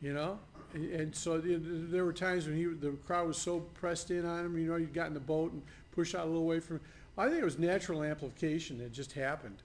you 0.00 0.12
know? 0.12 0.38
And, 0.74 1.14
so 1.14 1.38
the- 1.38 1.56
the- 1.56 1.86
there 1.88 2.04
were 2.04 2.12
times 2.12 2.46
when 2.46 2.56
he, 2.56 2.64
the 2.64 2.92
crowd 3.06 3.26
was 3.28 3.36
so 3.36 3.60
pressed 3.60 4.10
in 4.10 4.24
on 4.24 4.46
him, 4.46 4.58
you 4.58 4.66
know, 4.68 4.76
you 4.76 4.86
got 4.86 5.06
in 5.08 5.14
the 5.14 5.20
boat 5.20 5.52
and 5.52 5.62
pushed 5.92 6.14
out 6.14 6.24
a 6.24 6.28
little 6.28 6.46
way 6.46 6.60
from, 6.60 6.80
I 7.18 7.28
think 7.28 7.40
it 7.40 7.44
was 7.44 7.58
natural 7.58 8.02
amplification 8.02 8.78
that 8.78 8.92
just 8.92 9.12
happened. 9.12 9.56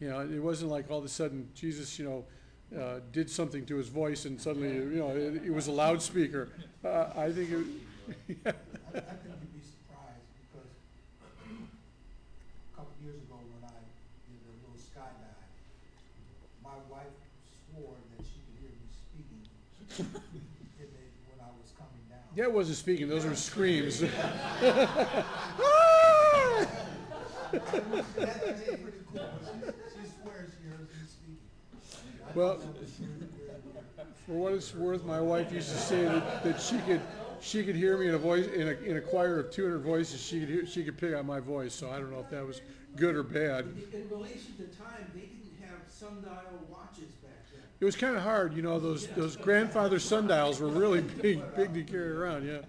You 0.00 0.08
know, 0.10 0.20
it 0.20 0.38
wasn't 0.42 0.70
like 0.70 0.90
all 0.90 0.98
of 0.98 1.04
a 1.04 1.08
sudden 1.08 1.48
Jesus, 1.54 1.98
you 1.98 2.04
know, 2.04 2.24
uh, 2.80 3.00
did 3.12 3.30
something 3.30 3.64
to 3.66 3.76
his 3.76 3.88
voice 3.88 4.24
and 4.24 4.40
suddenly, 4.40 4.74
you 4.74 4.98
know, 5.00 5.10
it, 5.10 5.42
it 5.46 5.52
was 5.52 5.66
a 5.68 5.72
loudspeaker. 5.72 6.48
Uh, 6.84 7.06
I 7.16 7.32
think 7.32 7.50
it, 7.50 7.56
think 8.26 8.36
you'd 8.44 9.52
be 9.54 9.62
surprised 9.62 10.26
because 10.38 10.70
a 12.72 12.76
couple 12.76 12.92
of 12.94 13.02
years 13.04 13.18
ago 13.22 13.38
when 13.38 13.62
I 13.66 13.74
did 14.28 14.40
a 14.46 14.52
little 14.62 14.78
skydive, 14.78 15.38
my 16.62 16.76
wife 16.90 17.14
swore 17.70 17.96
that 18.16 18.22
she 18.26 18.38
could 18.46 18.56
hear 18.60 18.72
me 18.74 18.86
speaking 18.90 19.42
in 19.98 20.86
the, 20.92 21.02
when 21.30 21.38
I 21.40 21.50
was 21.56 21.70
coming 22.36 22.50
I 22.50 22.54
wasn't 22.54 22.76
speaking, 22.76 23.08
those 23.08 23.24
were 23.24 23.34
screams. 23.34 24.04
Well-. 32.34 32.60
For 34.26 34.32
what 34.32 34.52
it's 34.52 34.74
worth, 34.74 35.04
my 35.04 35.20
wife 35.20 35.52
used 35.52 35.70
to 35.70 35.78
say 35.78 36.02
that, 36.02 36.42
that 36.44 36.60
she 36.60 36.78
could, 36.80 37.00
she 37.40 37.64
could 37.64 37.76
hear 37.76 37.96
me 37.96 38.08
in 38.08 38.14
a 38.14 38.18
voice, 38.18 38.46
in 38.48 38.68
a, 38.68 38.72
in 38.72 38.96
a 38.96 39.00
choir 39.00 39.38
of 39.38 39.50
two 39.50 39.62
hundred 39.64 39.78
voices, 39.78 40.20
she 40.20 40.40
could 40.40 40.48
hear, 40.48 40.66
she 40.66 40.84
could 40.84 40.98
pick 40.98 41.14
out 41.14 41.24
my 41.24 41.40
voice, 41.40 41.72
so 41.72 41.90
I 41.90 41.98
don't 41.98 42.10
know 42.10 42.20
if 42.20 42.28
that 42.30 42.44
was 42.44 42.60
good 42.96 43.14
or 43.14 43.22
bad. 43.22 43.66
In, 43.92 44.08
relation 44.10 44.54
to 44.58 44.64
time, 44.76 45.10
they 45.14 45.20
didn't 45.20 45.56
have 45.62 45.78
sundial 45.88 46.66
watches 46.68 47.12
back. 47.22 47.25
It 47.78 47.84
was 47.84 47.94
kinda 47.94 48.20
hard, 48.20 48.54
you 48.54 48.62
know, 48.62 48.80
those, 48.80 49.06
those 49.08 49.36
grandfather 49.36 49.98
sundials 49.98 50.60
were 50.60 50.68
really 50.68 51.00
big, 51.22 51.42
big 51.54 51.74
to 51.74 51.82
carry 51.82 52.10
around, 52.10 52.46
yeah. 52.46 52.60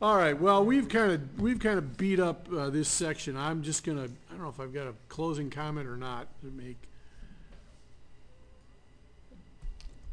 All 0.00 0.16
right, 0.16 0.38
well, 0.38 0.64
we've 0.64 0.88
kinda, 0.88 1.20
we've 1.36 1.60
kinda 1.60 1.82
beat 1.82 2.20
up, 2.20 2.48
uh, 2.52 2.70
this 2.70 2.88
section, 2.88 3.36
I'm 3.36 3.62
just 3.62 3.84
gonna, 3.84 4.04
I 4.04 4.32
don't 4.32 4.42
know 4.42 4.48
if 4.48 4.60
I've 4.60 4.72
got 4.72 4.86
a 4.86 4.94
closing 5.08 5.50
comment 5.50 5.86
or 5.86 5.96
not 5.96 6.28
to 6.40 6.46
make. 6.46 6.78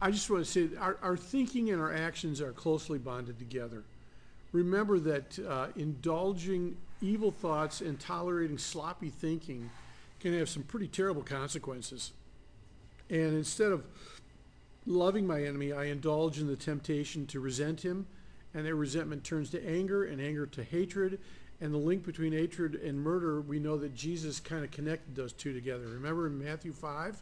I 0.01 0.11
just 0.11 0.29
wanna 0.29 0.45
say, 0.45 0.69
our, 0.77 0.97
our 1.01 1.15
thinking 1.15 1.69
and 1.69 1.81
our 1.81 1.93
actions 1.93 2.41
are 2.41 2.51
closely 2.51 2.99
bonded 2.99 3.39
together. 3.39 3.83
Remember 4.51 4.99
that, 4.99 5.39
uh, 5.39 5.67
indulging 5.77 6.75
evil 7.01 7.31
thoughts 7.31 7.79
and 7.79 7.97
tolerating 7.97 8.57
sloppy 8.57 9.09
thinking 9.09 9.69
can 10.19 10.37
have 10.37 10.49
some 10.49 10.63
pretty 10.63 10.87
terrible 10.87 11.23
consequences. 11.23 12.11
And 13.11 13.35
instead 13.35 13.73
of 13.73 13.83
loving 14.85 15.27
my 15.27 15.43
enemy, 15.43 15.73
I 15.73 15.85
indulge 15.85 16.39
in 16.39 16.47
the 16.47 16.55
temptation 16.55 17.27
to 17.27 17.41
resent 17.41 17.81
him, 17.81 18.07
and 18.53 18.65
that 18.65 18.73
resentment 18.73 19.25
turns 19.25 19.49
to 19.51 19.67
anger, 19.67 20.05
and 20.05 20.21
anger 20.21 20.45
to 20.47 20.63
hatred. 20.63 21.19
And 21.59 21.73
the 21.73 21.77
link 21.77 22.03
between 22.03 22.31
hatred 22.31 22.75
and 22.75 22.99
murder, 22.99 23.41
we 23.41 23.59
know 23.59 23.77
that 23.77 23.93
Jesus 23.93 24.39
kind 24.39 24.63
of 24.63 24.71
connected 24.71 25.15
those 25.15 25.33
two 25.33 25.53
together. 25.53 25.85
Remember 25.87 26.25
in 26.25 26.43
Matthew 26.43 26.71
5? 26.71 27.13
It 27.13 27.19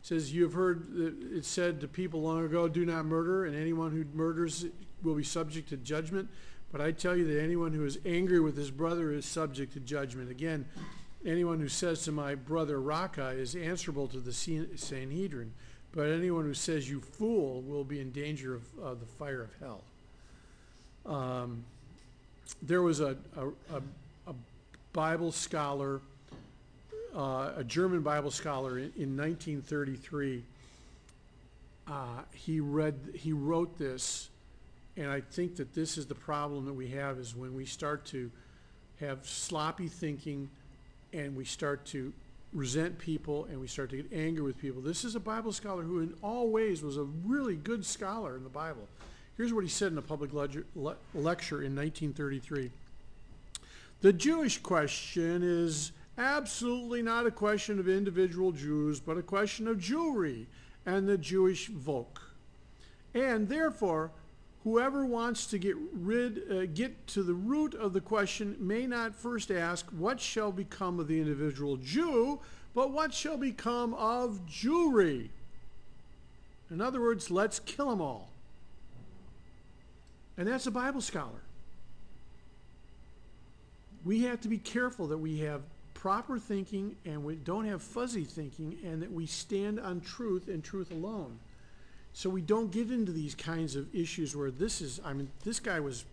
says, 0.00 0.32
You 0.32 0.44
have 0.44 0.54
heard 0.54 0.94
that 0.94 1.36
it 1.36 1.44
said 1.44 1.80
to 1.80 1.88
people 1.88 2.22
long 2.22 2.44
ago, 2.44 2.68
Do 2.68 2.86
not 2.86 3.04
murder, 3.04 3.44
and 3.44 3.56
anyone 3.56 3.90
who 3.90 4.04
murders 4.16 4.66
will 5.02 5.14
be 5.14 5.24
subject 5.24 5.68
to 5.70 5.76
judgment. 5.76 6.28
But 6.72 6.80
I 6.80 6.92
tell 6.92 7.16
you 7.16 7.26
that 7.26 7.42
anyone 7.42 7.72
who 7.72 7.84
is 7.84 7.98
angry 8.06 8.40
with 8.40 8.56
his 8.56 8.70
brother 8.70 9.12
is 9.12 9.26
subject 9.26 9.74
to 9.74 9.80
judgment. 9.80 10.30
Again, 10.30 10.64
anyone 11.24 11.60
who 11.60 11.68
says 11.68 12.04
to 12.04 12.12
my 12.12 12.34
brother 12.34 12.80
Raca 12.80 13.28
is 13.28 13.54
answerable 13.54 14.08
to 14.08 14.18
the 14.18 14.32
Sanhedrin, 14.32 15.52
but 15.92 16.08
anyone 16.08 16.44
who 16.44 16.54
says 16.54 16.88
you 16.88 17.00
fool 17.00 17.62
will 17.62 17.84
be 17.84 18.00
in 18.00 18.10
danger 18.10 18.60
of 18.82 19.00
the 19.00 19.06
fire 19.06 19.42
of 19.42 19.50
hell. 19.60 19.82
Um, 21.06 21.64
there 22.62 22.82
was 22.82 23.00
a, 23.00 23.16
a, 23.36 23.46
a, 23.76 23.82
a 24.28 24.34
Bible 24.92 25.32
scholar, 25.32 26.00
uh, 27.14 27.52
a 27.56 27.64
German 27.64 28.00
Bible 28.00 28.30
scholar 28.30 28.78
in, 28.78 28.92
in 28.96 29.16
1933. 29.16 30.42
Uh, 31.86 32.06
he 32.32 32.60
read, 32.60 32.98
he 33.14 33.32
wrote 33.32 33.78
this, 33.78 34.30
and 34.96 35.10
I 35.10 35.20
think 35.20 35.56
that 35.56 35.74
this 35.74 35.98
is 35.98 36.06
the 36.06 36.14
problem 36.14 36.64
that 36.66 36.72
we 36.72 36.88
have 36.88 37.18
is 37.18 37.36
when 37.36 37.54
we 37.54 37.66
start 37.66 38.06
to 38.06 38.30
have 39.00 39.26
sloppy 39.26 39.88
thinking 39.88 40.48
and 41.14 41.36
we 41.36 41.44
start 41.44 41.84
to 41.86 42.12
resent 42.52 42.98
people 42.98 43.46
and 43.46 43.60
we 43.60 43.66
start 43.66 43.90
to 43.90 43.96
get 43.96 44.12
angry 44.12 44.42
with 44.42 44.58
people. 44.58 44.82
This 44.82 45.04
is 45.04 45.14
a 45.14 45.20
Bible 45.20 45.52
scholar 45.52 45.82
who, 45.82 46.00
in 46.00 46.14
all 46.22 46.48
ways, 46.48 46.82
was 46.82 46.96
a 46.96 47.04
really 47.04 47.56
good 47.56 47.84
scholar 47.84 48.36
in 48.36 48.42
the 48.42 48.50
Bible. 48.50 48.88
Here's 49.36 49.52
what 49.52 49.64
he 49.64 49.70
said 49.70 49.92
in 49.92 49.98
a 49.98 50.02
public 50.02 50.32
lecture, 50.32 50.66
le- 50.74 50.96
lecture 51.14 51.62
in 51.62 51.74
1933 51.74 52.70
The 54.00 54.12
Jewish 54.12 54.58
question 54.58 55.42
is 55.42 55.92
absolutely 56.18 57.02
not 57.02 57.26
a 57.26 57.30
question 57.30 57.78
of 57.78 57.88
individual 57.88 58.52
Jews, 58.52 59.00
but 59.00 59.18
a 59.18 59.22
question 59.22 59.66
of 59.66 59.78
Jewry 59.78 60.46
and 60.86 61.08
the 61.08 61.18
Jewish 61.18 61.68
Volk. 61.68 62.20
And 63.14 63.48
therefore, 63.48 64.10
whoever 64.64 65.04
wants 65.04 65.46
to 65.48 65.58
get 65.58 65.76
rid, 65.92 66.50
uh, 66.50 66.66
get 66.66 67.06
to 67.08 67.22
the 67.22 67.34
root 67.34 67.74
of 67.74 67.92
the 67.92 68.00
question 68.00 68.56
may 68.58 68.86
not 68.86 69.14
first 69.14 69.50
ask, 69.50 69.86
what 69.90 70.18
shall 70.18 70.50
become 70.50 70.98
of 70.98 71.06
the 71.06 71.20
individual 71.20 71.76
Jew, 71.76 72.40
but 72.74 72.90
what 72.90 73.12
shall 73.14 73.36
become 73.36 73.94
of 73.94 74.40
Jewry? 74.46 75.28
In 76.70 76.80
other 76.80 77.00
words, 77.00 77.30
let's 77.30 77.60
kill 77.60 77.90
them 77.90 78.00
all. 78.00 78.30
and 80.36 80.48
that's 80.48 80.66
a 80.66 80.70
Bible 80.70 81.00
scholar. 81.00 81.42
We 84.04 84.22
have 84.24 84.40
to 84.42 84.48
be 84.48 84.58
careful 84.58 85.06
that 85.08 85.18
we 85.18 85.38
have 85.40 85.62
proper 85.94 86.38
thinking 86.38 86.96
and 87.06 87.24
we 87.24 87.36
don't 87.36 87.64
have 87.66 87.82
fuzzy 87.82 88.24
thinking 88.24 88.76
and 88.84 89.00
that 89.02 89.12
we 89.12 89.26
stand 89.26 89.78
on 89.80 90.00
truth 90.00 90.48
and 90.48 90.62
truth 90.62 90.90
alone. 90.90 91.38
So 92.14 92.30
we 92.30 92.40
don't 92.40 92.70
get 92.70 92.92
into 92.92 93.10
these 93.10 93.34
kinds 93.34 93.74
of 93.74 93.92
issues 93.94 94.36
where 94.36 94.52
this 94.52 94.80
is, 94.80 95.00
I 95.04 95.12
mean, 95.12 95.28
this 95.44 95.58
guy 95.58 95.80
was, 95.80 96.04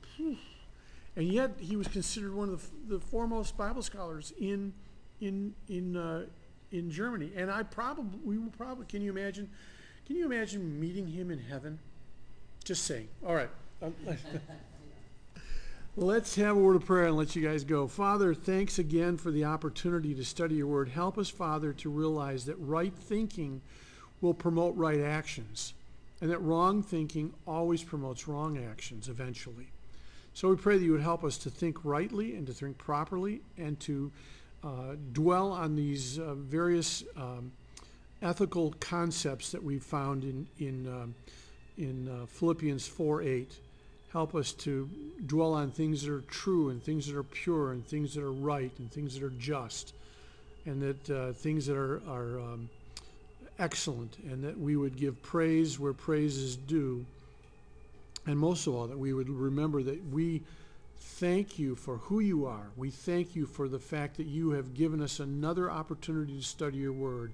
and 1.15 1.27
yet 1.27 1.51
he 1.59 1.75
was 1.75 1.87
considered 1.87 2.33
one 2.33 2.49
of 2.49 2.67
the, 2.87 2.95
the 2.95 2.99
foremost 2.99 3.55
Bible 3.55 3.83
scholars 3.83 4.33
in, 4.39 4.73
in, 5.21 5.53
in, 5.69 5.95
uh, 5.95 6.25
in 6.71 6.89
Germany. 6.89 7.31
And 7.35 7.51
I 7.51 7.61
probably, 7.61 8.19
we 8.25 8.39
will 8.39 8.49
probably, 8.49 8.87
can 8.87 9.03
you 9.03 9.11
imagine, 9.11 9.47
can 10.07 10.15
you 10.15 10.25
imagine 10.25 10.79
meeting 10.79 11.05
him 11.05 11.29
in 11.29 11.37
heaven? 11.37 11.77
Just 12.63 12.85
saying. 12.85 13.07
All 13.25 13.35
right. 13.35 13.49
Let's 15.95 16.35
have 16.35 16.57
a 16.57 16.59
word 16.59 16.77
of 16.77 16.85
prayer 16.85 17.07
and 17.07 17.17
let 17.17 17.35
you 17.35 17.47
guys 17.47 17.63
go. 17.63 17.85
Father, 17.85 18.33
thanks 18.33 18.79
again 18.79 19.17
for 19.17 19.29
the 19.29 19.45
opportunity 19.45 20.15
to 20.15 20.25
study 20.25 20.55
your 20.55 20.67
word. 20.67 20.89
Help 20.89 21.19
us, 21.19 21.29
Father, 21.29 21.73
to 21.73 21.89
realize 21.89 22.45
that 22.45 22.55
right 22.55 22.93
thinking 22.93 23.61
will 24.21 24.33
promote 24.33 24.75
right 24.77 25.01
actions, 25.01 25.73
and 26.21 26.29
that 26.29 26.39
wrong 26.39 26.83
thinking 26.83 27.33
always 27.47 27.83
promotes 27.83 28.27
wrong 28.27 28.57
actions 28.57 29.09
eventually. 29.09 29.67
So 30.33 30.49
we 30.49 30.55
pray 30.55 30.77
that 30.77 30.83
you 30.83 30.93
would 30.93 31.01
help 31.01 31.23
us 31.23 31.37
to 31.39 31.49
think 31.49 31.83
rightly 31.83 32.35
and 32.35 32.47
to 32.47 32.53
think 32.53 32.77
properly 32.77 33.41
and 33.57 33.79
to 33.81 34.11
uh, 34.63 34.95
dwell 35.11 35.51
on 35.51 35.75
these 35.75 36.19
uh, 36.19 36.35
various 36.35 37.03
um, 37.17 37.51
ethical 38.21 38.73
concepts 38.79 39.51
that 39.51 39.63
we've 39.63 39.83
found 39.83 40.23
in, 40.23 40.47
in, 40.59 40.87
um, 40.87 41.15
in 41.77 42.07
uh, 42.07 42.25
Philippians 42.27 42.87
4 42.87 43.23
8 43.23 43.51
help 44.11 44.35
us 44.35 44.51
to 44.51 44.89
dwell 45.25 45.53
on 45.53 45.71
things 45.71 46.03
that 46.03 46.11
are 46.11 46.21
true 46.21 46.69
and 46.69 46.83
things 46.83 47.07
that 47.07 47.15
are 47.15 47.23
pure 47.23 47.71
and 47.71 47.85
things 47.85 48.13
that 48.13 48.23
are 48.23 48.31
right 48.31 48.71
and 48.77 48.91
things 48.91 49.15
that 49.15 49.23
are 49.23 49.33
just 49.39 49.93
and 50.65 50.81
that 50.81 51.09
uh, 51.09 51.33
things 51.33 51.65
that 51.65 51.77
are, 51.77 52.01
are 52.07 52.39
um, 52.39 52.69
excellent 53.61 54.17
and 54.25 54.43
that 54.43 54.59
we 54.59 54.75
would 54.75 54.97
give 54.97 55.21
praise 55.21 55.79
where 55.79 55.93
praise 55.93 56.37
is 56.37 56.55
due 56.55 57.05
and 58.25 58.37
most 58.37 58.67
of 58.67 58.73
all 58.73 58.87
that 58.87 58.97
we 58.97 59.13
would 59.13 59.29
remember 59.29 59.83
that 59.83 60.03
we 60.11 60.41
thank 60.99 61.57
you 61.57 61.75
for 61.75 61.97
who 61.97 62.19
you 62.19 62.45
are 62.45 62.67
we 62.75 62.89
thank 62.89 63.35
you 63.35 63.45
for 63.45 63.67
the 63.67 63.79
fact 63.79 64.17
that 64.17 64.27
you 64.27 64.51
have 64.51 64.73
given 64.73 65.01
us 65.01 65.19
another 65.19 65.69
opportunity 65.69 66.37
to 66.37 66.43
study 66.43 66.77
your 66.77 66.93
word 66.93 67.31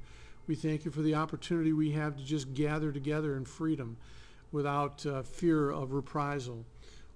we 0.47 0.55
thank 0.55 0.85
you 0.85 0.91
for 0.91 1.01
the 1.01 1.15
opportunity 1.15 1.73
we 1.73 1.91
have 1.91 2.15
to 2.17 2.23
just 2.23 2.53
gather 2.53 2.91
together 2.91 3.35
in 3.35 3.45
freedom 3.45 3.97
without 4.51 5.05
uh, 5.05 5.21
fear 5.23 5.69
of 5.69 5.91
reprisal. 5.91 6.65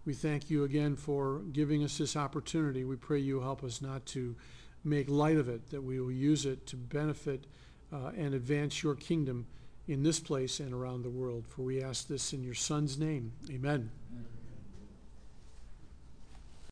We 0.06 0.14
thank 0.14 0.50
you 0.50 0.64
again 0.64 0.96
for 0.96 1.42
giving 1.52 1.84
us 1.84 1.98
this 1.98 2.16
opportunity. 2.16 2.84
We 2.84 2.96
pray 2.96 3.20
you 3.20 3.40
help 3.40 3.64
us 3.64 3.82
not 3.82 4.06
to 4.08 4.36
make 4.84 5.10
light 5.10 5.38
of 5.38 5.48
it, 5.48 5.70
that 5.70 5.84
we 5.84 6.00
will 6.00 6.12
use 6.12 6.46
it 6.46 6.66
to 6.68 6.76
benefit 6.76 7.46
uh, 7.92 8.12
and 8.18 8.34
advance 8.34 8.84
your 8.84 8.96
kingdom 8.96 9.48
in 9.88 10.04
this 10.04 10.20
place 10.20 10.60
and 10.60 10.74
around 10.74 11.04
the 11.04 11.10
world. 11.10 11.46
For 11.48 11.64
we 11.64 11.82
ask 11.82 12.08
this 12.08 12.34
in 12.34 12.44
your 12.44 12.54
Son's 12.54 12.98
name. 12.98 13.34
Amen. 13.50 13.92